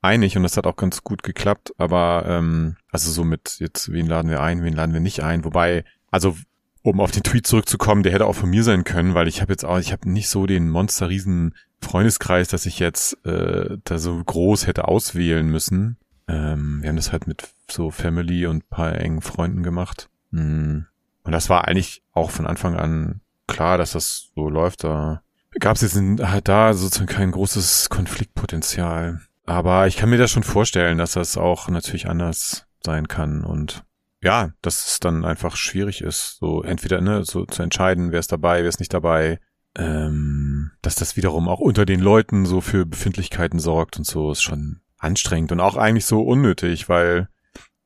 einig 0.00 0.36
und 0.36 0.42
das 0.42 0.56
hat 0.56 0.66
auch 0.66 0.76
ganz 0.76 1.02
gut 1.02 1.22
geklappt. 1.22 1.72
Aber 1.78 2.24
ähm, 2.26 2.76
also 2.90 3.10
so 3.10 3.24
mit 3.24 3.56
jetzt, 3.58 3.92
wen 3.92 4.06
laden 4.06 4.30
wir 4.30 4.40
ein, 4.40 4.62
wen 4.62 4.74
laden 4.74 4.92
wir 4.92 5.00
nicht 5.00 5.22
ein. 5.22 5.44
Wobei, 5.44 5.84
also 6.10 6.36
um 6.82 7.00
auf 7.00 7.10
den 7.10 7.22
Tweet 7.22 7.46
zurückzukommen, 7.46 8.02
der 8.02 8.12
hätte 8.12 8.26
auch 8.26 8.34
von 8.34 8.50
mir 8.50 8.64
sein 8.64 8.84
können, 8.84 9.14
weil 9.14 9.28
ich 9.28 9.40
habe 9.40 9.52
jetzt 9.52 9.64
auch, 9.64 9.78
ich 9.78 9.92
habe 9.92 10.08
nicht 10.10 10.28
so 10.28 10.46
den 10.46 10.70
Monsterriesen 10.70 11.54
Freundeskreis, 11.80 12.48
dass 12.48 12.66
ich 12.66 12.78
jetzt 12.78 13.24
äh, 13.24 13.78
da 13.84 13.98
so 13.98 14.22
groß 14.22 14.66
hätte 14.66 14.88
auswählen 14.88 15.48
müssen. 15.48 15.96
Ähm, 16.26 16.82
wir 16.82 16.88
haben 16.88 16.96
das 16.96 17.12
halt 17.12 17.26
mit 17.26 17.48
so 17.70 17.90
Family 17.90 18.46
und 18.46 18.68
paar 18.68 18.94
engen 18.94 19.20
Freunden 19.20 19.62
gemacht. 19.62 20.08
Hm. 20.32 20.86
Und 21.22 21.32
das 21.32 21.48
war 21.48 21.68
eigentlich 21.68 22.02
auch 22.12 22.30
von 22.30 22.46
Anfang 22.46 22.76
an 22.76 23.20
klar, 23.46 23.78
dass 23.78 23.92
das 23.92 24.30
so 24.34 24.48
läuft. 24.48 24.84
Da 24.84 25.22
gab 25.60 25.76
es 25.76 25.82
jetzt 25.82 25.96
in, 25.96 26.30
halt 26.30 26.48
da 26.48 26.74
sozusagen 26.74 27.08
kein 27.08 27.30
großes 27.30 27.88
Konfliktpotenzial. 27.90 29.20
Aber 29.48 29.86
ich 29.86 29.96
kann 29.96 30.10
mir 30.10 30.18
das 30.18 30.30
schon 30.30 30.42
vorstellen, 30.42 30.98
dass 30.98 31.12
das 31.12 31.38
auch 31.38 31.70
natürlich 31.70 32.06
anders 32.06 32.66
sein 32.84 33.08
kann 33.08 33.44
und 33.44 33.82
ja, 34.22 34.50
dass 34.60 34.84
es 34.84 35.00
dann 35.00 35.24
einfach 35.24 35.56
schwierig 35.56 36.02
ist, 36.02 36.36
so 36.38 36.62
entweder 36.62 37.00
ne, 37.00 37.24
so 37.24 37.46
zu 37.46 37.62
entscheiden, 37.62 38.12
wer 38.12 38.20
ist 38.20 38.30
dabei, 38.30 38.60
wer 38.62 38.68
ist 38.68 38.80
nicht 38.80 38.92
dabei. 38.92 39.40
Ähm, 39.74 40.72
dass 40.82 40.96
das 40.96 41.16
wiederum 41.16 41.48
auch 41.48 41.60
unter 41.60 41.86
den 41.86 42.00
Leuten 42.00 42.44
so 42.44 42.60
für 42.60 42.84
Befindlichkeiten 42.84 43.58
sorgt 43.58 43.96
und 43.96 44.04
so 44.04 44.32
ist 44.32 44.42
schon 44.42 44.80
anstrengend 44.98 45.52
und 45.52 45.60
auch 45.60 45.76
eigentlich 45.76 46.04
so 46.04 46.20
unnötig, 46.20 46.90
weil 46.90 47.28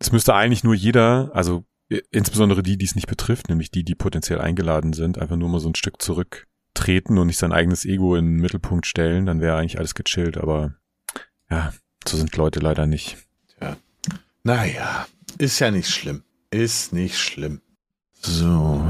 es 0.00 0.10
müsste 0.10 0.34
eigentlich 0.34 0.64
nur 0.64 0.74
jeder, 0.74 1.30
also 1.32 1.64
insbesondere 2.10 2.64
die, 2.64 2.76
die 2.76 2.86
es 2.86 2.96
nicht 2.96 3.08
betrifft, 3.08 3.48
nämlich 3.48 3.70
die, 3.70 3.84
die 3.84 3.94
potenziell 3.94 4.40
eingeladen 4.40 4.94
sind, 4.94 5.18
einfach 5.18 5.36
nur 5.36 5.48
mal 5.48 5.60
so 5.60 5.68
ein 5.68 5.76
Stück 5.76 6.02
zurücktreten 6.02 7.18
und 7.18 7.28
nicht 7.28 7.38
sein 7.38 7.52
eigenes 7.52 7.84
Ego 7.84 8.16
in 8.16 8.24
den 8.24 8.40
Mittelpunkt 8.40 8.86
stellen, 8.86 9.26
dann 9.26 9.40
wäre 9.40 9.56
eigentlich 9.56 9.78
alles 9.78 9.94
gechillt, 9.94 10.38
aber 10.38 10.74
ja, 11.52 11.72
so 12.08 12.16
sind 12.16 12.34
Leute 12.36 12.60
leider 12.60 12.86
nicht. 12.86 13.18
Naja, 14.42 15.06
ist 15.38 15.60
ja 15.60 15.70
nicht 15.70 15.90
schlimm. 15.90 16.22
Ist 16.50 16.92
nicht 16.92 17.18
schlimm. 17.18 17.60
So. 18.20 18.82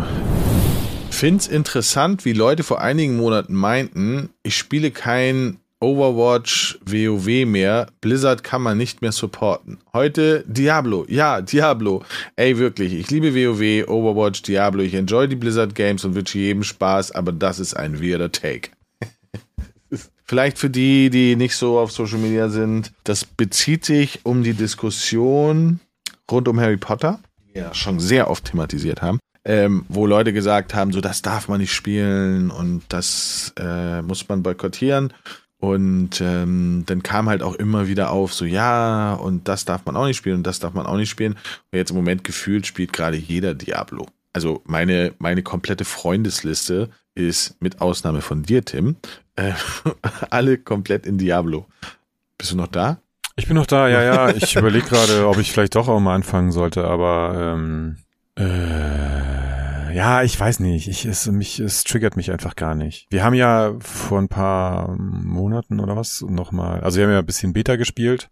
Find's 1.10 1.48
interessant, 1.48 2.24
wie 2.24 2.32
Leute 2.32 2.62
vor 2.62 2.80
einigen 2.80 3.16
Monaten 3.16 3.54
meinten, 3.54 4.30
ich 4.44 4.56
spiele 4.56 4.92
kein 4.92 5.58
Overwatch 5.80 6.78
WoW 6.86 7.44
mehr. 7.44 7.88
Blizzard 8.00 8.44
kann 8.44 8.62
man 8.62 8.78
nicht 8.78 9.02
mehr 9.02 9.12
supporten. 9.12 9.78
Heute 9.92 10.44
Diablo. 10.46 11.04
Ja, 11.08 11.42
Diablo. 11.42 12.04
Ey, 12.36 12.58
wirklich. 12.58 12.94
Ich 12.94 13.10
liebe 13.10 13.34
WoW, 13.34 13.88
Overwatch, 13.88 14.42
Diablo. 14.42 14.82
Ich 14.82 14.94
enjoy 14.94 15.26
die 15.26 15.36
Blizzard 15.36 15.74
Games 15.74 16.04
und 16.04 16.14
wünsche 16.14 16.38
jedem 16.38 16.62
Spaß, 16.62 17.10
aber 17.10 17.32
das 17.32 17.58
ist 17.58 17.74
ein 17.74 18.00
weirder 18.00 18.30
Take. 18.30 18.70
Vielleicht 20.32 20.56
für 20.56 20.70
die, 20.70 21.10
die 21.10 21.36
nicht 21.36 21.54
so 21.56 21.78
auf 21.78 21.92
Social 21.92 22.16
Media 22.16 22.48
sind, 22.48 22.92
das 23.04 23.22
bezieht 23.22 23.84
sich 23.84 24.20
um 24.22 24.42
die 24.42 24.54
Diskussion 24.54 25.78
rund 26.30 26.48
um 26.48 26.58
Harry 26.58 26.78
Potter, 26.78 27.20
die 27.38 27.56
wir 27.56 27.62
ja 27.64 27.74
schon 27.74 28.00
sehr 28.00 28.30
oft 28.30 28.46
thematisiert 28.46 29.02
haben, 29.02 29.18
ähm, 29.44 29.84
wo 29.90 30.06
Leute 30.06 30.32
gesagt 30.32 30.72
haben, 30.72 30.90
so 30.90 31.02
das 31.02 31.20
darf 31.20 31.48
man 31.48 31.60
nicht 31.60 31.74
spielen 31.74 32.50
und 32.50 32.82
das 32.88 33.52
äh, 33.58 34.00
muss 34.00 34.26
man 34.26 34.42
boykottieren. 34.42 35.12
Und 35.58 36.22
ähm, 36.22 36.84
dann 36.86 37.02
kam 37.02 37.28
halt 37.28 37.42
auch 37.42 37.56
immer 37.56 37.86
wieder 37.86 38.10
auf, 38.10 38.32
so 38.32 38.46
ja, 38.46 39.12
und 39.12 39.48
das 39.48 39.66
darf 39.66 39.84
man 39.84 39.96
auch 39.96 40.06
nicht 40.06 40.16
spielen 40.16 40.36
und 40.36 40.46
das 40.46 40.60
darf 40.60 40.72
man 40.72 40.86
auch 40.86 40.96
nicht 40.96 41.10
spielen. 41.10 41.34
Und 41.34 41.76
jetzt 41.76 41.90
im 41.90 41.96
Moment 41.96 42.24
gefühlt 42.24 42.66
spielt 42.66 42.94
gerade 42.94 43.18
jeder 43.18 43.52
Diablo. 43.52 44.06
Also 44.32 44.62
meine, 44.64 45.12
meine 45.18 45.42
komplette 45.42 45.84
Freundesliste 45.84 46.88
ist 47.14 47.60
mit 47.60 47.82
Ausnahme 47.82 48.22
von 48.22 48.42
dir, 48.42 48.64
Tim, 48.64 48.96
äh, 49.36 49.52
alle 50.30 50.58
komplett 50.58 51.06
in 51.06 51.18
Diablo. 51.18 51.66
Bist 52.38 52.52
du 52.52 52.56
noch 52.56 52.68
da? 52.68 52.98
Ich 53.36 53.46
bin 53.46 53.56
noch 53.56 53.66
da, 53.66 53.88
ja, 53.88 54.02
ja. 54.02 54.28
Ich 54.30 54.56
überlege 54.56 54.86
gerade, 54.86 55.26
ob 55.26 55.38
ich 55.38 55.52
vielleicht 55.52 55.74
doch 55.74 55.88
auch 55.88 56.00
mal 56.00 56.14
anfangen 56.14 56.52
sollte, 56.52 56.84
aber 56.84 57.54
ähm, 57.56 57.96
äh, 58.36 59.94
ja, 59.94 60.22
ich 60.22 60.38
weiß 60.38 60.60
nicht. 60.60 60.88
Ich, 60.88 61.04
es, 61.04 61.26
mich, 61.26 61.58
es 61.60 61.84
triggert 61.84 62.16
mich 62.16 62.30
einfach 62.30 62.56
gar 62.56 62.74
nicht. 62.74 63.06
Wir 63.10 63.24
haben 63.24 63.34
ja 63.34 63.74
vor 63.80 64.18
ein 64.18 64.28
paar 64.28 64.96
Monaten 64.98 65.80
oder 65.80 65.96
was 65.96 66.22
nochmal, 66.22 66.80
also 66.80 66.98
wir 66.98 67.06
haben 67.06 67.12
ja 67.12 67.20
ein 67.20 67.26
bisschen 67.26 67.52
Beta 67.52 67.76
gespielt. 67.76 68.30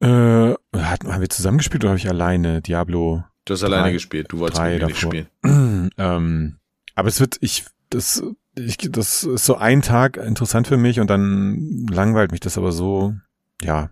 Äh, 0.00 0.54
hat, 0.74 1.04
haben 1.04 1.20
wir 1.20 1.30
zusammen 1.30 1.58
gespielt 1.58 1.84
oder 1.84 1.90
habe 1.90 1.98
ich 1.98 2.08
alleine 2.08 2.60
Diablo? 2.60 3.24
Du 3.46 3.54
hast 3.54 3.62
alleine 3.62 3.92
gespielt, 3.92 4.26
du 4.30 4.38
wolltest 4.38 4.58
drei 4.58 4.78
nicht 4.78 4.82
davor. 4.82 5.12
spielen. 5.12 5.90
ähm, 5.98 6.56
aber 6.94 7.08
es 7.08 7.20
wird, 7.20 7.38
ich, 7.40 7.64
das, 7.90 8.22
ich, 8.56 8.78
das 8.78 9.24
ist 9.24 9.44
so 9.44 9.56
ein 9.56 9.82
Tag 9.82 10.16
interessant 10.16 10.66
für 10.66 10.76
mich 10.76 11.00
und 11.00 11.08
dann 11.08 11.86
langweilt 11.90 12.32
mich 12.32 12.40
das 12.40 12.58
aber 12.58 12.72
so, 12.72 13.14
ja. 13.62 13.90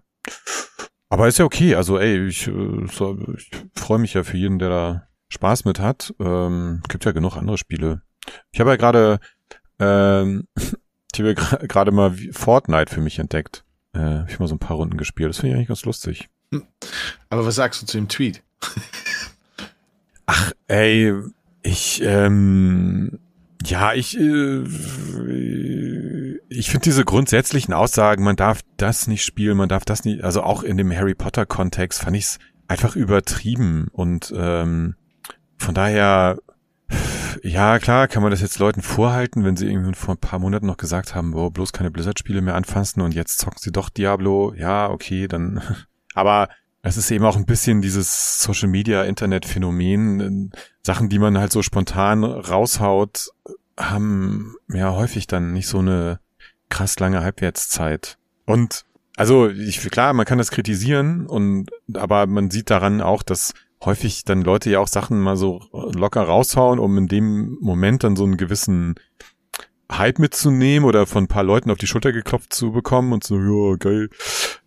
Aber 1.08 1.28
ist 1.28 1.38
ja 1.38 1.44
okay. 1.44 1.74
Also 1.74 1.98
ey, 1.98 2.26
ich, 2.26 2.48
äh, 2.48 2.86
so, 2.90 3.18
ich 3.36 3.50
freue 3.74 3.98
mich 3.98 4.14
ja 4.14 4.24
für 4.24 4.36
jeden, 4.36 4.58
der 4.58 4.68
da 4.68 5.08
Spaß 5.28 5.64
mit 5.64 5.78
hat. 5.80 6.14
Ähm, 6.18 6.82
gibt 6.88 7.04
ja 7.04 7.12
genug 7.12 7.36
andere 7.36 7.58
Spiele. 7.58 8.02
Ich 8.52 8.60
habe 8.60 8.70
ja 8.70 8.76
gerade, 8.76 9.20
ähm, 9.78 10.48
ich 10.56 11.20
habe 11.20 11.34
ja 11.34 11.66
gerade 11.66 11.92
mal 11.92 12.16
Fortnite 12.32 12.92
für 12.92 13.00
mich 13.00 13.18
entdeckt. 13.18 13.64
Äh, 13.92 14.00
hab 14.00 14.30
ich 14.30 14.38
mal 14.38 14.48
so 14.48 14.54
ein 14.54 14.60
paar 14.60 14.76
Runden 14.76 14.96
gespielt. 14.96 15.30
Das 15.30 15.38
finde 15.38 15.50
ich 15.50 15.56
eigentlich 15.56 15.68
ganz 15.68 15.84
lustig. 15.84 16.28
Aber 17.28 17.46
was 17.46 17.56
sagst 17.56 17.82
du 17.82 17.86
zu 17.86 17.98
dem 17.98 18.08
Tweet? 18.08 18.42
Ach, 20.26 20.52
ey, 20.68 21.12
ich, 21.62 22.00
ähm, 22.02 23.18
ja, 23.66 23.92
ich, 23.94 24.18
äh, 24.18 24.64
ich 26.48 26.70
finde 26.70 26.84
diese 26.84 27.04
grundsätzlichen 27.04 27.74
Aussagen, 27.74 28.24
man 28.24 28.36
darf 28.36 28.60
das 28.76 29.06
nicht 29.06 29.24
spielen, 29.24 29.56
man 29.56 29.68
darf 29.68 29.84
das 29.84 30.04
nicht, 30.04 30.22
also 30.22 30.42
auch 30.42 30.62
in 30.62 30.76
dem 30.76 30.92
Harry 30.92 31.14
Potter 31.14 31.46
Kontext 31.46 32.02
fand 32.02 32.16
ich 32.16 32.24
es 32.24 32.38
einfach 32.68 32.96
übertrieben 32.96 33.88
und 33.92 34.32
ähm, 34.36 34.96
von 35.56 35.74
daher, 35.74 36.38
ja 37.42 37.78
klar, 37.78 38.08
kann 38.08 38.22
man 38.22 38.30
das 38.30 38.40
jetzt 38.40 38.58
Leuten 38.58 38.82
vorhalten, 38.82 39.44
wenn 39.44 39.56
sie 39.56 39.66
irgendwie 39.66 39.94
vor 39.94 40.14
ein 40.14 40.20
paar 40.20 40.38
Monaten 40.38 40.66
noch 40.66 40.76
gesagt 40.76 41.14
haben, 41.14 41.32
boah, 41.32 41.50
bloß 41.52 41.72
keine 41.72 41.90
Blizzard-Spiele 41.90 42.42
mehr 42.42 42.54
anfassen 42.54 43.00
und 43.00 43.14
jetzt 43.14 43.38
zocken 43.38 43.58
sie 43.60 43.72
doch 43.72 43.88
Diablo, 43.88 44.54
ja, 44.54 44.90
okay, 44.90 45.28
dann, 45.28 45.62
aber 46.14 46.48
es 46.84 46.98
ist 46.98 47.10
eben 47.10 47.24
auch 47.24 47.36
ein 47.36 47.46
bisschen 47.46 47.80
dieses 47.80 48.42
Social 48.42 48.68
Media 48.68 49.04
Internet 49.04 49.46
Phänomen. 49.46 50.52
Sachen, 50.82 51.08
die 51.08 51.18
man 51.18 51.38
halt 51.38 51.50
so 51.50 51.62
spontan 51.62 52.24
raushaut, 52.24 53.30
haben 53.78 54.54
ja 54.68 54.92
häufig 54.92 55.26
dann 55.26 55.54
nicht 55.54 55.66
so 55.66 55.78
eine 55.78 56.20
krass 56.68 57.00
lange 57.00 57.22
Halbwertszeit. 57.22 58.18
Und 58.44 58.84
also 59.16 59.48
ich 59.48 59.78
klar, 59.90 60.12
man 60.12 60.26
kann 60.26 60.36
das 60.36 60.50
kritisieren 60.50 61.26
und 61.26 61.70
aber 61.94 62.26
man 62.26 62.50
sieht 62.50 62.68
daran 62.68 63.00
auch, 63.00 63.22
dass 63.22 63.54
häufig 63.82 64.24
dann 64.24 64.42
Leute 64.42 64.68
ja 64.68 64.80
auch 64.80 64.88
Sachen 64.88 65.20
mal 65.20 65.36
so 65.36 65.62
locker 65.72 66.22
raushauen, 66.22 66.78
um 66.78 66.98
in 66.98 67.08
dem 67.08 67.56
Moment 67.62 68.04
dann 68.04 68.14
so 68.14 68.24
einen 68.24 68.36
gewissen 68.36 68.96
Hype 69.90 70.18
mitzunehmen 70.18 70.86
oder 70.86 71.06
von 71.06 71.24
ein 71.24 71.28
paar 71.28 71.44
Leuten 71.44 71.70
auf 71.70 71.78
die 71.78 71.86
Schulter 71.86 72.12
geklopft 72.12 72.52
zu 72.52 72.72
bekommen 72.72 73.12
und 73.12 73.24
so, 73.24 73.38
ja, 73.38 73.76
geil, 73.76 74.10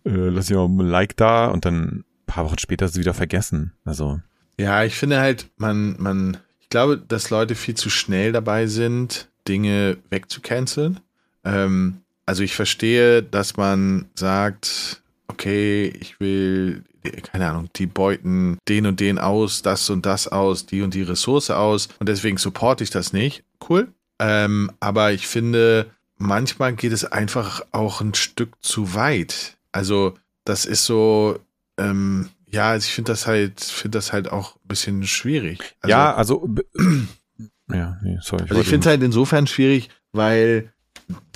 äh, 0.04 0.10
lass 0.10 0.50
ich 0.50 0.56
mal 0.56 0.66
ein 0.66 0.78
Like 0.78 1.16
da 1.16 1.46
und 1.46 1.64
dann 1.64 2.04
paar 2.28 2.44
Wochen 2.44 2.58
später 2.58 2.86
ist 2.86 2.96
wieder 2.96 3.14
vergessen. 3.14 3.72
Also, 3.84 4.20
Ja, 4.58 4.84
ich 4.84 4.94
finde 4.94 5.18
halt, 5.20 5.48
man, 5.56 5.96
man, 5.98 6.36
ich 6.60 6.68
glaube, 6.68 6.96
dass 6.96 7.30
Leute 7.30 7.54
viel 7.54 7.74
zu 7.74 7.90
schnell 7.90 8.32
dabei 8.32 8.66
sind, 8.66 9.28
Dinge 9.48 9.98
wegzucanceln. 10.10 11.00
Ähm, 11.44 12.02
also 12.26 12.42
ich 12.42 12.54
verstehe, 12.54 13.22
dass 13.22 13.56
man 13.56 14.06
sagt, 14.14 15.02
okay, 15.28 15.88
ich 16.00 16.20
will, 16.20 16.84
keine 17.22 17.48
Ahnung, 17.48 17.70
die 17.76 17.86
beuten 17.86 18.58
den 18.68 18.86
und 18.86 19.00
den 19.00 19.18
aus, 19.18 19.62
das 19.62 19.88
und 19.88 20.04
das 20.04 20.28
aus, 20.28 20.66
die 20.66 20.82
und 20.82 20.92
die 20.94 21.02
Ressource 21.02 21.50
aus 21.50 21.88
und 21.98 22.08
deswegen 22.08 22.36
supporte 22.36 22.84
ich 22.84 22.90
das 22.90 23.12
nicht. 23.12 23.44
Cool. 23.66 23.88
Ähm, 24.18 24.70
aber 24.80 25.12
ich 25.12 25.26
finde, 25.26 25.90
manchmal 26.18 26.74
geht 26.74 26.92
es 26.92 27.04
einfach 27.04 27.62
auch 27.72 28.00
ein 28.00 28.14
Stück 28.14 28.50
zu 28.60 28.94
weit. 28.94 29.56
Also 29.72 30.14
das 30.44 30.64
ist 30.66 30.84
so, 30.84 31.38
ähm, 31.78 32.28
ja, 32.50 32.70
also 32.70 32.86
ich 32.86 32.92
finde 32.92 33.12
das 33.12 33.26
halt, 33.26 33.60
finde 33.60 33.98
das 33.98 34.12
halt 34.12 34.30
auch 34.30 34.56
ein 34.56 34.68
bisschen 34.68 35.06
schwierig. 35.06 35.76
Also, 35.80 35.90
ja, 35.90 36.14
also, 36.14 36.48
ja, 37.72 37.98
nee, 38.02 38.18
sorry. 38.20 38.44
also 38.48 38.60
ich 38.60 38.68
finde 38.68 38.80
es 38.80 38.86
halt 38.86 39.02
insofern 39.02 39.46
schwierig, 39.46 39.90
weil 40.12 40.72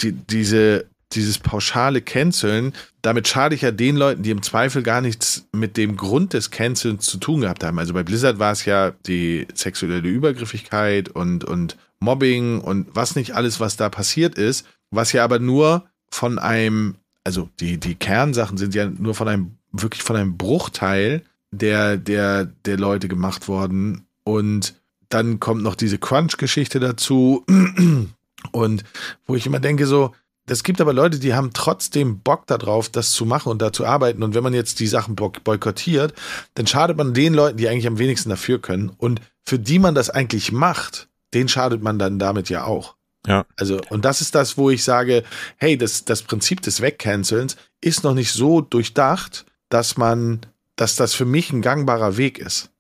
die, 0.01 0.13
diese, 0.13 0.87
dieses 1.13 1.39
pauschale 1.39 2.01
Canceln, 2.01 2.73
damit 3.03 3.29
schade 3.29 3.55
ich 3.55 3.63
ja 3.63 3.71
den 3.71 3.97
Leuten, 3.97 4.23
die 4.23 4.31
im 4.31 4.43
Zweifel 4.43 4.83
gar 4.83 5.01
nichts 5.01 5.49
mit 5.53 5.77
dem 5.77 5.97
Grund 5.97 6.33
des 6.33 6.51
Cancelns 6.51 7.07
zu 7.07 7.19
tun 7.19 7.43
gehabt 7.43 7.65
haben. 7.65 7.79
Also 7.79 7.93
bei 7.93 8.03
Blizzard 8.03 8.39
war 8.39 8.53
es 8.53 8.65
ja 8.65 8.93
die 9.07 9.47
sexuelle 9.55 9.99
Übergriffigkeit 9.99 11.09
und, 11.09 11.45
und 11.45 11.77
Mobbing 12.01 12.61
und 12.61 12.89
was 12.95 13.17
nicht 13.17 13.35
alles, 13.35 13.61
was 13.61 13.77
da 13.77 13.89
passiert 13.89 14.37
ist, 14.37 14.67
was 14.91 15.13
ja 15.13 15.25
aber 15.25 15.39
nur 15.39 15.87
von 16.11 16.39
einem, 16.39 16.97
also 17.25 17.49
die, 17.61 17.79
die 17.79 17.95
Kernsachen 17.95 18.59
sind 18.59 18.75
ja 18.75 18.87
nur 18.87 19.15
von 19.15 19.29
einem, 19.29 19.59
wirklich 19.73 20.03
von 20.03 20.17
einem 20.17 20.37
Bruchteil 20.37 21.23
der, 21.51 21.97
der, 21.97 22.45
der 22.45 22.77
Leute 22.77 23.09
gemacht 23.09 23.49
worden. 23.49 24.07
Und 24.25 24.75
dann 25.09 25.41
kommt 25.41 25.63
noch 25.63 25.75
diese 25.75 25.99
Crunch-Geschichte 25.99 26.81
dazu. 26.81 27.45
Und 28.53 28.85
wo 29.27 29.35
ich 29.35 29.47
immer 29.47 29.61
denke, 29.61 29.87
so, 29.87 30.13
es 30.47 30.65
gibt 30.65 30.81
aber 30.81 30.93
Leute, 30.93 31.19
die 31.21 31.35
haben 31.35 31.53
trotzdem 31.53 32.19
Bock 32.21 32.47
darauf, 32.47 32.89
das 32.89 33.13
zu 33.13 33.25
machen 33.25 33.51
und 33.51 33.63
da 33.63 33.73
zu 33.73 33.87
arbeiten. 33.87 34.25
Und 34.25 34.35
wenn 34.35 34.43
man 34.43 34.55
jetzt 34.55 34.81
die 34.81 34.89
Sachen 34.89 35.15
bock- 35.15 35.45
boykottiert, 35.45 36.15
dann 36.55 36.67
schadet 36.67 36.97
man 36.97 37.15
den 37.15 37.33
Leuten, 37.33 37.59
die 37.59 37.69
eigentlich 37.69 37.87
am 37.87 37.99
wenigsten 37.99 38.31
dafür 38.31 38.61
können. 38.61 38.91
Und 38.99 39.21
für 39.45 39.59
die 39.59 39.79
man 39.79 39.95
das 39.95 40.11
eigentlich 40.11 40.51
macht, 40.51 41.09
den 41.33 41.49
schadet 41.49 41.83
man 41.83 41.99
dann 41.99 42.19
damit 42.19 42.49
ja 42.49 42.65
auch. 42.65 42.97
Ja. 43.27 43.47
Also, 43.57 43.81
und 43.91 44.05
das 44.05 44.21
ist 44.21 44.35
das, 44.35 44.59
wo 44.59 44.71
ich 44.71 44.83
sage, 44.83 45.23
hey, 45.57 45.79
das, 45.79 46.05
das 46.05 46.23
Prinzip 46.23 46.61
des 46.63 46.81
Wegcancelns 46.81 47.57
ist 47.81 48.03
noch 48.03 48.15
nicht 48.15 48.33
so 48.33 48.61
durchdacht, 48.61 49.47
dass 49.73 49.97
man, 49.97 50.41
dass 50.77 50.97
das 50.97 51.15
für 51.15 51.25
mich 51.25 51.53
ein 51.53 51.63
gangbarer 51.63 52.17
Weg 52.17 52.39
ist. 52.39 52.71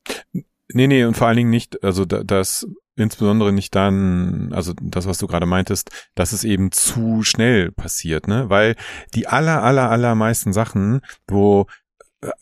Nee, 0.72 0.86
nee, 0.86 1.04
und 1.04 1.16
vor 1.16 1.26
allen 1.26 1.36
Dingen 1.36 1.50
nicht, 1.50 1.82
also 1.82 2.04
da, 2.04 2.22
das 2.22 2.66
insbesondere 2.96 3.52
nicht 3.52 3.74
dann, 3.74 4.52
also 4.52 4.74
das, 4.80 5.06
was 5.06 5.18
du 5.18 5.26
gerade 5.26 5.46
meintest, 5.46 5.90
dass 6.14 6.32
es 6.32 6.44
eben 6.44 6.72
zu 6.72 7.22
schnell 7.22 7.72
passiert, 7.72 8.28
ne? 8.28 8.50
Weil 8.50 8.76
die 9.14 9.26
aller, 9.26 9.62
aller, 9.62 9.90
allermeisten 9.90 10.52
Sachen, 10.52 11.00
wo, 11.26 11.66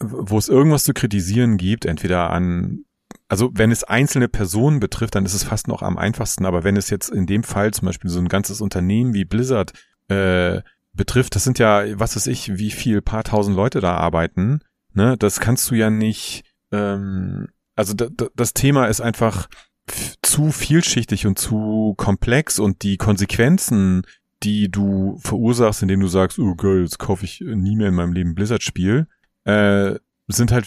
wo 0.01 0.39
es 0.39 0.49
irgendwas 0.49 0.85
zu 0.85 0.93
kritisieren 0.93 1.57
gibt, 1.57 1.85
entweder 1.85 2.31
an, 2.31 2.85
also 3.29 3.51
wenn 3.55 3.71
es 3.71 3.85
einzelne 3.85 4.29
Personen 4.29 4.81
betrifft, 4.81 5.15
dann 5.15 5.25
ist 5.25 5.35
es 5.35 5.45
fast 5.45 5.69
noch 5.69 5.83
am 5.83 5.99
einfachsten, 5.99 6.45
aber 6.47 6.65
wenn 6.65 6.77
es 6.77 6.91
jetzt 6.91 7.11
in 7.11 7.27
dem 7.27 7.45
Fall 7.45 7.73
zum 7.73 7.87
Beispiel 7.87 8.11
so 8.11 8.19
ein 8.19 8.29
ganzes 8.29 8.61
Unternehmen 8.61 9.15
wie 9.15 9.25
Blizzard 9.25 9.73
äh, 10.09 10.63
betrifft, 10.93 11.35
das 11.35 11.45
sind 11.45 11.59
ja, 11.59 11.99
was 11.99 12.17
weiß 12.17 12.27
ich, 12.27 12.59
wie 12.59 12.71
viel 12.71 13.03
paar 13.03 13.25
tausend 13.25 13.57
Leute 13.57 13.81
da 13.81 13.97
arbeiten, 13.97 14.61
ne? 14.93 15.17
Das 15.17 15.41
kannst 15.41 15.71
du 15.71 15.75
ja 15.75 15.91
nicht, 15.91 16.45
ähm, 16.73 17.49
also 17.77 17.95
da, 17.95 18.09
da, 18.11 18.27
das 18.35 18.55
Thema 18.55 18.87
ist 18.87 19.01
einfach 19.01 19.49
zu 20.23 20.53
vielschichtig 20.53 21.27
und 21.27 21.39
zu 21.39 21.95
komplex 21.97 22.59
und 22.59 22.83
die 22.83 22.97
Konsequenzen, 22.97 24.03
die 24.43 24.71
du 24.71 25.19
verursachst, 25.19 25.83
indem 25.83 26.01
du 26.01 26.07
sagst, 26.09 26.39
oh 26.39 26.55
geil, 26.55 26.83
jetzt 26.83 26.99
kaufe 26.99 27.25
ich 27.25 27.41
nie 27.41 27.77
mehr 27.77 27.89
in 27.89 27.95
meinem 27.95 28.13
Leben 28.13 28.35
Blizzard-Spiel, 28.35 29.07
äh, 29.45 29.95
sind 30.29 30.53
halt 30.53 30.67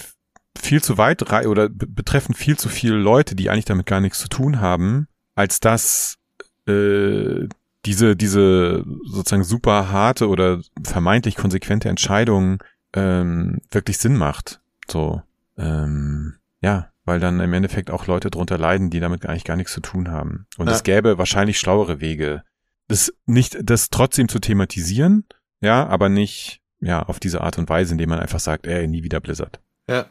viel 0.57 0.83
zu 0.83 0.97
weit 0.97 1.21
oder 1.45 1.69
be- 1.69 1.87
betreffen 1.87 2.35
viel 2.35 2.57
zu 2.57 2.69
viele 2.69 2.95
Leute, 2.95 3.35
die 3.35 3.49
eigentlich 3.49 3.65
damit 3.65 3.85
gar 3.85 4.01
nichts 4.01 4.19
zu 4.19 4.27
tun 4.27 4.59
haben, 4.59 5.07
als 5.35 5.59
dass 5.59 6.17
äh, 6.67 7.47
diese 7.85 8.15
diese 8.15 8.83
sozusagen 9.05 9.43
super 9.43 9.91
harte 9.91 10.27
oder 10.29 10.61
vermeintlich 10.83 11.35
konsequente 11.35 11.89
Entscheidung 11.89 12.63
ähm, 12.93 13.59
wirklich 13.71 13.97
Sinn 13.97 14.15
macht. 14.15 14.61
So, 14.89 15.21
ähm, 15.57 16.35
ja, 16.61 16.89
weil 17.05 17.19
dann 17.19 17.39
im 17.39 17.53
Endeffekt 17.53 17.91
auch 17.91 18.07
Leute 18.07 18.29
drunter 18.29 18.57
leiden, 18.57 18.89
die 18.89 18.99
damit 18.99 19.25
eigentlich 19.25 19.43
gar 19.43 19.57
nichts 19.57 19.73
zu 19.73 19.81
tun 19.81 20.09
haben. 20.11 20.45
Und 20.57 20.67
Ja. 20.67 20.73
es 20.73 20.83
gäbe 20.83 21.17
wahrscheinlich 21.17 21.59
schlauere 21.59 21.99
Wege, 21.99 22.43
das 22.87 23.13
nicht, 23.25 23.57
das 23.63 23.89
trotzdem 23.89 24.27
zu 24.29 24.39
thematisieren, 24.39 25.25
ja, 25.61 25.85
aber 25.87 26.09
nicht, 26.09 26.61
ja, 26.79 27.01
auf 27.03 27.19
diese 27.19 27.41
Art 27.41 27.57
und 27.57 27.69
Weise, 27.69 27.93
indem 27.93 28.09
man 28.09 28.19
einfach 28.19 28.39
sagt, 28.39 28.67
ey, 28.67 28.87
nie 28.87 29.03
wieder 29.03 29.19
Blizzard. 29.19 29.59
Ja. 29.89 30.05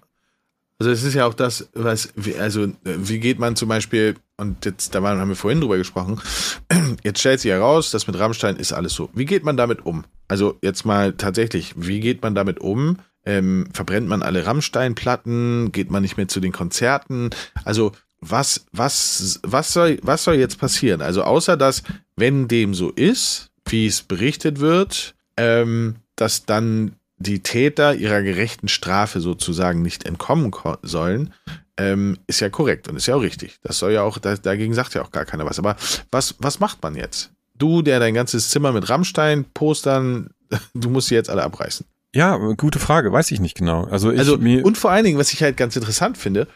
Also 0.82 0.90
es 0.90 1.04
ist 1.04 1.14
ja 1.14 1.26
auch 1.26 1.34
das, 1.34 1.68
was, 1.74 2.12
also 2.40 2.66
wie 2.82 3.20
geht 3.20 3.38
man 3.38 3.54
zum 3.54 3.68
Beispiel, 3.68 4.16
und 4.36 4.64
jetzt, 4.64 4.92
da 4.96 5.00
haben 5.00 5.28
wir 5.28 5.36
vorhin 5.36 5.60
drüber 5.60 5.78
gesprochen, 5.78 6.20
jetzt 7.04 7.20
stellt 7.20 7.38
sich 7.38 7.52
heraus, 7.52 7.92
das 7.92 8.08
mit 8.08 8.18
Rammstein 8.18 8.56
ist 8.56 8.72
alles 8.72 8.92
so. 8.92 9.08
Wie 9.14 9.24
geht 9.24 9.44
man 9.44 9.56
damit 9.56 9.86
um? 9.86 10.02
Also 10.26 10.58
jetzt 10.60 10.84
mal 10.84 11.12
tatsächlich, 11.12 11.74
wie 11.76 12.00
geht 12.00 12.20
man 12.24 12.34
damit 12.34 12.58
um? 12.58 12.96
Ähm, 13.24 13.68
verbrennt 13.72 14.08
man 14.08 14.24
alle 14.24 14.44
Rammstein-Platten? 14.44 15.70
Geht 15.70 15.92
man 15.92 16.02
nicht 16.02 16.16
mehr 16.16 16.26
zu 16.26 16.40
den 16.40 16.50
Konzerten? 16.50 17.30
Also 17.64 17.92
was, 18.20 18.66
was, 18.72 19.38
was 19.44 19.72
soll, 19.72 20.00
was 20.02 20.24
soll 20.24 20.34
jetzt 20.34 20.58
passieren? 20.58 21.00
Also 21.00 21.22
außer 21.22 21.56
dass, 21.56 21.84
wenn 22.16 22.48
dem 22.48 22.74
so 22.74 22.90
ist, 22.90 23.52
wie 23.66 23.86
es 23.86 24.02
berichtet 24.02 24.58
wird, 24.58 25.14
ähm, 25.36 25.94
dass 26.16 26.44
dann 26.44 26.96
die 27.22 27.40
Täter 27.40 27.94
ihrer 27.94 28.22
gerechten 28.22 28.68
Strafe 28.68 29.20
sozusagen 29.20 29.82
nicht 29.82 30.04
entkommen 30.06 30.50
ko- 30.50 30.76
sollen, 30.82 31.32
ähm, 31.78 32.18
ist 32.26 32.40
ja 32.40 32.50
korrekt 32.50 32.88
und 32.88 32.96
ist 32.96 33.06
ja 33.06 33.14
auch 33.14 33.22
richtig. 33.22 33.58
Das 33.62 33.78
soll 33.78 33.92
ja 33.92 34.02
auch, 34.02 34.18
da, 34.18 34.36
dagegen 34.36 34.74
sagt 34.74 34.94
ja 34.94 35.02
auch 35.02 35.10
gar 35.10 35.24
keiner 35.24 35.46
was. 35.46 35.58
Aber 35.58 35.76
was, 36.10 36.34
was 36.38 36.60
macht 36.60 36.82
man 36.82 36.94
jetzt? 36.94 37.30
Du, 37.56 37.82
der 37.82 37.98
dein 38.00 38.14
ganzes 38.14 38.50
Zimmer 38.50 38.72
mit 38.72 38.88
Rammstein-Postern, 38.88 40.30
du 40.74 40.90
musst 40.90 41.08
sie 41.08 41.14
jetzt 41.14 41.30
alle 41.30 41.42
abreißen. 41.42 41.86
Ja, 42.14 42.36
gute 42.54 42.78
Frage, 42.78 43.10
weiß 43.10 43.30
ich 43.30 43.40
nicht 43.40 43.56
genau. 43.56 43.84
Also, 43.84 44.10
ich, 44.12 44.18
Also, 44.18 44.34
und 44.34 44.76
vor 44.76 44.90
allen 44.90 45.04
Dingen, 45.04 45.18
was 45.18 45.32
ich 45.32 45.42
halt 45.42 45.56
ganz 45.56 45.76
interessant 45.76 46.18
finde, 46.18 46.46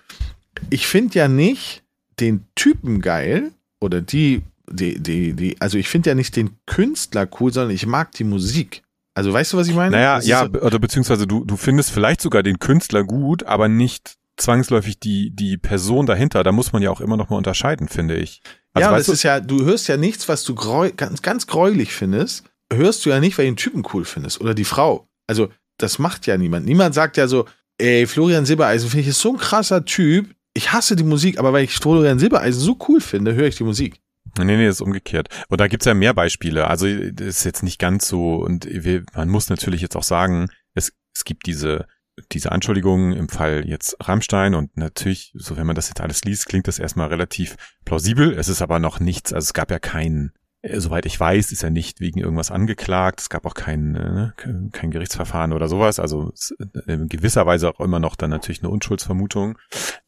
ich 0.68 0.86
finde 0.86 1.14
ja 1.18 1.28
nicht 1.28 1.82
den 2.20 2.44
Typen 2.54 3.00
geil 3.00 3.52
oder 3.80 4.02
die, 4.02 4.42
die, 4.70 5.00
die, 5.00 5.32
die, 5.32 5.56
also 5.60 5.78
ich 5.78 5.88
finde 5.88 6.10
ja 6.10 6.14
nicht 6.14 6.36
den 6.36 6.50
Künstler 6.66 7.26
cool, 7.40 7.52
sondern 7.52 7.74
ich 7.74 7.86
mag 7.86 8.12
die 8.12 8.24
Musik. 8.24 8.82
Also 9.16 9.32
weißt 9.32 9.54
du, 9.54 9.56
was 9.56 9.66
ich 9.66 9.74
meine? 9.74 9.92
naja, 9.92 10.16
Das 10.16 10.26
ja, 10.26 10.46
so- 10.52 10.60
oder 10.60 10.78
beziehungsweise 10.78 11.26
du, 11.26 11.44
du 11.44 11.56
findest 11.56 11.90
vielleicht 11.90 12.20
sogar 12.20 12.42
den 12.42 12.58
Künstler 12.58 13.02
gut, 13.02 13.44
aber 13.44 13.66
nicht 13.66 14.16
zwangsläufig 14.36 15.00
die, 15.00 15.30
die 15.34 15.56
Person 15.56 16.04
dahinter. 16.04 16.42
Da 16.44 16.52
muss 16.52 16.72
man 16.74 16.82
ja 16.82 16.90
auch 16.90 17.00
immer 17.00 17.16
noch 17.16 17.30
mal 17.30 17.38
unterscheiden, 17.38 17.88
finde 17.88 18.16
ich. 18.16 18.42
Also, 18.74 18.90
ja, 18.90 18.94
das 18.96 19.08
ist 19.08 19.22
ja, 19.22 19.40
du 19.40 19.64
hörst 19.64 19.88
ja 19.88 19.96
nichts, 19.96 20.28
was 20.28 20.44
du 20.44 20.54
greu, 20.54 20.90
ganz, 20.94 21.22
ganz 21.22 21.46
gräulich 21.46 21.94
findest, 21.94 22.44
hörst 22.70 23.06
du 23.06 23.10
ja 23.10 23.18
nicht, 23.18 23.38
weil 23.38 23.46
du 23.46 23.52
den 23.52 23.56
Typen 23.56 23.84
cool 23.94 24.04
findest 24.04 24.38
oder 24.42 24.52
die 24.52 24.64
Frau. 24.64 25.08
Also, 25.26 25.48
das 25.78 25.98
macht 25.98 26.26
ja 26.26 26.36
niemand. 26.36 26.66
Niemand 26.66 26.94
sagt 26.94 27.16
ja 27.16 27.26
so, 27.26 27.46
ey, 27.78 28.06
Florian 28.06 28.44
Silbereisen 28.44 28.90
finde 28.90 29.02
ich 29.02 29.08
ist 29.08 29.20
so 29.20 29.32
ein 29.32 29.38
krasser 29.38 29.86
Typ. 29.86 30.28
Ich 30.52 30.72
hasse 30.72 30.94
die 30.94 31.04
Musik, 31.04 31.38
aber 31.38 31.54
weil 31.54 31.64
ich 31.64 31.74
Florian 31.74 32.18
Silbereisen 32.18 32.60
so 32.60 32.76
cool 32.88 33.00
finde, 33.00 33.34
höre 33.34 33.46
ich 33.46 33.56
die 33.56 33.64
Musik. 33.64 33.98
Nee, 34.38 34.56
nee, 34.56 34.68
ist 34.68 34.80
umgekehrt. 34.80 35.28
Und 35.48 35.60
da 35.60 35.68
gibt's 35.68 35.86
ja 35.86 35.94
mehr 35.94 36.14
Beispiele. 36.14 36.68
Also 36.68 36.86
ist 36.86 37.44
jetzt 37.44 37.62
nicht 37.62 37.78
ganz 37.78 38.08
so. 38.08 38.36
Und 38.36 38.68
man 39.14 39.28
muss 39.28 39.48
natürlich 39.48 39.80
jetzt 39.80 39.96
auch 39.96 40.02
sagen, 40.02 40.48
es, 40.74 40.92
es 41.14 41.24
gibt 41.24 41.46
diese, 41.46 41.86
diese 42.32 42.52
Anschuldigungen 42.52 43.12
im 43.12 43.28
Fall 43.28 43.64
jetzt 43.66 43.96
Rammstein 44.00 44.54
und 44.54 44.76
natürlich, 44.76 45.32
so 45.34 45.56
wenn 45.56 45.66
man 45.66 45.76
das 45.76 45.88
jetzt 45.88 46.00
alles 46.00 46.24
liest, 46.24 46.46
klingt 46.46 46.68
das 46.68 46.78
erstmal 46.78 47.08
relativ 47.08 47.56
plausibel. 47.84 48.32
Es 48.32 48.48
ist 48.48 48.62
aber 48.62 48.78
noch 48.78 49.00
nichts, 49.00 49.32
also 49.32 49.44
es 49.44 49.54
gab 49.54 49.70
ja 49.70 49.78
keinen, 49.78 50.32
äh, 50.62 50.80
soweit 50.80 51.06
ich 51.06 51.18
weiß, 51.18 51.52
ist 51.52 51.62
er 51.62 51.70
nicht 51.70 52.00
wegen 52.00 52.20
irgendwas 52.20 52.50
angeklagt. 52.50 53.20
Es 53.20 53.28
gab 53.28 53.44
auch 53.44 53.54
kein, 53.54 53.94
äh, 53.94 54.12
ne, 54.12 54.34
kein 54.72 54.90
Gerichtsverfahren 54.90 55.52
oder 55.52 55.68
sowas. 55.68 55.98
Also 55.98 56.32
äh, 56.58 56.92
in 56.92 57.08
gewisser 57.08 57.44
Weise 57.44 57.68
auch 57.68 57.80
immer 57.80 58.00
noch 58.00 58.16
dann 58.16 58.30
natürlich 58.30 58.62
eine 58.62 58.70
Unschuldsvermutung. 58.70 59.58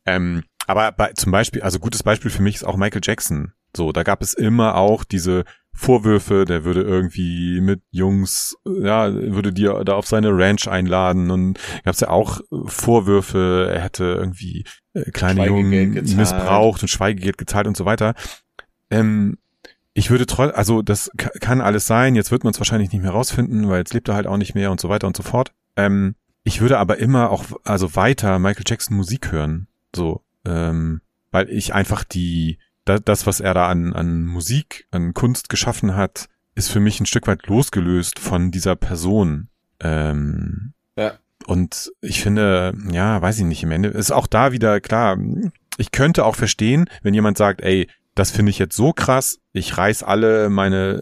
Ähm, 0.06 0.44
aber 0.66 0.92
bei, 0.92 1.12
zum 1.12 1.32
Beispiel, 1.32 1.62
also 1.62 1.78
gutes 1.78 2.02
Beispiel 2.02 2.30
für 2.30 2.42
mich 2.42 2.56
ist 2.56 2.64
auch 2.64 2.76
Michael 2.76 3.02
Jackson. 3.04 3.52
So, 3.78 3.92
da 3.92 4.02
gab 4.02 4.20
es 4.22 4.34
immer 4.34 4.74
auch 4.74 5.04
diese 5.04 5.44
Vorwürfe, 5.72 6.44
der 6.44 6.64
würde 6.64 6.82
irgendwie 6.82 7.60
mit 7.60 7.80
Jungs, 7.92 8.56
ja, 8.66 9.14
würde 9.14 9.52
die 9.52 9.62
da 9.62 9.94
auf 9.94 10.06
seine 10.08 10.36
Ranch 10.36 10.66
einladen 10.66 11.30
und 11.30 11.60
gab 11.84 11.94
es 11.94 12.00
ja 12.00 12.08
auch 12.08 12.40
Vorwürfe, 12.66 13.70
er 13.72 13.80
hätte 13.82 14.04
irgendwie 14.04 14.64
äh, 14.94 15.10
kleine 15.12 15.46
Jungen 15.46 15.92
gezahlt. 15.94 16.16
missbraucht 16.18 16.82
und 16.82 16.88
Schweigegeld 16.88 17.38
gezahlt 17.38 17.66
und 17.68 17.76
so 17.76 17.84
weiter. 17.84 18.14
Ähm, 18.90 19.38
ich 19.94 20.10
würde 20.10 20.26
trotzdem, 20.26 20.56
also 20.56 20.82
das 20.82 21.10
ka- 21.16 21.30
kann 21.40 21.60
alles 21.60 21.86
sein, 21.86 22.16
jetzt 22.16 22.30
wird 22.32 22.42
man 22.44 22.52
es 22.52 22.58
wahrscheinlich 22.60 22.92
nicht 22.92 23.02
mehr 23.02 23.12
rausfinden, 23.12 23.68
weil 23.68 23.78
jetzt 23.78 23.94
lebt 23.94 24.08
er 24.08 24.14
halt 24.16 24.26
auch 24.26 24.36
nicht 24.36 24.54
mehr 24.54 24.70
und 24.72 24.80
so 24.80 24.88
weiter 24.88 25.06
und 25.06 25.16
so 25.16 25.22
fort. 25.22 25.52
Ähm, 25.76 26.14
ich 26.44 26.60
würde 26.60 26.78
aber 26.78 26.98
immer 26.98 27.30
auch, 27.30 27.44
also 27.64 27.94
weiter 27.94 28.38
Michael 28.38 28.64
Jackson 28.66 28.96
Musik 28.96 29.30
hören, 29.32 29.68
so, 29.94 30.22
ähm, 30.44 31.02
weil 31.30 31.48
ich 31.50 31.74
einfach 31.74 32.02
die, 32.04 32.58
da, 32.88 32.98
das, 32.98 33.26
was 33.26 33.40
er 33.40 33.54
da 33.54 33.68
an, 33.68 33.92
an 33.92 34.24
Musik, 34.24 34.86
an 34.90 35.14
Kunst 35.14 35.48
geschaffen 35.48 35.94
hat, 35.96 36.28
ist 36.54 36.68
für 36.68 36.80
mich 36.80 37.00
ein 37.00 37.06
Stück 37.06 37.26
weit 37.26 37.46
losgelöst 37.46 38.18
von 38.18 38.50
dieser 38.50 38.76
Person. 38.76 39.48
Ähm, 39.80 40.72
Ja. 40.96 41.18
Und 41.46 41.92
ich 42.00 42.20
finde, 42.20 42.74
ja, 42.90 43.22
weiß 43.22 43.38
ich 43.38 43.44
nicht, 43.44 43.62
im 43.62 43.70
Ende 43.70 43.88
ist 43.88 44.10
auch 44.10 44.26
da 44.26 44.52
wieder 44.52 44.80
klar, 44.80 45.16
ich 45.78 45.92
könnte 45.92 46.24
auch 46.24 46.34
verstehen, 46.34 46.90
wenn 47.02 47.14
jemand 47.14 47.38
sagt, 47.38 47.62
ey, 47.62 47.88
das 48.14 48.32
finde 48.32 48.50
ich 48.50 48.58
jetzt 48.58 48.76
so 48.76 48.92
krass, 48.92 49.38
ich 49.52 49.78
reiß 49.78 50.02
alle 50.02 50.50
meine 50.50 51.00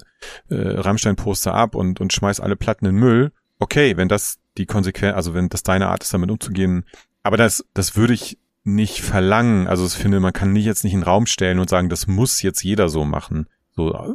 äh, 0.50 0.54
Rammstein-Poster 0.54 1.54
ab 1.54 1.74
und, 1.74 2.00
und 2.00 2.12
schmeiß 2.12 2.40
alle 2.40 2.56
Platten 2.56 2.84
in 2.86 2.94
Müll. 2.94 3.32
Okay, 3.58 3.96
wenn 3.96 4.08
das 4.08 4.38
die 4.58 4.66
Konsequenz, 4.66 5.16
also 5.16 5.32
wenn 5.32 5.48
das 5.48 5.62
deine 5.62 5.88
Art 5.88 6.02
ist, 6.02 6.12
damit 6.12 6.30
umzugehen, 6.30 6.84
aber 7.22 7.38
das, 7.38 7.64
das 7.72 7.96
würde 7.96 8.12
ich 8.12 8.38
nicht 8.66 9.00
verlangen. 9.00 9.68
Also 9.68 9.86
ich 9.86 9.92
finde, 9.92 10.20
man 10.20 10.32
kann 10.32 10.52
nicht 10.52 10.64
jetzt 10.64 10.84
nicht 10.84 10.92
in 10.92 11.00
den 11.00 11.06
Raum 11.06 11.26
stellen 11.26 11.58
und 11.58 11.70
sagen, 11.70 11.88
das 11.88 12.06
muss 12.06 12.42
jetzt 12.42 12.62
jeder 12.62 12.88
so 12.88 13.04
machen. 13.04 13.46
So, 13.76 13.94
äh, 13.94 14.14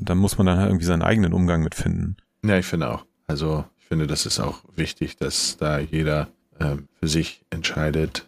da 0.00 0.14
muss 0.14 0.38
man 0.38 0.46
dann 0.46 0.58
halt 0.58 0.68
irgendwie 0.68 0.86
seinen 0.86 1.02
eigenen 1.02 1.32
Umgang 1.32 1.62
mit 1.62 1.74
finden. 1.74 2.16
Ja, 2.44 2.56
ich 2.58 2.66
finde 2.66 2.90
auch. 2.90 3.04
Also, 3.26 3.64
ich 3.78 3.86
finde, 3.86 4.06
das 4.06 4.24
ist 4.24 4.40
auch 4.40 4.60
wichtig, 4.74 5.16
dass 5.16 5.56
da 5.58 5.78
jeder 5.78 6.28
ähm, 6.58 6.88
für 6.98 7.08
sich 7.08 7.44
entscheidet. 7.50 8.26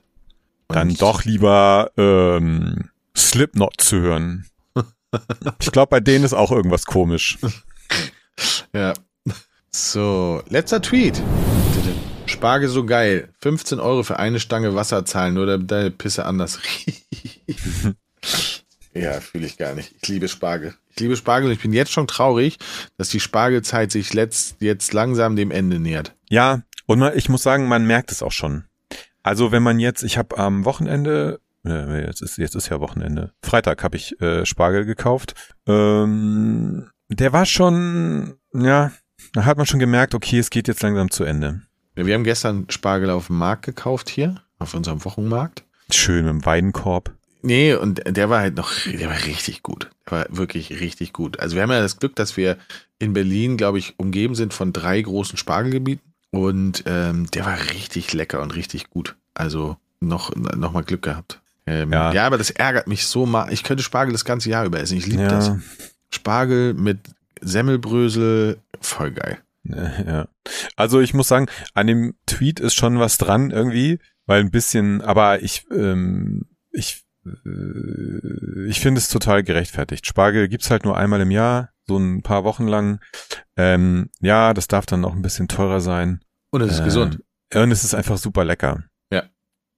Dann 0.69 0.95
doch 0.95 1.25
lieber 1.25 1.91
ähm, 1.97 2.91
Slipknot 3.17 3.81
zu 3.81 4.01
hören. 4.01 4.47
Ich 5.61 5.73
glaube, 5.73 5.91
bei 5.91 5.99
denen 5.99 6.25
ist 6.25 6.35
auch 6.35 6.53
irgendwas 6.53 6.87
komisch. 6.87 7.39
Ja. 8.73 8.95
So, 9.71 10.43
letzter 10.49 10.81
Tweet. 10.81 11.21
Spargel 12.41 12.71
so 12.71 12.87
geil. 12.87 13.29
15 13.43 13.81
Euro 13.81 14.03
für 14.03 14.19
eine 14.19 14.41
Stange 14.41 14.75
Wasser 14.75 15.05
zahlen, 15.05 15.35
nur 15.35 15.45
damit 15.45 15.71
deine 15.71 15.91
Pisse 15.91 16.25
anders 16.25 16.59
riecht. 16.65 17.05
ja, 18.95 19.21
fühle 19.21 19.45
ich 19.45 19.59
gar 19.59 19.75
nicht. 19.75 19.95
Ich 20.01 20.09
liebe 20.09 20.27
Spargel. 20.27 20.75
Ich 20.89 21.01
liebe 21.01 21.19
Spargel 21.19 21.49
und 21.49 21.53
ich 21.53 21.61
bin 21.61 21.75
jetzt 21.75 21.93
schon 21.93 22.07
traurig, 22.07 22.57
dass 22.97 23.11
die 23.11 23.21
Spargelzeit 23.21 23.93
sich 23.93 24.15
letzt, 24.15 24.57
jetzt 24.61 24.95
langsam 24.95 25.37
dem 25.37 25.51
Ende 25.51 25.79
nähert. 25.79 26.17
Ja, 26.31 26.63
und 26.87 27.01
man, 27.01 27.15
ich 27.15 27.29
muss 27.29 27.43
sagen, 27.43 27.69
man 27.69 27.87
merkt 27.87 28.11
es 28.11 28.23
auch 28.23 28.33
schon. 28.33 28.65
Also 29.23 29.53
wenn 29.53 29.63
man 29.63 29.79
jetzt, 29.79 30.03
ich 30.03 30.17
habe 30.17 30.39
am 30.39 30.65
Wochenende, 30.65 31.41
äh, 31.67 32.07
jetzt 32.07 32.23
ist 32.23 32.39
jetzt 32.39 32.55
ist 32.55 32.71
ja 32.71 32.81
Wochenende, 32.81 33.35
Freitag 33.43 33.85
habe 33.85 33.99
ich 33.99 34.19
äh, 34.23 34.47
Spargel 34.47 34.87
gekauft. 34.87 35.35
Ähm, 35.67 36.89
der 37.11 37.35
war 37.35 37.45
schon, 37.45 38.39
ja, 38.55 38.93
da 39.35 39.45
hat 39.45 39.59
man 39.59 39.67
schon 39.67 39.79
gemerkt, 39.79 40.15
okay, 40.15 40.39
es 40.39 40.49
geht 40.49 40.69
jetzt 40.69 40.83
langsam 40.83 41.11
zu 41.11 41.25
Ende. 41.25 41.61
Wir 41.95 42.15
haben 42.15 42.25
gestern 42.25 42.67
Spargel 42.71 43.11
auf 43.11 43.27
dem 43.27 43.39
Markt 43.39 43.65
gekauft 43.67 44.09
hier, 44.09 44.43
auf 44.59 44.75
unserem 44.75 45.05
Wochenmarkt. 45.05 45.65
Schön 45.91 46.27
im 46.27 46.45
Weidenkorb. 46.45 47.13
Nee, 47.43 47.75
und 47.75 48.03
der 48.07 48.29
war 48.31 48.41
halt 48.41 48.57
noch, 48.57 48.71
der 48.87 49.09
war 49.09 49.25
richtig 49.25 49.63
gut. 49.63 49.91
Der 50.07 50.19
war 50.19 50.27
wirklich 50.31 50.81
richtig 50.81 51.13
gut. 51.13 51.41
Also 51.41 51.57
wir 51.57 51.63
haben 51.63 51.71
ja 51.71 51.81
das 51.81 51.99
Glück, 51.99 52.15
dass 52.15 52.37
wir 52.37 52.57
in 52.99 53.13
Berlin, 53.13 53.57
glaube 53.57 53.79
ich, 53.79 53.95
umgeben 53.99 54.35
sind 54.35 54.53
von 54.55 54.73
drei 54.73 55.01
großen 55.01 55.39
Spargelgebieten. 55.39 56.05
Und 56.31 56.85
ähm, 56.87 57.27
der 57.33 57.45
war 57.47 57.59
richtig 57.73 58.13
lecker 58.13 58.41
und 58.43 58.55
richtig 58.55 58.91
gut. 58.91 59.17
Also 59.35 59.77
noch, 60.01 60.35
noch 60.37 60.73
mal 60.73 60.85
Glück 60.85 61.03
gehabt. 61.03 61.41
Ähm, 61.67 61.93
ja. 61.93 62.13
Ja. 62.13 62.27
aber 62.27 62.39
das 62.39 62.51
ärgert 62.51 62.87
mich 62.87 63.07
so 63.07 63.27
mal. 63.27 63.53
Ich 63.53 63.65
könnte 63.65 63.83
Spargel 63.83 64.13
das 64.13 64.25
ganze 64.25 64.51
Jahr 64.51 64.65
über 64.65 64.79
essen. 64.81 64.97
Ich 64.99 65.07
liebe 65.07 65.23
Ja, 65.23 65.29
das. 65.29 65.53
Spargel 66.11 66.75
mit 66.75 66.99
Semmelbrösel, 67.41 68.59
voll 68.81 69.13
geil. 69.13 69.39
ja. 69.65 70.29
Also 70.77 71.01
ich 71.01 71.15
muss 71.15 71.29
sagen, 71.29 71.47
an 71.75 71.87
dem 71.87 72.15
Tweet 72.27 72.61
ist 72.61 72.75
schon 72.75 72.99
was 72.99 73.19
dran 73.19 73.51
irgendwie, 73.51 73.99
weil 74.27 74.41
ein 74.41 74.51
bisschen, 74.51 75.01
aber 75.03 75.43
ich, 75.43 75.67
ähm, 75.71 76.47
ich, 76.71 77.05
äh, 77.27 78.67
ich 78.67 78.81
finde 78.81 78.99
es 78.99 79.09
total 79.09 79.43
gerechtfertigt. 79.43 80.07
Spargel 80.07 80.49
gibt's 80.49 80.71
halt 80.71 80.85
nur 80.85 80.97
einmal 80.97 81.21
im 81.21 81.31
Jahr, 81.31 81.71
so 81.87 81.99
ein 81.99 82.23
paar 82.23 82.45
Wochen 82.45 82.67
lang. 82.67 83.01
Ähm, 83.57 84.11
ja, 84.21 84.55
das 84.55 84.69
darf 84.69 84.87
dann 84.87 85.05
auch 85.05 85.15
ein 85.15 85.23
bisschen 85.23 85.49
teurer 85.49 85.81
sein. 85.81 86.25
Und 86.51 86.63
es 86.63 86.73
ist 86.73 86.79
Ähm, 86.81 86.85
gesund. 86.85 87.23
Und 87.55 87.71
es 87.73 87.85
ist 87.85 87.95
einfach 87.95 88.17
super 88.17 88.45
lecker. 88.45 88.85
Ja. 89.13 89.25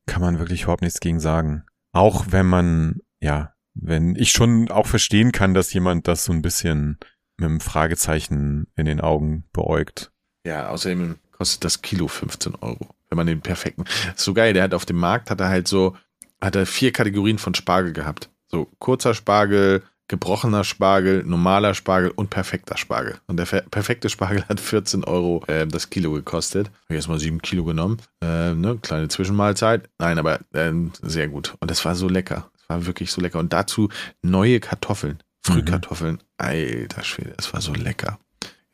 Kann 0.07 0.21
man 0.23 0.39
wirklich 0.39 0.63
überhaupt 0.63 0.83
nichts 0.83 1.01
gegen 1.01 1.21
sagen. 1.21 1.65
Auch 1.93 2.27
wenn 2.31 2.47
man, 2.47 3.01
ja, 3.21 3.55
wenn 3.75 4.15
ich 4.17 4.33
schon 4.33 4.71
auch 4.71 4.87
verstehen 4.87 5.33
kann, 5.33 5.55
dass 5.55 5.73
jemand 5.73 6.07
das 6.07 6.25
so 6.25 6.33
ein 6.33 6.43
bisschen 6.43 6.99
mit 7.37 7.49
einem 7.49 7.61
Fragezeichen 7.61 8.67
in 8.77 8.87
den 8.87 9.01
Augen 9.01 9.45
beäugt. 9.53 10.13
Ja, 10.47 10.69
außerdem 10.69 11.17
kostet 11.31 11.65
das 11.65 11.83
Kilo 11.83 12.09
15 12.09 12.57
Euro, 12.57 12.89
wenn 13.09 13.17
man 13.17 13.27
den 13.27 13.41
perfekten. 13.41 13.85
So 14.17 14.35
geil, 14.35 14.53
der 14.53 14.65
hat 14.65 14.75
auf 14.75 14.87
dem 14.87 14.97
Markt, 14.97 15.31
hat 15.31 15.41
er 15.41 15.49
halt 15.49 15.69
so, 15.69 15.97
hat 16.41 16.57
er 16.57 16.67
vier 16.67 16.93
Kategorien 16.93 17.39
von 17.39 17.55
Spargel 17.55 17.93
gehabt. 17.93 18.31
So 18.49 18.69
kurzer 18.79 19.15
Spargel, 19.15 19.83
gebrochener 20.09 20.63
Spargel, 20.63 21.25
normaler 21.25 21.75
Spargel 21.75 22.11
und 22.11 22.29
perfekter 22.29 22.77
Spargel. 22.77 23.17
Und 23.29 23.39
der 23.39 23.47
perfekte 23.47 24.11
Spargel 24.11 24.45
hat 24.49 24.61
14 24.61 25.05
Euro 25.05 25.43
äh, 25.47 25.67
das 25.67 25.91
Kilo 25.91 26.13
gekostet. 26.13 26.67
Habe 26.67 26.91
ich 26.91 26.97
erstmal 26.97 27.19
sieben 27.19 27.41
Kilo 27.41 27.65
genommen. 27.65 27.97
Äh, 28.21 28.55
ne, 28.55 28.79
kleine 28.83 29.09
Zwischenmahlzeit. 29.09 29.89
Nein, 29.99 30.19
aber 30.19 30.41
ähm, 30.53 30.93
sehr 31.01 31.29
gut. 31.29 31.55
Und 31.61 31.71
das 31.71 31.85
war 31.85 31.95
so 31.95 32.09
lecker. 32.09 32.51
Es 32.61 32.69
war 32.69 32.85
wirklich 32.85 33.11
so 33.11 33.23
lecker. 33.23 33.39
Und 33.39 33.53
dazu 33.53 33.89
neue 34.21 34.61
Kartoffeln. 34.61 35.23
Frühkartoffeln. 35.43 36.23
Alter 36.39 37.03
Schwede, 37.05 37.35
das 37.37 37.53
war 37.53 37.61
so 37.61 37.73
lecker. 37.73 38.19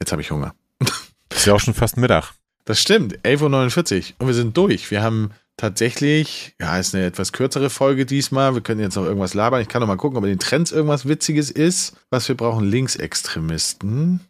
Jetzt 0.00 0.12
habe 0.12 0.22
ich 0.22 0.30
Hunger. 0.30 0.54
Ist 1.30 1.46
ja 1.46 1.54
auch 1.54 1.60
schon 1.60 1.74
fast 1.74 1.96
Mittag. 1.96 2.32
Das 2.64 2.80
stimmt, 2.80 3.18
11.49 3.20 3.96
Uhr 3.96 4.14
und 4.18 4.26
wir 4.26 4.34
sind 4.34 4.56
durch. 4.56 4.90
Wir 4.90 5.02
haben 5.02 5.30
tatsächlich, 5.56 6.54
ja, 6.60 6.78
ist 6.78 6.94
eine 6.94 7.04
etwas 7.06 7.32
kürzere 7.32 7.70
Folge 7.70 8.06
diesmal. 8.06 8.54
Wir 8.54 8.62
können 8.62 8.80
jetzt 8.80 8.96
noch 8.96 9.04
irgendwas 9.04 9.34
labern. 9.34 9.60
Ich 9.60 9.68
kann 9.68 9.80
noch 9.80 9.88
mal 9.88 9.96
gucken, 9.96 10.18
ob 10.18 10.24
in 10.24 10.30
den 10.30 10.38
Trends 10.38 10.72
irgendwas 10.72 11.08
Witziges 11.08 11.50
ist. 11.50 11.96
Was 12.10 12.28
wir 12.28 12.36
brauchen, 12.36 12.68
Linksextremisten. 12.68 14.20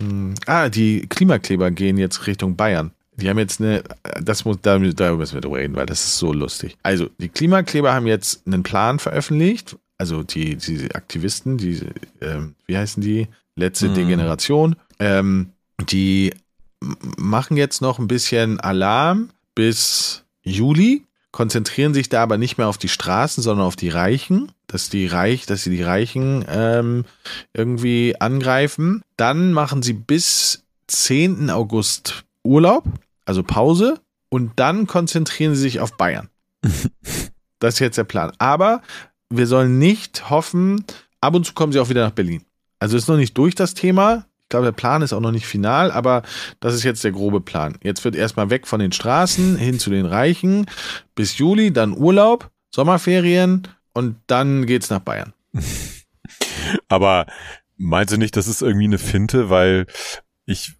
Hm. 0.00 0.34
Ah, 0.46 0.68
die 0.68 1.06
Klimakleber 1.08 1.70
gehen 1.70 1.98
jetzt 1.98 2.26
Richtung 2.26 2.56
Bayern. 2.56 2.92
die 3.16 3.28
haben 3.28 3.38
jetzt 3.38 3.60
eine, 3.60 3.82
das 4.20 4.44
muss, 4.44 4.58
da, 4.62 4.78
da 4.78 5.14
müssen 5.14 5.34
wir 5.34 5.40
drüber 5.40 5.58
reden, 5.58 5.76
weil 5.76 5.86
das 5.86 6.04
ist 6.04 6.18
so 6.18 6.32
lustig. 6.32 6.76
Also, 6.82 7.08
die 7.18 7.28
Klimakleber 7.28 7.92
haben 7.92 8.06
jetzt 8.06 8.46
einen 8.46 8.62
Plan 8.62 8.98
veröffentlicht, 8.98 9.76
also 9.98 10.22
die, 10.22 10.56
diese 10.56 10.94
Aktivisten, 10.94 11.58
die, 11.58 11.80
ähm, 12.20 12.54
wie 12.66 12.76
heißen 12.76 13.02
die? 13.02 13.28
Letzte 13.56 13.88
Mhm. 13.88 13.94
Degeneration, 13.94 14.76
ähm, 15.00 15.50
die 15.90 16.32
machen 16.80 17.56
jetzt 17.56 17.82
noch 17.82 17.98
ein 17.98 18.06
bisschen 18.06 18.60
Alarm 18.60 19.30
bis 19.56 20.24
Juli, 20.42 21.04
konzentrieren 21.32 21.92
sich 21.92 22.08
da 22.08 22.22
aber 22.22 22.38
nicht 22.38 22.56
mehr 22.56 22.68
auf 22.68 22.78
die 22.78 22.88
Straßen, 22.88 23.42
sondern 23.42 23.66
auf 23.66 23.76
die 23.76 23.88
Reichen, 23.88 24.52
dass 24.68 24.88
die 24.88 25.06
Reich, 25.06 25.46
dass 25.46 25.64
sie 25.64 25.70
die 25.70 25.82
Reichen 25.82 26.44
ähm, 26.48 27.04
irgendwie 27.52 28.14
angreifen. 28.20 29.02
Dann 29.16 29.52
machen 29.52 29.82
sie 29.82 29.92
bis 29.92 30.64
10. 30.86 31.50
August 31.50 32.24
Urlaub, 32.44 32.84
also 33.24 33.42
Pause, 33.42 34.00
und 34.30 34.52
dann 34.56 34.86
konzentrieren 34.86 35.54
sie 35.54 35.62
sich 35.62 35.80
auf 35.80 35.96
Bayern. 35.96 36.28
das 37.58 37.74
ist 37.74 37.80
jetzt 37.80 37.98
der 37.98 38.04
Plan. 38.04 38.32
Aber 38.38 38.82
wir 39.30 39.46
sollen 39.46 39.78
nicht 39.78 40.30
hoffen, 40.30 40.84
ab 41.20 41.34
und 41.34 41.44
zu 41.44 41.54
kommen 41.54 41.72
sie 41.72 41.80
auch 41.80 41.88
wieder 41.88 42.04
nach 42.04 42.12
Berlin. 42.12 42.42
Also 42.78 42.96
ist 42.96 43.08
noch 43.08 43.16
nicht 43.16 43.36
durch 43.36 43.54
das 43.54 43.74
Thema. 43.74 44.26
Ich 44.42 44.50
glaube, 44.50 44.66
der 44.66 44.72
Plan 44.72 45.02
ist 45.02 45.12
auch 45.12 45.20
noch 45.20 45.32
nicht 45.32 45.46
final, 45.46 45.90
aber 45.90 46.22
das 46.60 46.74
ist 46.74 46.82
jetzt 46.82 47.04
der 47.04 47.12
grobe 47.12 47.40
Plan. 47.40 47.76
Jetzt 47.82 48.04
wird 48.04 48.16
erstmal 48.16 48.48
weg 48.48 48.66
von 48.66 48.80
den 48.80 48.92
Straßen 48.92 49.56
hin 49.56 49.78
zu 49.78 49.90
den 49.90 50.06
Reichen 50.06 50.66
bis 51.14 51.36
Juli, 51.36 51.72
dann 51.72 51.92
Urlaub, 51.92 52.50
Sommerferien 52.74 53.68
und 53.92 54.16
dann 54.26 54.64
geht's 54.64 54.88
nach 54.88 55.00
Bayern. 55.00 55.34
Aber 56.88 57.26
meinst 57.76 58.14
du 58.14 58.18
nicht, 58.18 58.36
das 58.36 58.48
ist 58.48 58.62
irgendwie 58.62 58.84
eine 58.84 58.98
Finte, 58.98 59.50
weil 59.50 59.86
ich, 60.50 60.72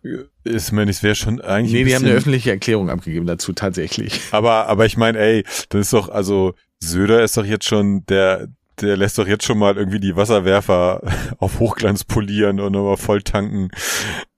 ist 0.44 0.72
mir 0.72 0.86
nicht, 0.86 0.96
es 0.96 1.02
wäre 1.02 1.14
schon 1.14 1.40
eigentlich. 1.42 1.72
Nee, 1.74 1.84
die 1.84 1.94
haben 1.94 2.04
eine 2.06 2.14
öffentliche 2.14 2.50
Erklärung 2.50 2.88
abgegeben 2.88 3.26
dazu, 3.26 3.52
tatsächlich. 3.52 4.20
Aber, 4.32 4.66
aber 4.66 4.86
ich 4.86 4.96
meine, 4.96 5.18
ey, 5.18 5.44
das 5.68 5.80
ist 5.82 5.92
doch, 5.92 6.08
also 6.08 6.54
Söder 6.80 7.22
ist 7.22 7.36
doch 7.36 7.44
jetzt 7.44 7.66
schon, 7.66 8.06
der, 8.06 8.48
der 8.80 8.96
lässt 8.96 9.18
doch 9.18 9.26
jetzt 9.26 9.44
schon 9.44 9.58
mal 9.58 9.76
irgendwie 9.76 10.00
die 10.00 10.16
Wasserwerfer 10.16 11.02
auf 11.38 11.58
Hochglanz 11.58 12.04
polieren 12.04 12.60
und 12.60 12.72
nochmal 12.72 12.96
voll 12.96 13.22
tanken, 13.22 13.68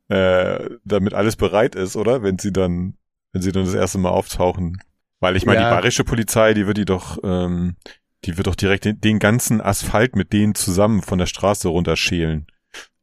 äh, 0.09 0.69
damit 0.85 1.15
alles 1.15 1.37
bereit 1.37 1.77
ist, 1.77 1.95
oder? 1.95 2.25
Wenn 2.25 2.39
sie 2.39 2.53
dann, 2.53 2.95
wenn 3.33 3.43
sie 3.43 3.53
dann 3.53 3.65
das 3.65 3.75
erste 3.75 3.99
Mal 3.99 4.11
auftauchen. 4.11 4.79
Weil 5.21 5.37
ich 5.37 5.47
meine, 5.47 5.61
Ja. 5.61 5.69
die 5.69 5.75
bayerische 5.75 6.03
Polizei, 6.03 6.55
die 6.55 6.67
wird 6.67 6.79
die 6.79 6.87
doch, 6.87 7.19
ähm, 7.23 7.77
die 8.25 8.37
wird 8.37 8.49
doch 8.49 8.57
direkt 8.57 8.85
den, 8.85 9.01
den 9.01 9.21
ganzen 9.21 9.61
Asphalt 9.61 10.17
mit 10.17 10.33
denen 10.33 10.57
zusammen 10.57 11.03
von 11.03 11.19
der 11.19 11.27
Straße 11.27 11.69
runterschälen. 11.69 12.47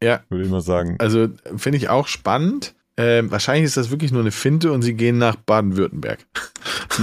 Ja. 0.01 0.21
Würde 0.29 0.43
ich 0.43 0.49
mal 0.49 0.61
sagen. 0.61 0.95
Also 0.99 1.27
finde 1.55 1.77
ich 1.77 1.89
auch 1.89 2.07
spannend. 2.07 2.75
Ähm, 2.97 3.29
wahrscheinlich 3.29 3.65
ist 3.65 3.77
das 3.77 3.91
wirklich 3.91 4.11
nur 4.11 4.21
eine 4.21 4.31
Finte 4.31 4.71
und 4.71 4.81
sie 4.81 4.95
gehen 4.95 5.17
nach 5.17 5.35
Baden-Württemberg. 5.35 6.19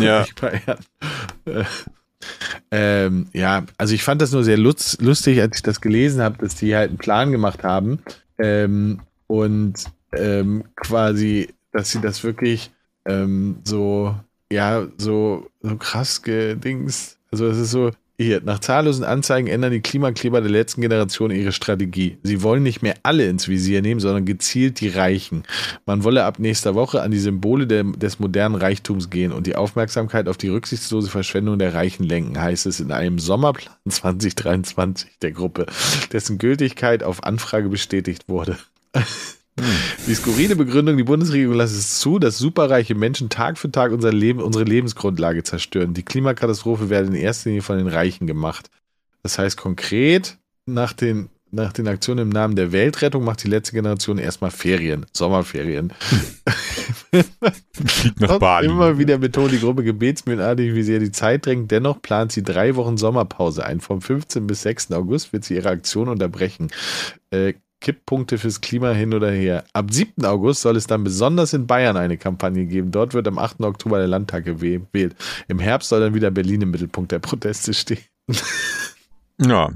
Ja. 0.01 0.27
Äh, 1.47 1.65
ähm, 2.71 3.27
ja, 3.35 3.67
also 3.77 3.95
ich 3.95 4.03
fand 4.03 4.23
das 4.23 4.33
nur 4.33 4.45
sehr 4.45 4.57
lutz, 4.57 4.97
lustig, 4.99 5.43
als 5.43 5.57
ich 5.59 5.63
das 5.63 5.83
gelesen 5.83 6.23
habe, 6.23 6.39
dass 6.39 6.55
die 6.55 6.75
halt 6.75 6.89
einen 6.89 6.97
Plan 6.97 7.31
gemacht 7.31 7.63
haben 7.63 7.99
ähm, 8.39 9.01
und 9.27 9.75
ähm, 10.17 10.65
quasi, 10.75 11.53
dass 11.71 11.91
sie 11.91 12.01
das 12.01 12.25
wirklich 12.25 12.71
ähm, 13.05 13.59
so, 13.65 14.15
ja, 14.51 14.87
so, 14.97 15.51
so 15.61 15.77
krass 15.77 16.23
gedings. 16.23 17.19
Also 17.31 17.47
es 17.47 17.59
ist 17.59 17.71
so, 17.73 17.91
hier, 18.17 18.41
nach 18.45 18.61
zahllosen 18.61 19.05
Anzeigen 19.05 19.49
ändern 19.49 19.73
die 19.73 19.81
Klimakleber 19.81 20.41
der 20.41 20.51
letzten 20.51 20.81
Generation 20.81 21.33
ihre 21.33 21.51
Strategie. 21.51 22.19
Sie 22.23 22.43
wollen 22.43 22.63
nicht 22.63 22.81
mehr 22.81 22.95
alle 23.03 23.27
ins 23.27 23.49
Visier 23.49 23.83
nehmen, 23.83 23.99
sondern 23.99 24.25
gezielt 24.25 24.81
die 24.81 24.89
Reichen. 24.89 25.43
Man 25.85 26.05
wolle 26.05 26.25
ab 26.25 26.39
nächster 26.39 26.77
Woche 26.77 27.03
an 27.03 27.11
die 27.11 27.19
Symbole 27.19 27.67
der, 27.67 27.83
des 27.83 28.21
modernen 28.21 28.55
Reichtums 28.55 29.11
gehen 29.11 29.33
und 29.33 29.49
die 29.49 29.57
Aufmerksamkeit 29.57 30.29
auf 30.29 30.37
die 30.37 30.49
rücksichtslose 30.49 31.11
Verschwendung 31.11 31.59
der 31.59 31.75
Reichen 31.75 32.05
lenken, 32.05 32.41
heißt 32.41 32.67
es 32.67 32.79
in 32.79 32.93
einem 32.93 33.19
Sommerplan 33.19 33.75
2023 33.89 35.19
der 35.21 35.33
Gruppe, 35.33 35.67
dessen 36.13 36.39
Gültigkeit 36.39 37.03
auf 37.03 37.25
Anfrage 37.25 37.69
bestätigt 37.69 38.29
wurde. 38.29 38.57
Die 40.07 40.15
skurrile 40.15 40.57
Begründung, 40.57 40.97
die 40.97 41.05
Bundesregierung 41.05 41.55
lässt 41.55 41.77
es 41.77 42.01
zu, 42.01 42.19
dass 42.19 42.39
superreiche 42.39 42.95
Menschen 42.95 43.29
Tag 43.29 43.57
für 43.57 43.71
Tag 43.71 43.93
unser 43.93 44.13
Leben, 44.13 44.41
unsere 44.41 44.65
Lebensgrundlage 44.65 45.45
zerstören. 45.45 45.95
Die 45.95 46.03
Klimakatastrophe 46.03 46.91
werde 46.91 47.09
in 47.09 47.15
erster 47.15 47.51
Linie 47.51 47.63
von 47.63 47.79
den 47.79 47.87
Reichen 47.87 48.27
gemacht. 48.27 48.71
Das 49.23 49.39
heißt 49.39 49.57
konkret, 49.57 50.39
nach 50.67 50.93
den, 50.93 51.29
nach 51.51 51.73
den 51.73 51.87
Aktionen 51.87 52.25
im 52.25 52.29
Namen 52.31 52.57
der 52.57 52.73
Weltrettung 52.73 53.25
macht 53.25 53.45
die 53.45 53.49
letzte 53.49 53.73
Generation 53.73 54.19
erstmal 54.19 54.51
Ferien, 54.51 55.07
Sommerferien. 55.13 55.93
Fliegt 57.73 58.21
nach 58.21 58.39
Bali. 58.39 58.67
Immer 58.67 58.99
wieder 58.99 59.19
betont 59.19 59.53
die 59.53 59.61
Gruppe 59.61 59.85
gebetsmühlenartig, 59.85 60.75
wie 60.75 60.83
sehr 60.83 60.99
die 60.99 61.13
Zeit 61.13 61.47
drängt. 61.47 61.71
Dennoch 61.71 62.03
plant 62.03 62.33
sie 62.33 62.43
drei 62.43 62.75
Wochen 62.77 62.97
Sommerpause 62.97 63.65
ein. 63.65 63.81
Vom 63.81 64.03
15. 64.03 64.47
bis 64.47 64.63
6. 64.63 64.93
August 64.93 65.33
wird 65.33 65.45
sie 65.45 65.55
ihre 65.55 65.71
Aktion 65.71 66.09
unterbrechen. 66.09 66.71
Äh, 67.31 67.55
Kipppunkte 67.85 68.39
fürs 68.39 68.63
Klima 68.63 68.93
hin 68.93 69.13
oder 69.13 69.31
her. 69.31 69.65
Ab 69.75 69.93
7. 69.93 70.25
August 70.25 70.63
soll 70.63 70.77
es 70.77 70.87
dann 70.87 71.05
besonders 71.05 71.53
in 71.53 71.67
Bayern 71.67 71.99
eine 71.99 72.17
Kampagne 72.17 72.65
geben. 72.65 72.91
Dort 72.91 73.13
wird 73.13 73.29
am 73.29 73.39
8. 73.39 73.61
Oktober 73.61 73.99
der 73.99 74.07
Landtag 74.09 74.45
gewählt. 74.47 75.15
Im 75.49 75.59
Herbst 75.59 75.91
soll 75.91 76.01
dann 76.01 76.15
wieder 76.15 76.31
Berlin 76.31 76.63
im 76.63 76.71
Mittelpunkt 76.71 77.13
der 77.13 77.19
Proteste 77.21 77.75
stehen. 77.75 77.99
Ja. 79.41 79.71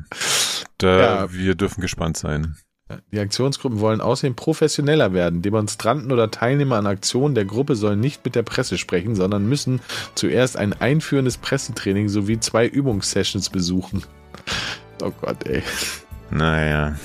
Da, 0.79 0.99
Ja. 1.01 1.33
wir 1.33 1.55
dürfen 1.57 1.81
gespannt 1.81 2.17
sein. 2.17 2.57
Die 3.13 3.19
Aktionsgruppen 3.19 3.81
wollen 3.81 4.01
außerdem 4.01 4.37
professioneller 4.37 5.13
werden. 5.13 5.43
Demonstranten 5.43 6.11
oder 6.13 6.31
Teilnehmer 6.31 6.77
an 6.77 6.87
Aktionen 6.87 7.35
der 7.35 7.45
Gruppe 7.45 7.75
sollen 7.75 7.99
nicht 8.01 8.25
mit 8.25 8.35
der 8.37 8.45
Presse 8.45 8.79
sprechen, 8.79 9.15
sondern 9.17 9.49
müssen 9.49 9.81
zuerst 10.15 10.57
ein 10.57 10.73
einführendes 10.75 11.37
Pressetraining 11.39 12.09
sowie 12.09 12.39
zwei 12.41 12.67
Übungssessions 12.67 13.51
besuchen. 13.51 14.05
Oh 15.03 15.13
Gott, 15.21 15.47
ey. 15.47 15.63
Naja. 16.31 16.97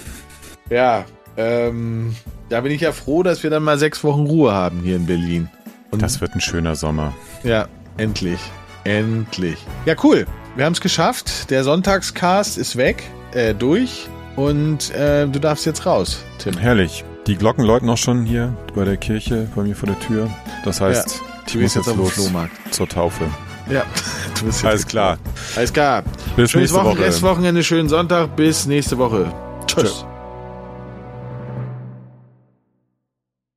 Ja, 0.74 1.06
ähm, 1.38 2.16
da 2.50 2.62
bin 2.62 2.72
ich 2.72 2.82
ja 2.82 2.92
froh, 2.92 3.22
dass 3.22 3.44
wir 3.44 3.50
dann 3.52 3.62
mal 3.64 3.78
sechs 3.78 4.04
Wochen 4.04 4.26
Ruhe 4.26 4.52
haben 4.54 4.80
hier 4.82 4.96
in 4.96 5.06
Berlin. 5.06 5.50
Und 5.92 6.02
Das 6.02 6.20
wird 6.20 6.34
ein 6.34 6.42
schöner 6.42 6.76
Sommer. 6.76 7.14
ja, 7.44 7.68
endlich. 7.98 8.40
Endlich. 8.84 9.58
Ja, 9.86 9.96
cool. 10.04 10.26
Wir 10.56 10.66
haben 10.66 10.74
es 10.74 10.82
geschafft. 10.82 11.50
Der 11.52 11.64
Sonntagscast 11.64 12.58
ist 12.58 12.76
weg, 12.76 13.04
äh, 13.34 13.54
durch. 13.54 14.08
Und 14.36 14.90
äh, 14.96 15.28
du 15.28 15.40
darfst 15.40 15.66
jetzt 15.68 15.86
raus, 15.86 16.24
Tim. 16.40 16.58
Herrlich. 16.58 17.06
Die 17.28 17.36
Glocken 17.38 17.64
läuten 17.64 17.88
auch 17.90 17.98
schon 17.98 18.26
hier 18.26 18.58
bei 18.76 18.84
der 18.84 18.98
Kirche, 18.98 19.48
bei 19.56 19.62
mir 19.62 19.76
vor 19.76 19.88
der 19.88 20.00
Tür. 20.00 20.28
Das 20.66 20.82
heißt, 20.82 21.22
ich 21.46 21.54
Du 21.54 21.60
muss 21.60 21.76
jetzt 21.76 21.86
jetzt 21.88 21.96
los 21.96 22.14
Flohmarkt. 22.14 22.52
zur 22.74 22.90
Taufe. 22.90 23.26
Ja, 23.70 23.84
du 24.40 24.46
bist 24.46 24.64
jetzt 24.64 24.66
Alles 24.66 24.88
klar. 24.88 25.18
Alles 25.56 25.72
klar. 25.72 26.04
Bis 26.36 26.50
Schönes 26.52 26.72
nächste 26.72 26.78
Wochen, 26.86 26.98
Woche. 26.98 27.06
Restwochenende, 27.06 27.64
schönen 27.64 27.88
Sonntag. 27.90 28.36
Bis 28.36 28.66
nächste 28.66 28.98
Woche. 28.98 29.32
Tschüss. 29.68 30.04